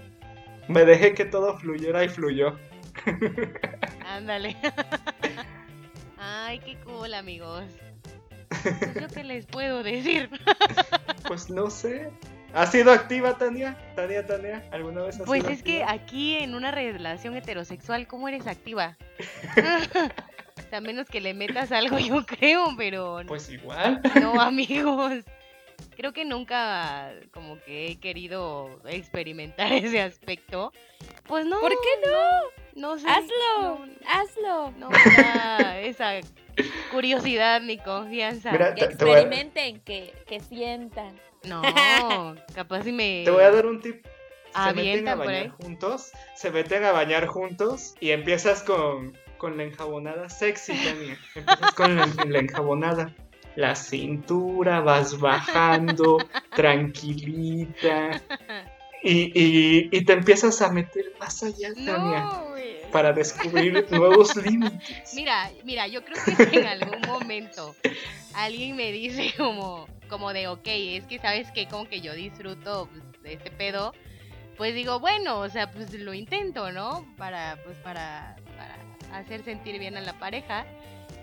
Me 0.69 0.85
dejé 0.85 1.15
que 1.15 1.25
todo 1.25 1.59
fluyera 1.59 2.05
y 2.05 2.11
fluyó. 2.11 2.59
Ándale. 4.05 4.59
Ay, 6.19 6.59
qué 6.59 6.77
cool, 6.85 7.15
amigos. 7.15 7.65
Pues 8.63 8.95
yo 8.95 9.09
qué 9.09 9.25
les 9.25 9.47
puedo 9.47 9.83
decir. 9.83 10.31
Pues 11.27 11.49
no 11.49 11.71
sé. 11.71 12.11
¿Has 12.53 12.71
sido 12.71 12.93
activa, 12.93 13.39
Tania? 13.39 13.77
Tania, 13.97 14.27
Tania, 14.27 14.63
¿alguna 14.71 15.03
vez 15.03 15.19
has 15.19 15.27
Pues 15.27 15.41
sido 15.41 15.53
es 15.55 15.63
que 15.63 15.83
aquí 15.83 16.37
en 16.37 16.55
una 16.55 16.71
relación 16.71 17.35
heterosexual, 17.35 18.07
¿cómo 18.07 18.29
eres 18.29 18.47
activa? 18.47 18.99
a 20.71 20.81
menos 20.81 21.09
que 21.09 21.21
le 21.21 21.35
metas 21.35 21.73
algo, 21.73 21.99
yo 21.99 22.27
creo, 22.27 22.75
pero 22.77 23.23
Pues 23.27 23.49
igual. 23.49 24.01
no, 24.21 24.41
amigos. 24.41 25.25
Creo 25.97 26.13
que 26.13 26.25
nunca 26.25 27.13
como 27.33 27.59
que 27.63 27.87
he 27.87 27.97
querido 27.97 28.81
experimentar 28.87 29.73
ese 29.73 30.01
aspecto. 30.03 30.73
Pues 31.27 31.47
no. 31.47 31.61
¿Por 31.61 31.71
qué 31.71 32.07
no? 32.07 32.13
No 32.13 32.64
sé. 32.99 33.07
Hazlo, 33.09 33.87
No, 33.87 33.87
hazlo. 34.07 34.71
no 34.79 34.91
me 34.91 34.99
da 35.17 35.81
esa 35.81 36.13
curiosidad 36.91 37.61
ni 37.61 37.79
confianza. 37.79 38.53
Mira, 38.53 38.75
Que 38.75 38.85
a, 38.85 38.87
experimenten, 38.87 39.81
que, 39.81 40.13
que 40.27 40.41
sientan. 40.41 41.19
No, 41.45 41.63
capaz 42.55 42.83
si 42.85 42.93
me 42.93 43.23
te 43.25 43.31
voy 43.31 43.45
a 43.45 43.51
dar 43.51 43.67
un 43.67 43.81
tip. 43.81 44.05
Se 44.55 44.73
meten 44.73 45.09
a 45.09 45.15
bañar 45.17 45.49
juntos, 45.51 46.13
se 46.37 46.51
meten 46.53 46.85
a 46.85 46.93
bañar 46.93 47.27
juntos 47.27 47.95
y 47.99 48.11
empiezas 48.13 48.63
con, 48.63 49.19
con 49.37 49.57
la 49.57 49.65
enjabonada 49.65 50.29
sexy, 50.31 50.73
Tania. 50.85 51.19
Empiezas 51.35 51.75
con 51.75 51.97
la, 51.97 52.07
la 52.27 52.39
enjabonada. 52.39 53.15
La 53.57 53.77
cintura, 53.77 54.81
vas 54.81 55.21
bajando, 55.21 56.19
tranquilita. 56.57 58.21
Y, 59.07 59.31
y, 59.39 59.89
y 59.93 60.05
te 60.07 60.15
empiezas 60.15 60.63
a 60.63 60.71
meter 60.71 61.13
más 61.21 61.43
allá, 61.43 61.75
Tania, 61.75 62.21
No, 62.21 62.55
para 62.91 63.13
descubrir 63.13 63.87
nuevos 63.91 64.35
límites. 64.43 65.13
Mira, 65.15 65.51
mira, 65.63 65.87
yo 65.89 66.03
creo 66.03 66.17
que 66.25 66.35
si 66.35 66.57
en 66.57 66.67
algún 66.67 67.03
momento 67.03 67.77
alguien 68.33 68.77
me 68.77 68.93
dice 68.93 69.35
como, 69.37 69.87
como 70.09 70.33
de, 70.33 70.49
ok, 70.49 70.67
es 70.67 71.05
que 71.05 71.19
sabes 71.19 71.51
que 71.51 71.69
como 71.69 71.87
que 71.87 72.01
yo 72.01 72.15
disfruto 72.15 72.89
pues, 72.91 73.23
de 73.23 73.33
este 73.35 73.51
pedo, 73.51 73.93
pues 74.57 74.75
digo, 74.75 75.01
bueno, 75.01 75.41
o 75.41 75.49
sea, 75.51 75.71
pues 75.71 75.93
lo 75.93 76.15
intento, 76.15 76.73
¿no? 76.73 77.05
Para, 77.19 77.59
pues 77.63 77.77
para, 77.79 78.37
para 78.57 79.19
hacer 79.19 79.45
sentir 79.45 79.79
bien 79.79 79.99
a 79.99 80.01
la 80.01 80.19
pareja. 80.19 80.65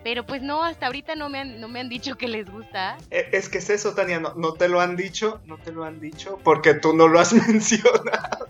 Pero 0.04 0.26
pues 0.26 0.41
no, 0.41 0.64
hasta 0.64 0.88
ahorita 0.88 1.16
no 1.16 1.30
me 1.30 1.39
han, 1.39 1.62
no 1.62 1.68
me 1.68 1.80
han 1.80 1.89
dicho 1.89 2.16
que 2.18 2.28
les 2.28 2.49
gusta. 2.49 2.97
Eh, 3.12 3.30
Es 3.34 3.49
que 3.49 3.60
es 3.60 3.70
eso, 3.70 3.93
Tania, 3.93 4.20
no, 4.20 4.34
no 4.36 4.54
te 4.54 4.68
lo 4.68 4.82
han 4.82 4.95
dicho, 4.95 5.41
no 5.45 5.58
te 5.58 5.72
lo 5.72 5.84
han 5.84 5.99
dicho 5.99 6.39
porque 6.43 6.74
tú 6.74 6.93
no 6.93 7.08
lo 7.08 7.20
has 7.20 7.34
mencionado. 7.47 8.47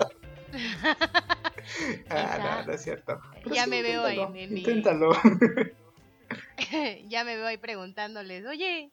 ah, 2.10 2.40
no, 2.42 2.64
no 2.68 2.74
es 2.74 2.82
cierto. 2.84 3.20
Pero 3.44 3.56
Ya 3.56 3.66
sí, 3.66 3.70
me 3.70 3.82
veo 3.82 4.08
en 4.08 4.34
mi- 4.34 4.44
Inténtalo. 4.44 5.12
ya 7.08 7.24
me 7.24 7.36
veo 7.36 7.48
ahí 7.48 7.58
preguntándoles, 7.58 8.46
oye, 8.46 8.92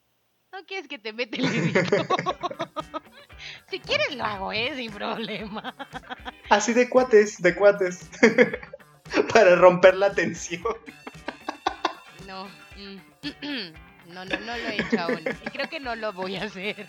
¿no 0.53 0.65
quieres 0.67 0.89
que 0.89 0.99
te 0.99 1.13
mete 1.13 1.39
el 1.39 1.47
si 3.71 3.79
quieres 3.81 4.17
lo 4.17 4.25
hago, 4.25 4.53
¿eh? 4.53 4.73
Sin 4.75 4.91
problema. 4.91 5.75
Así 6.51 6.73
de 6.73 6.89
cuates, 6.89 7.41
de 7.41 7.55
cuates. 7.55 8.09
Para 9.33 9.55
romper 9.57 9.95
la 9.97 10.13
tensión. 10.13 10.63
No, 12.79 12.93
mm, 12.93 13.73
no, 14.13 14.25
no, 14.25 14.41
no 14.41 14.57
lo 14.57 14.69
he 14.69 14.81
hecho 14.81 15.01
aún. 15.01 15.25
Creo 15.53 15.69
que 15.69 15.81
no 15.81 15.97
lo 15.97 16.13
voy 16.13 16.37
a 16.37 16.45
hacer. 16.45 16.87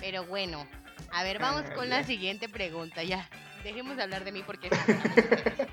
Pero 0.00 0.24
bueno, 0.24 0.66
a 1.12 1.22
ver, 1.24 1.38
vamos 1.38 1.64
Ah, 1.68 1.74
con 1.74 1.88
la 1.88 2.04
siguiente 2.04 2.48
pregunta. 2.48 3.02
Ya, 3.02 3.28
dejemos 3.64 3.96
de 3.96 4.02
hablar 4.02 4.24
de 4.24 4.32
mí 4.32 4.42
porque... 4.44 4.70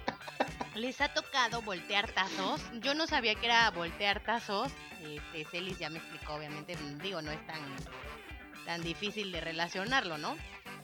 ¿Les 0.75 1.01
ha 1.01 1.09
tocado 1.09 1.61
voltear 1.61 2.09
tazos? 2.09 2.61
Yo 2.79 2.93
no 2.93 3.05
sabía 3.05 3.35
que 3.35 3.47
era 3.47 3.69
voltear 3.71 4.21
tazos. 4.21 4.71
Este, 5.03 5.43
Celis 5.51 5.77
ya 5.77 5.89
me 5.89 5.97
explicó, 5.97 6.35
obviamente. 6.35 6.77
Digo, 7.01 7.21
no 7.21 7.31
es 7.31 7.45
tan, 7.45 7.59
tan 8.65 8.81
difícil 8.81 9.31
de 9.33 9.41
relacionarlo, 9.41 10.17
¿no? 10.17 10.37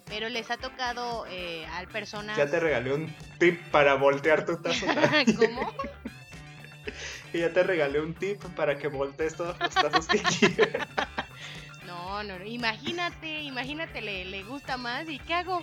Pero 0.06 0.28
les 0.28 0.52
ha 0.52 0.58
tocado 0.58 1.26
eh, 1.30 1.66
al 1.68 1.88
personas... 1.88 2.38
Ya 2.38 2.46
te 2.50 2.60
regalé 2.60 2.94
un 2.94 3.16
tip 3.40 3.62
para 3.72 3.94
voltear 3.96 4.46
tu 4.46 4.62
tazo. 4.62 4.86
¿Cómo? 5.38 5.74
Y 7.36 7.40
ya 7.40 7.52
te 7.52 7.64
regalé 7.64 8.00
un 8.00 8.14
tip 8.14 8.42
para 8.56 8.78
que 8.78 8.88
voltees 8.88 9.36
todos 9.36 9.60
los 9.60 9.74
tazos 9.74 10.08
que 10.08 10.20
quieras. 10.40 10.88
No, 11.86 12.24
no, 12.24 12.40
no, 12.40 12.46
imagínate, 12.46 13.42
imagínate, 13.42 14.00
le, 14.00 14.24
le 14.24 14.44
gusta 14.44 14.78
más 14.78 15.10
y 15.10 15.20
¿qué 15.20 15.34
hago? 15.34 15.62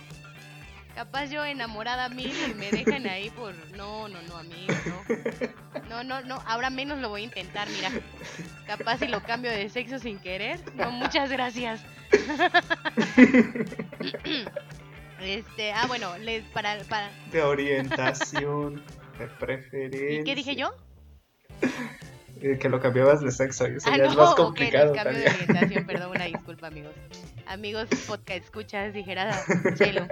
Capaz 0.93 1.31
yo 1.31 1.43
enamorada 1.43 2.09
mil 2.09 2.31
y 2.47 2.53
me 2.53 2.69
dejan 2.69 3.07
ahí 3.07 3.31
por... 3.31 3.55
No, 3.75 4.07
no, 4.07 4.21
no, 4.21 4.37
amigo, 4.37 4.75
no. 4.85 5.89
No, 5.89 6.03
no, 6.03 6.21
no, 6.21 6.43
ahora 6.45 6.69
menos 6.69 6.99
lo 6.99 7.09
voy 7.09 7.21
a 7.21 7.23
intentar, 7.23 7.67
mira. 7.69 7.89
Capaz 8.67 8.99
si 8.99 9.07
lo 9.07 9.23
cambio 9.23 9.49
de 9.49 9.67
sexo 9.69 9.97
sin 9.97 10.19
querer. 10.19 10.59
No, 10.75 10.91
muchas 10.91 11.31
gracias. 11.31 11.83
Este, 15.19 15.71
ah, 15.71 15.85
bueno, 15.87 16.17
les 16.17 16.43
para, 16.49 16.83
para... 16.83 17.09
De 17.31 17.41
orientación, 17.41 18.83
de 19.17 19.27
preferencia. 19.39 20.19
¿Y 20.19 20.23
qué 20.25 20.35
dije 20.35 20.57
yo? 20.57 20.75
Eh, 22.41 22.57
que 22.59 22.67
lo 22.67 22.81
cambiabas 22.81 23.21
de 23.21 23.31
sexo, 23.31 23.65
eso 23.65 23.89
ah, 23.89 23.97
ya 23.97 24.05
es 24.05 24.15
más 24.15 24.35
complicado. 24.35 24.91
Okay, 24.91 25.03
cambio 25.03 25.23
de 25.23 25.29
orientación, 25.29 25.85
perdón, 25.85 26.11
una 26.11 26.25
disculpa, 26.25 26.67
amigos. 26.67 26.93
Amigos, 27.45 27.87
podcast 28.05 28.43
escuchas, 28.43 28.93
dijera 28.93 29.41
Chelo. 29.77 30.07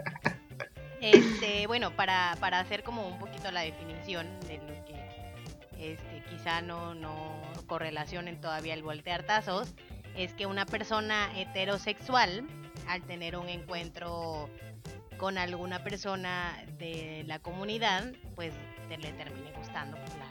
Este, 1.02 1.68
bueno, 1.68 1.92
para, 1.92 2.38
para 2.40 2.60
hacer 2.60 2.84
como 2.84 3.06
un 3.08 3.20
poquito 3.20 3.52
la 3.52 3.62
definición 3.62 4.28
de 4.48 4.60
lo 4.60 4.86
que 4.86 4.96
este, 5.78 6.24
quizá 6.30 6.62
no, 6.62 6.94
no 6.94 7.42
correlacionen 7.66 8.40
todavía 8.40 8.76
el 8.76 8.84
voltear 8.84 9.24
tazos, 9.24 9.74
es 10.16 10.34
que 10.34 10.46
una 10.46 10.66
persona 10.66 11.30
heterosexual, 11.36 12.46
al 12.88 13.02
tener 13.02 13.36
un 13.36 13.50
encuentro 13.50 14.50
con 15.18 15.38
alguna 15.38 15.84
persona 15.84 16.64
de 16.78 17.24
la 17.28 17.40
comunidad, 17.40 18.14
pues 18.36 18.54
te 18.88 18.98
le 18.98 19.12
termine 19.14 19.52
gustando 19.58 19.98
la, 19.98 20.04
la 20.04 20.31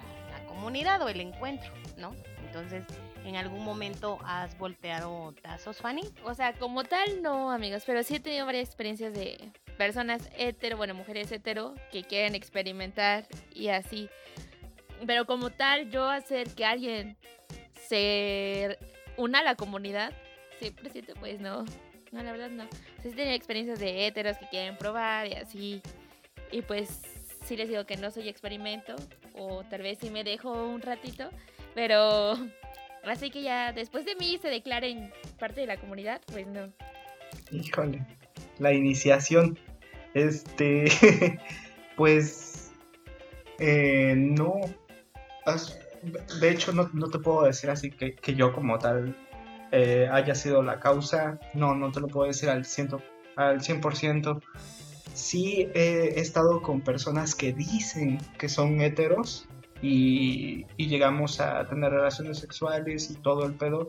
comunidad 0.61 1.01
o 1.01 1.09
el 1.09 1.21
encuentro, 1.23 1.73
¿no? 1.97 2.15
Entonces, 2.45 2.85
¿en 3.25 3.35
algún 3.35 3.65
momento 3.65 4.19
has 4.27 4.59
volteado 4.59 5.35
tazos, 5.41 5.79
Fanny? 5.79 6.03
O 6.25 6.35
sea, 6.35 6.53
como 6.53 6.85
tal, 6.85 7.23
no, 7.23 7.51
amigos, 7.51 7.85
pero 7.87 8.03
sí 8.03 8.17
he 8.17 8.21
tenido 8.21 8.45
varias 8.45 8.69
experiencias 8.69 9.15
de 9.15 9.53
personas 9.79 10.29
hetero, 10.37 10.77
bueno, 10.77 10.93
mujeres 10.93 11.33
hetero, 11.33 11.75
que 11.91 12.05
quieren 12.05 12.35
experimentar 12.35 13.27
y 13.55 13.69
así. 13.69 14.11
Pero 15.07 15.25
como 15.25 15.49
tal, 15.49 15.91
yo 15.91 16.11
hacer 16.11 16.51
que 16.51 16.67
alguien 16.67 17.17
se 17.89 18.79
una 19.17 19.39
a 19.39 19.43
la 19.43 19.55
comunidad, 19.55 20.13
siempre 20.59 20.91
siento, 20.91 21.15
pues 21.15 21.41
no, 21.41 21.65
no, 22.13 22.23
la 22.23 22.33
verdad 22.33 22.51
no. 22.51 22.65
O 22.65 23.03
sea, 23.03 23.11
sí 23.11 23.17
tenía 23.17 23.35
experiencias 23.35 23.79
de 23.79 24.07
héteros 24.07 24.37
que 24.37 24.49
quieren 24.49 24.77
probar 24.77 25.27
y 25.27 25.33
así. 25.33 25.81
Y 26.53 26.61
pues 26.61 27.01
sí 27.51 27.57
les 27.57 27.69
digo 27.69 27.85
que 27.85 27.97
no 27.97 28.13
soy 28.13 28.29
experimento. 28.29 28.95
O 29.35 29.65
tal 29.65 29.83
vez 29.83 29.99
sí 30.01 30.09
me 30.09 30.23
dejo 30.23 30.53
un 30.53 30.81
ratito. 30.81 31.31
Pero 31.75 32.35
así 33.05 33.31
que 33.31 33.43
ya 33.43 33.73
después 33.73 34.05
de 34.05 34.15
mí 34.15 34.39
se 34.41 34.49
declaren 34.49 35.13
parte 35.39 35.63
de 35.63 35.67
la 35.67 35.77
comunidad, 35.77 36.21
pues 36.33 36.47
no. 36.47 36.73
Híjole. 37.51 38.07
La 38.61 38.73
iniciación. 38.73 39.59
Este. 40.15 40.85
pues. 41.97 42.71
Eh, 43.59 44.15
no. 44.17 44.61
De 46.41 46.51
hecho, 46.51 46.73
no, 46.73 46.89
no, 46.93 47.09
te 47.09 47.19
puedo 47.19 47.43
decir 47.43 47.69
así 47.69 47.91
que, 47.91 48.15
que 48.15 48.35
yo 48.35 48.55
como 48.55 48.79
tal 48.79 49.17
eh, 49.73 50.09
haya 50.11 50.35
sido 50.37 50.63
la 50.63 50.79
causa, 50.79 51.41
no, 51.53 51.75
no 51.75 51.91
te 51.91 52.01
lo 52.01 52.07
puedo 52.07 52.29
decir 52.29 52.49
al, 52.49 52.65
ciento, 52.65 53.03
al 53.35 53.61
100%. 53.61 54.41
Sí 55.15 55.69
he 55.75 56.21
estado 56.21 56.63
con 56.63 56.81
personas 56.81 57.35
que 57.35 57.53
dicen 57.53 58.19
que 58.39 58.49
son 58.49 58.81
heteros 58.81 59.49
y, 59.83 60.67
llegamos 60.77 61.41
a 61.41 61.67
tener 61.67 61.91
relaciones 61.91 62.39
sexuales 62.39 63.11
y 63.11 63.15
todo 63.15 63.47
el 63.47 63.55
pedo, 63.55 63.89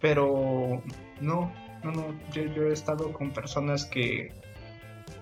pero 0.00 0.82
no, 1.20 1.52
no, 1.84 1.90
no, 1.90 2.14
yo, 2.32 2.44
yo 2.44 2.64
he 2.64 2.72
estado 2.72 3.12
con 3.12 3.32
personas 3.32 3.84
que, 3.84 4.32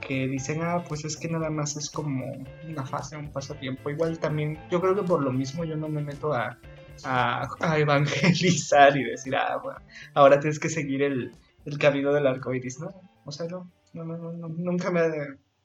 que 0.01 0.29
dicen, 0.29 0.63
ah, 0.63 0.85
pues 0.89 1.05
es 1.05 1.17
que 1.17 1.29
nada 1.29 1.51
más 1.51 1.77
es 1.77 1.91
como 1.91 2.25
una 2.69 2.87
fase, 2.87 3.17
un 3.17 3.33
pasatiempo. 3.33 3.91
Igual 3.91 4.19
también, 4.19 4.59
yo 4.71 4.81
creo 4.81 4.95
que 4.95 5.03
por 5.03 5.23
lo 5.23 5.33
mismo 5.33 5.65
yo 5.65 5.77
no 5.77 5.89
me 5.89 6.03
meto 6.03 6.33
a, 6.33 6.59
a, 7.05 7.79
evangelizar 7.79 8.97
y 8.97 9.05
decir, 9.05 9.35
ah, 9.37 9.59
bueno, 9.63 9.81
ahora 10.15 10.41
tienes 10.41 10.59
que 10.59 10.69
seguir 10.69 11.03
el, 11.03 11.33
el 11.65 11.79
camino 11.79 12.13
del 12.13 12.27
arco 12.27 12.55
iris, 12.55 12.81
¿no? 12.81 12.89
O 13.25 13.33
sea, 13.33 13.47
no, 13.47 13.71
no, 14.05 14.17
no, 14.17 14.33
no, 14.33 14.49
nunca 14.49 14.91
me, 14.91 15.03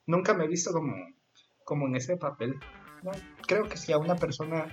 nunca 0.05 0.33
me 0.33 0.45
he 0.45 0.47
visto 0.47 0.71
como, 0.71 0.95
como 1.63 1.87
en 1.87 1.95
ese 1.95 2.17
papel. 2.17 2.55
Creo 3.47 3.67
que 3.67 3.77
si 3.77 3.91
a 3.91 3.97
una 3.97 4.15
persona 4.15 4.67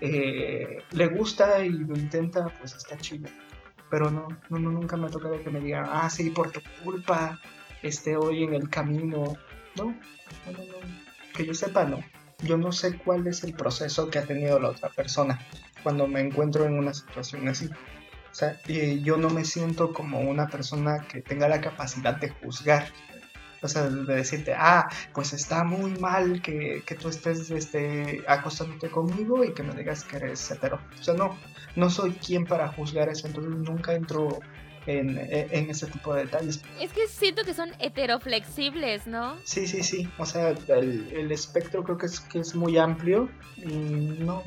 eh, 0.00 0.78
le 0.92 1.06
gusta 1.08 1.64
y 1.64 1.70
lo 1.70 1.96
intenta, 1.96 2.48
pues 2.58 2.74
está 2.74 2.96
chido. 2.96 3.28
Pero 3.90 4.10
no, 4.10 4.28
no, 4.50 4.58
nunca 4.58 4.96
me 4.96 5.06
ha 5.06 5.10
tocado 5.10 5.42
que 5.42 5.50
me 5.50 5.60
digan, 5.60 5.86
ah, 5.88 6.10
sí, 6.10 6.30
por 6.30 6.50
tu 6.50 6.60
culpa, 6.84 7.40
esté 7.82 8.16
hoy 8.16 8.44
en 8.44 8.54
el 8.54 8.68
camino. 8.68 9.34
No, 9.76 9.84
no, 9.84 10.52
no, 10.52 10.58
no. 10.58 11.34
Que 11.34 11.46
yo 11.46 11.54
sepa, 11.54 11.84
no. 11.84 12.00
Yo 12.44 12.56
no 12.56 12.70
sé 12.70 12.96
cuál 12.98 13.26
es 13.26 13.42
el 13.44 13.54
proceso 13.54 14.10
que 14.10 14.18
ha 14.18 14.26
tenido 14.26 14.60
la 14.60 14.70
otra 14.70 14.90
persona 14.90 15.38
cuando 15.82 16.06
me 16.06 16.20
encuentro 16.20 16.64
en 16.64 16.78
una 16.78 16.94
situación 16.94 17.48
así. 17.48 17.68
Sea, 18.38 18.56
yo 19.02 19.16
no 19.16 19.30
me 19.30 19.44
siento 19.44 19.92
como 19.92 20.20
una 20.20 20.46
persona 20.46 21.00
que 21.08 21.20
tenga 21.22 21.48
la 21.48 21.60
capacidad 21.60 22.14
de 22.14 22.28
juzgar. 22.28 22.86
O 23.60 23.66
sea, 23.66 23.90
de 23.90 24.14
decirte, 24.14 24.54
ah, 24.56 24.88
pues 25.12 25.32
está 25.32 25.64
muy 25.64 25.90
mal 25.98 26.40
que, 26.40 26.84
que 26.86 26.94
tú 26.94 27.08
estés 27.08 27.50
este, 27.50 28.22
acostándote 28.28 28.90
conmigo 28.90 29.42
y 29.42 29.52
que 29.52 29.64
me 29.64 29.74
digas 29.74 30.04
que 30.04 30.18
eres 30.18 30.48
hetero. 30.52 30.80
O 31.00 31.02
sea, 31.02 31.14
no, 31.14 31.36
no 31.74 31.90
soy 31.90 32.12
quien 32.12 32.44
para 32.46 32.68
juzgar 32.68 33.08
eso, 33.08 33.26
entonces 33.26 33.52
nunca 33.56 33.94
entro 33.94 34.38
en, 34.88 35.18
en, 35.30 35.70
ese 35.70 35.86
tipo 35.86 36.14
de 36.14 36.24
detalles. 36.24 36.62
Es 36.80 36.92
que 36.92 37.06
siento 37.08 37.44
que 37.44 37.52
son 37.52 37.70
heteroflexibles, 37.78 39.06
¿no? 39.06 39.36
Sí, 39.44 39.66
sí, 39.66 39.82
sí. 39.82 40.08
O 40.18 40.24
sea, 40.24 40.50
el, 40.50 41.12
el 41.12 41.30
espectro 41.30 41.84
creo 41.84 41.98
que 41.98 42.06
es, 42.06 42.20
que 42.20 42.38
es 42.40 42.54
muy 42.54 42.78
amplio 42.78 43.28
y 43.56 43.66
no, 43.66 44.42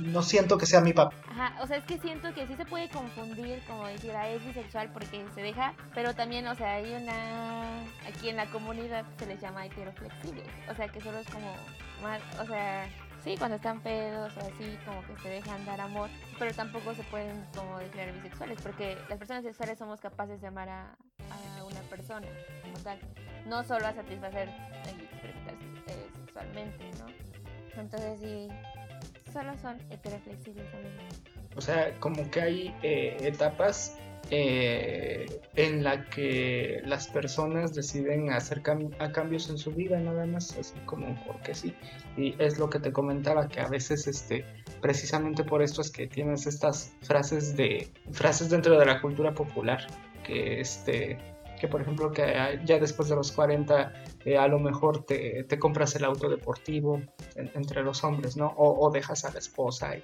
no 0.00 0.22
siento 0.22 0.58
que 0.58 0.66
sea 0.66 0.80
mi 0.80 0.92
papá. 0.92 1.14
Ajá, 1.30 1.62
o 1.62 1.66
sea, 1.66 1.76
es 1.76 1.84
que 1.84 1.98
siento 1.98 2.34
que 2.34 2.46
sí 2.46 2.56
se 2.56 2.66
puede 2.66 2.88
confundir, 2.88 3.60
como 3.68 3.86
decir, 3.86 4.10
ah, 4.16 4.28
es 4.28 4.44
bisexual 4.44 4.90
porque 4.92 5.24
se 5.34 5.42
deja, 5.42 5.74
pero 5.94 6.12
también, 6.14 6.46
o 6.48 6.56
sea, 6.56 6.74
hay 6.74 6.92
una. 6.92 7.84
Aquí 8.08 8.28
en 8.28 8.36
la 8.36 8.50
comunidad 8.50 9.04
se 9.18 9.26
les 9.26 9.40
llama 9.40 9.66
heteroflexibles. 9.66 10.46
O 10.70 10.74
sea, 10.74 10.88
que 10.88 11.00
solo 11.00 11.18
es 11.18 11.26
como. 11.28 11.54
Más, 12.02 12.20
o 12.40 12.46
sea 12.46 12.88
Sí, 13.24 13.36
cuando 13.38 13.56
están 13.56 13.80
pedos 13.80 14.36
o 14.36 14.40
así, 14.40 14.78
como 14.84 15.02
que 15.06 15.16
se 15.22 15.30
dejan 15.30 15.64
dar 15.64 15.80
amor, 15.80 16.10
pero 16.38 16.52
tampoco 16.52 16.94
se 16.94 17.02
pueden 17.04 17.42
como 17.56 17.78
declarar 17.78 18.12
bisexuales, 18.16 18.60
porque 18.60 18.98
las 19.08 19.18
personas 19.18 19.44
sexuales 19.44 19.78
somos 19.78 19.98
capaces 19.98 20.42
de 20.42 20.48
amar 20.48 20.68
a, 20.68 20.94
una 21.66 21.80
persona 21.88 22.28
como 22.62 22.76
tal, 22.80 22.98
no 23.46 23.64
solo 23.64 23.86
a 23.86 23.94
satisfacer 23.94 24.50
y 24.50 25.04
experimentarse 25.04 25.64
eh, 25.86 26.10
sexualmente, 26.14 26.90
¿no? 26.98 27.80
Entonces 27.80 28.20
sí, 28.20 28.48
solo 29.32 29.56
son 29.56 29.78
heteroflexibles 29.88 30.74
amigos. 30.74 31.22
O 31.56 31.62
sea, 31.62 31.98
como 32.00 32.30
que 32.30 32.42
hay 32.42 32.76
eh, 32.82 33.16
etapas 33.20 33.96
eh, 34.30 35.40
en 35.54 35.84
la 35.84 36.08
que 36.08 36.80
las 36.84 37.08
personas 37.08 37.74
deciden 37.74 38.30
hacer 38.30 38.62
cambios 38.62 39.50
en 39.50 39.58
su 39.58 39.70
vida 39.70 39.98
nada 39.98 40.26
más, 40.26 40.56
así 40.58 40.74
como 40.86 41.22
porque 41.26 41.54
sí. 41.54 41.74
Y 42.16 42.34
es 42.38 42.58
lo 42.58 42.70
que 42.70 42.80
te 42.80 42.92
comentaba, 42.92 43.48
que 43.48 43.60
a 43.60 43.68
veces 43.68 44.06
este, 44.06 44.44
precisamente 44.80 45.44
por 45.44 45.62
esto 45.62 45.82
es 45.82 45.90
que 45.90 46.06
tienes 46.06 46.46
estas 46.46 46.94
frases 47.02 47.56
de 47.56 47.92
frases 48.12 48.50
dentro 48.50 48.78
de 48.78 48.86
la 48.86 49.00
cultura 49.00 49.34
popular, 49.34 49.86
que 50.24 50.60
este 50.60 51.18
que 51.60 51.68
por 51.68 51.80
ejemplo 51.80 52.10
que 52.10 52.60
ya 52.64 52.78
después 52.78 53.08
de 53.08 53.14
los 53.14 53.30
40 53.30 53.92
eh, 54.24 54.36
a 54.36 54.48
lo 54.48 54.58
mejor 54.58 55.04
te, 55.04 55.44
te, 55.44 55.58
compras 55.58 55.94
el 55.94 56.04
auto 56.04 56.28
deportivo 56.28 57.00
entre 57.36 57.82
los 57.82 58.02
hombres, 58.02 58.36
¿no? 58.36 58.52
O, 58.56 58.90
dejas 58.90 59.24
a 59.24 59.32
la 59.32 59.38
esposa 59.38 59.96
y, 59.96 60.02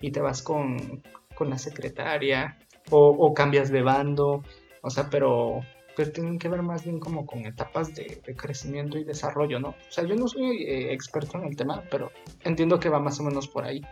y 0.00 0.10
te 0.10 0.20
vas 0.20 0.40
con, 0.40 1.02
con 1.34 1.50
la 1.50 1.58
secretaria 1.58 2.56
o, 2.90 3.34
cambias 3.34 3.70
de 3.70 3.82
bando, 3.82 4.42
o 4.82 4.90
sea, 4.90 5.08
pero, 5.10 5.60
pero 5.96 6.12
tienen 6.12 6.38
que 6.38 6.48
ver 6.48 6.62
más 6.62 6.84
bien 6.84 7.00
como 7.00 7.26
con 7.26 7.46
etapas 7.46 7.94
de, 7.94 8.20
crecimiento 8.36 8.98
y 8.98 9.04
desarrollo, 9.04 9.58
¿no? 9.58 9.70
O 9.70 9.90
sea, 9.90 10.04
yo 10.04 10.14
no 10.14 10.28
soy 10.28 10.62
eh, 10.62 10.92
experto 10.92 11.38
en 11.38 11.44
el 11.44 11.56
tema, 11.56 11.82
pero 11.90 12.10
entiendo 12.44 12.78
que 12.78 12.88
va 12.88 13.00
más 13.00 13.18
o 13.20 13.22
menos 13.22 13.48
por 13.48 13.64
ahí. 13.64 13.82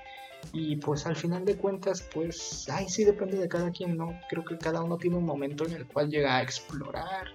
Y 0.53 0.77
pues 0.77 1.07
al 1.07 1.17
final 1.17 1.45
de 1.45 1.57
cuentas, 1.57 2.07
pues, 2.13 2.69
ay, 2.71 2.89
sí 2.89 3.05
depende 3.05 3.39
de 3.39 3.49
cada 3.49 3.71
quien, 3.71 3.97
¿no? 3.97 4.19
Creo 4.29 4.45
que 4.45 4.59
cada 4.59 4.83
uno 4.83 4.99
tiene 4.99 5.17
un 5.17 5.25
momento 5.25 5.65
en 5.65 5.73
el 5.73 5.87
cual 5.87 6.11
llega 6.11 6.37
a 6.37 6.43
explorar, 6.43 7.29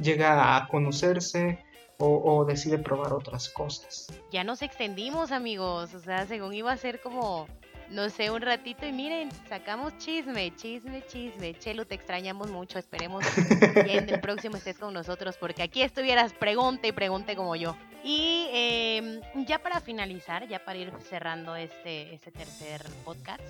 llega 0.00 0.56
a 0.56 0.68
conocerse, 0.68 1.58
o, 1.98 2.08
o, 2.08 2.44
decide 2.44 2.78
probar 2.78 3.12
otras 3.12 3.48
cosas. 3.48 4.08
Ya 4.32 4.42
nos 4.42 4.62
extendimos, 4.62 5.30
amigos. 5.30 5.94
O 5.94 6.00
sea, 6.00 6.26
según 6.26 6.52
iba 6.52 6.72
a 6.72 6.76
ser 6.76 7.00
como 7.00 7.46
no 7.92 8.08
sé, 8.10 8.30
un 8.30 8.40
ratito 8.40 8.86
y 8.86 8.92
miren, 8.92 9.30
sacamos 9.48 9.96
chisme, 9.98 10.54
chisme, 10.56 11.04
chisme. 11.06 11.54
Chelo, 11.58 11.84
te 11.84 11.94
extrañamos 11.94 12.50
mucho, 12.50 12.78
esperemos 12.78 13.24
que 13.26 13.98
en 13.98 14.08
el 14.08 14.20
próximo 14.22 14.56
estés 14.56 14.78
con 14.78 14.94
nosotros 14.94 15.36
porque 15.36 15.62
aquí 15.62 15.82
estuvieras 15.82 16.32
pregunte 16.32 16.88
y 16.88 16.92
pregunte 16.92 17.36
como 17.36 17.54
yo. 17.56 17.76
Y 18.02 18.48
em, 18.52 19.20
ya 19.46 19.58
para 19.58 19.80
finalizar, 19.80 20.48
ya 20.48 20.64
para 20.64 20.78
ir 20.78 20.92
cerrando 21.08 21.54
este, 21.54 22.14
este 22.14 22.32
tercer 22.32 22.82
podcast, 23.04 23.42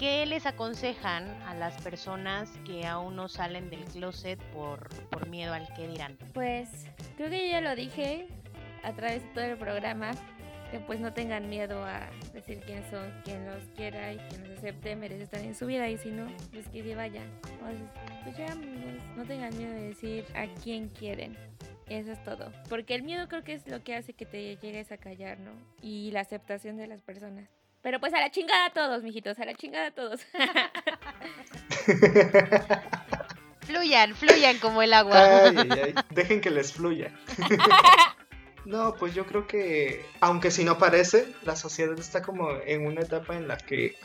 ¿Qué 0.00 0.24
les 0.24 0.46
aconsejan 0.46 1.28
a 1.42 1.52
las 1.52 1.78
personas 1.82 2.48
que 2.64 2.86
aún 2.86 3.16
no 3.16 3.28
salen 3.28 3.68
del 3.68 3.84
closet 3.84 4.42
por, 4.44 4.88
por 5.10 5.28
miedo 5.28 5.52
al 5.52 5.70
que 5.74 5.88
dirán? 5.88 6.16
Pues 6.32 6.70
creo 7.18 7.28
que 7.28 7.44
yo 7.44 7.52
ya 7.52 7.60
lo 7.60 7.76
dije 7.76 8.26
a 8.82 8.94
través 8.94 9.22
de 9.22 9.28
todo 9.34 9.44
el 9.44 9.58
programa, 9.58 10.12
que 10.70 10.78
pues 10.80 11.00
no 11.00 11.12
tengan 11.12 11.48
miedo 11.48 11.84
a 11.84 12.08
decir 12.32 12.60
quién 12.64 12.82
son, 12.90 13.10
quien 13.24 13.44
los 13.46 13.64
quiera 13.76 14.12
y 14.12 14.18
quien 14.18 14.48
los 14.48 14.58
acepte 14.58 14.94
merece 14.96 15.24
estar 15.24 15.40
en 15.40 15.54
su 15.54 15.66
vida 15.66 15.88
y 15.88 15.98
si 15.98 16.10
no, 16.10 16.26
pues 16.52 16.68
que 16.68 16.82
se 16.82 16.94
vayan. 16.94 17.28
Pues, 17.42 17.76
pues 18.24 18.36
ya 18.36 18.52
amigos, 18.52 19.02
no 19.16 19.24
tengan 19.24 19.56
miedo 19.56 19.72
de 19.72 19.88
decir 19.88 20.24
a 20.34 20.46
quién 20.62 20.88
quieren. 20.88 21.36
Eso 21.88 22.12
es 22.12 22.22
todo. 22.22 22.52
Porque 22.68 22.94
el 22.94 23.02
miedo 23.02 23.28
creo 23.28 23.42
que 23.42 23.54
es 23.54 23.66
lo 23.66 23.82
que 23.82 23.96
hace 23.96 24.12
que 24.12 24.24
te 24.24 24.56
llegues 24.56 24.92
a 24.92 24.96
callar, 24.96 25.40
¿no? 25.40 25.50
Y 25.82 26.12
la 26.12 26.20
aceptación 26.20 26.76
de 26.76 26.86
las 26.86 27.02
personas. 27.02 27.48
Pero 27.82 27.98
pues 27.98 28.14
a 28.14 28.20
la 28.20 28.30
chingada 28.30 28.66
a 28.66 28.70
todos, 28.70 29.02
mijitos, 29.02 29.38
a 29.40 29.44
la 29.44 29.54
chingada 29.54 29.88
a 29.88 29.90
todos. 29.90 30.20
fluyan, 33.62 34.14
fluyan 34.14 34.58
como 34.58 34.82
el 34.82 34.92
agua. 34.92 35.46
Ay, 35.46 35.56
ay, 35.56 35.80
ay. 35.84 35.94
Dejen 36.10 36.40
que 36.40 36.50
les 36.50 36.72
fluya. 36.72 37.10
No, 38.64 38.94
pues 38.94 39.14
yo 39.14 39.24
creo 39.26 39.46
que, 39.46 40.04
aunque 40.20 40.50
si 40.50 40.64
no 40.64 40.78
parece, 40.78 41.32
la 41.44 41.56
sociedad 41.56 41.98
está 41.98 42.22
como 42.22 42.50
en 42.66 42.86
una 42.86 43.00
etapa 43.00 43.36
en 43.36 43.48
la 43.48 43.56
que 43.56 43.96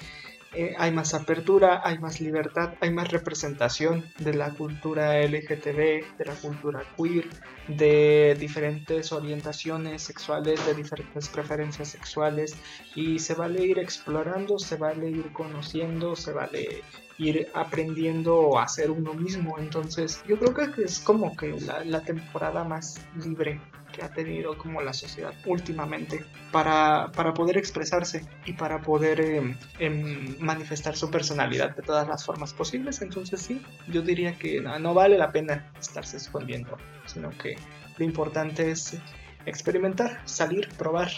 eh, 0.57 0.73
hay 0.77 0.91
más 0.91 1.13
apertura, 1.13 1.81
hay 1.83 1.99
más 1.99 2.21
libertad, 2.21 2.75
hay 2.79 2.89
más 2.89 3.09
representación 3.09 4.05
de 4.19 4.33
la 4.33 4.51
cultura 4.51 5.19
LGTB, 5.19 6.17
de 6.17 6.25
la 6.25 6.33
cultura 6.35 6.81
queer, 6.95 7.27
de 7.67 8.37
diferentes 8.39 9.11
orientaciones 9.11 10.03
sexuales, 10.03 10.65
de 10.65 10.73
diferentes 10.73 11.27
preferencias 11.27 11.89
sexuales 11.89 12.55
y 12.95 13.19
se 13.19 13.33
vale 13.33 13.65
ir 13.65 13.79
explorando, 13.79 14.57
se 14.57 14.77
vale 14.77 15.09
ir 15.09 15.33
conociendo, 15.33 16.15
se 16.15 16.31
vale 16.31 16.83
ir 17.17 17.49
aprendiendo 17.53 18.57
a 18.57 18.69
ser 18.69 18.91
uno 18.91 19.13
mismo. 19.13 19.59
Entonces 19.59 20.23
yo 20.25 20.39
creo 20.39 20.53
que 20.53 20.83
es 20.83 20.99
como 20.99 21.35
que 21.35 21.59
la, 21.59 21.83
la 21.83 21.99
temporada 22.01 22.63
más 22.63 23.01
libre 23.21 23.59
que 23.95 24.03
ha 24.03 24.09
tenido 24.09 24.57
como 24.57 24.81
la 24.81 24.93
sociedad 24.93 25.33
últimamente 25.45 26.25
para, 26.51 27.11
para 27.15 27.33
poder 27.33 27.57
expresarse 27.57 28.25
y 28.45 28.53
para 28.53 28.81
poder 28.81 29.21
eh, 29.21 29.57
em, 29.79 30.37
manifestar 30.39 30.95
su 30.97 31.09
personalidad 31.09 31.75
de 31.75 31.81
todas 31.81 32.07
las 32.07 32.25
formas 32.25 32.53
posibles. 32.53 33.01
Entonces 33.01 33.41
sí, 33.41 33.61
yo 33.87 34.01
diría 34.01 34.33
que 34.37 34.59
no, 34.59 34.77
no 34.79 34.93
vale 34.93 35.17
la 35.17 35.31
pena 35.31 35.71
estarse 35.79 36.17
escondiendo, 36.17 36.77
sino 37.05 37.29
que 37.29 37.57
lo 37.97 38.05
importante 38.05 38.71
es 38.71 38.97
experimentar, 39.45 40.21
salir, 40.25 40.67
probar 40.77 41.09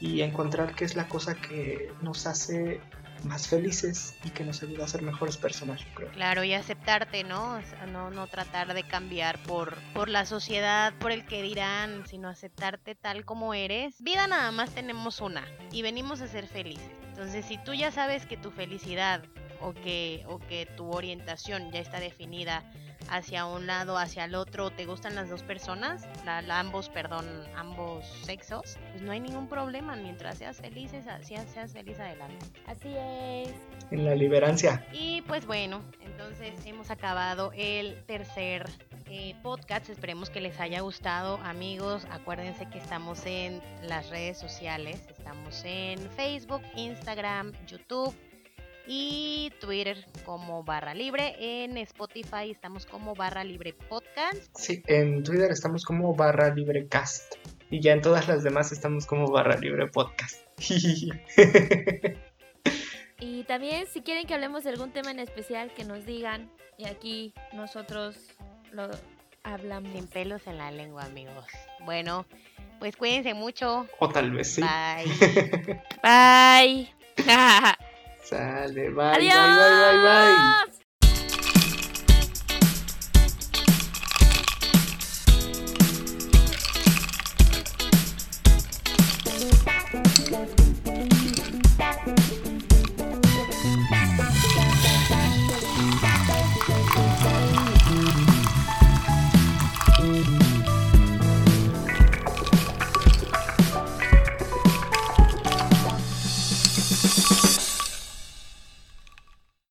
y 0.00 0.22
encontrar 0.22 0.74
qué 0.74 0.84
es 0.84 0.96
la 0.96 1.08
cosa 1.08 1.34
que 1.34 1.90
nos 2.02 2.26
hace 2.26 2.80
más 3.24 3.48
felices 3.48 4.14
y 4.24 4.30
que 4.30 4.44
nos 4.44 4.62
ayuda 4.62 4.84
a 4.84 4.88
ser 4.88 5.02
mejores 5.02 5.36
personas, 5.36 5.80
yo 5.80 5.94
creo. 5.94 6.10
Claro, 6.12 6.44
y 6.44 6.54
aceptarte, 6.54 7.24
¿no? 7.24 7.54
O 7.54 7.62
sea, 7.62 7.86
no, 7.86 8.10
no 8.10 8.26
tratar 8.26 8.74
de 8.74 8.82
cambiar 8.82 9.38
por, 9.42 9.76
por 9.94 10.08
la 10.08 10.26
sociedad, 10.26 10.92
por 10.98 11.12
el 11.12 11.26
que 11.26 11.42
dirán, 11.42 12.04
sino 12.06 12.28
aceptarte 12.28 12.94
tal 12.94 13.24
como 13.24 13.54
eres. 13.54 14.00
Vida 14.02 14.26
nada 14.26 14.50
más 14.52 14.70
tenemos 14.70 15.20
una 15.20 15.44
y 15.72 15.82
venimos 15.82 16.20
a 16.20 16.28
ser 16.28 16.46
felices. 16.46 16.90
Entonces, 17.08 17.46
si 17.46 17.58
tú 17.58 17.72
ya 17.74 17.90
sabes 17.90 18.26
que 18.26 18.36
tu 18.36 18.50
felicidad 18.50 19.22
o 19.60 19.72
que, 19.72 20.24
o 20.28 20.38
que 20.38 20.66
tu 20.76 20.90
orientación 20.90 21.70
ya 21.72 21.80
está 21.80 22.00
definida 22.00 22.62
hacia 23.08 23.46
un 23.46 23.66
lado, 23.66 23.98
hacia 23.98 24.24
el 24.24 24.34
otro, 24.34 24.70
te 24.70 24.84
gustan 24.84 25.14
las 25.14 25.28
dos 25.30 25.42
personas, 25.44 26.08
la, 26.24 26.42
la- 26.42 26.58
ambos, 26.58 26.88
perdón, 26.88 27.24
ambos 27.54 28.04
sexos, 28.22 28.78
pues 28.90 29.02
no 29.02 29.12
hay 29.12 29.20
ningún 29.20 29.48
problema 29.48 29.94
mientras 29.94 30.38
seas 30.38 30.56
felices, 30.56 31.04
seas, 31.22 31.48
seas 31.52 31.72
feliz 31.72 32.00
adelante. 32.00 32.44
Así 32.66 32.88
es. 32.96 33.50
En 33.92 34.04
la 34.04 34.14
liberancia. 34.16 34.84
Y 34.92 35.22
pues 35.22 35.46
bueno, 35.46 35.82
entonces 36.00 36.54
hemos 36.66 36.90
acabado 36.90 37.52
el 37.54 38.02
tercer 38.06 38.68
eh, 39.08 39.36
podcast. 39.42 39.88
Esperemos 39.88 40.28
que 40.30 40.40
les 40.40 40.58
haya 40.58 40.80
gustado, 40.80 41.36
amigos. 41.44 42.04
Acuérdense 42.10 42.66
que 42.70 42.78
estamos 42.78 43.24
en 43.26 43.62
las 43.82 44.10
redes 44.10 44.36
sociales. 44.36 45.00
Estamos 45.16 45.62
en 45.64 46.00
Facebook, 46.12 46.62
Instagram, 46.74 47.52
YouTube 47.68 48.16
y 48.86 49.52
Twitter 49.60 50.06
como 50.24 50.62
barra 50.64 50.94
libre. 50.94 51.34
En 51.38 51.76
Spotify 51.78 52.50
estamos 52.50 52.86
como 52.86 53.14
barra 53.14 53.44
libre 53.44 53.72
podcast. 53.72 54.48
Sí, 54.54 54.82
en 54.86 55.22
Twitter 55.22 55.50
estamos 55.50 55.84
como 55.84 56.14
barra 56.14 56.54
libre 56.54 56.86
cast. 56.88 57.34
Y 57.70 57.80
ya 57.80 57.92
en 57.92 58.00
todas 58.00 58.28
las 58.28 58.44
demás 58.44 58.72
estamos 58.72 59.06
como 59.06 59.30
barra 59.30 59.56
libre 59.56 59.86
podcast. 59.88 60.40
Y 63.18 63.44
también 63.44 63.86
si 63.86 64.02
quieren 64.02 64.26
que 64.26 64.34
hablemos 64.34 64.64
de 64.64 64.70
algún 64.70 64.90
tema 64.90 65.10
en 65.10 65.20
especial, 65.20 65.72
que 65.72 65.84
nos 65.84 66.04
digan. 66.04 66.50
Y 66.76 66.86
aquí 66.86 67.32
nosotros 67.54 68.16
lo 68.72 68.90
hablamos. 69.42 69.92
Sin 69.92 70.06
pelos 70.06 70.46
en 70.46 70.58
la 70.58 70.70
lengua, 70.70 71.04
amigos. 71.04 71.46
Bueno, 71.84 72.26
pues 72.78 72.96
cuídense 72.96 73.32
mucho. 73.32 73.86
o 73.98 74.08
tal 74.10 74.32
vez 74.32 74.54
sí. 74.54 74.62
Bye. 74.62 75.80
Bye. 76.02 76.94
Sale, 78.28 78.90
bye, 78.90 78.92
bye, 78.94 79.16
Adiós. 79.18 79.56
bye, 79.56 79.76
bye, 79.80 80.02
bye. 80.04 80.76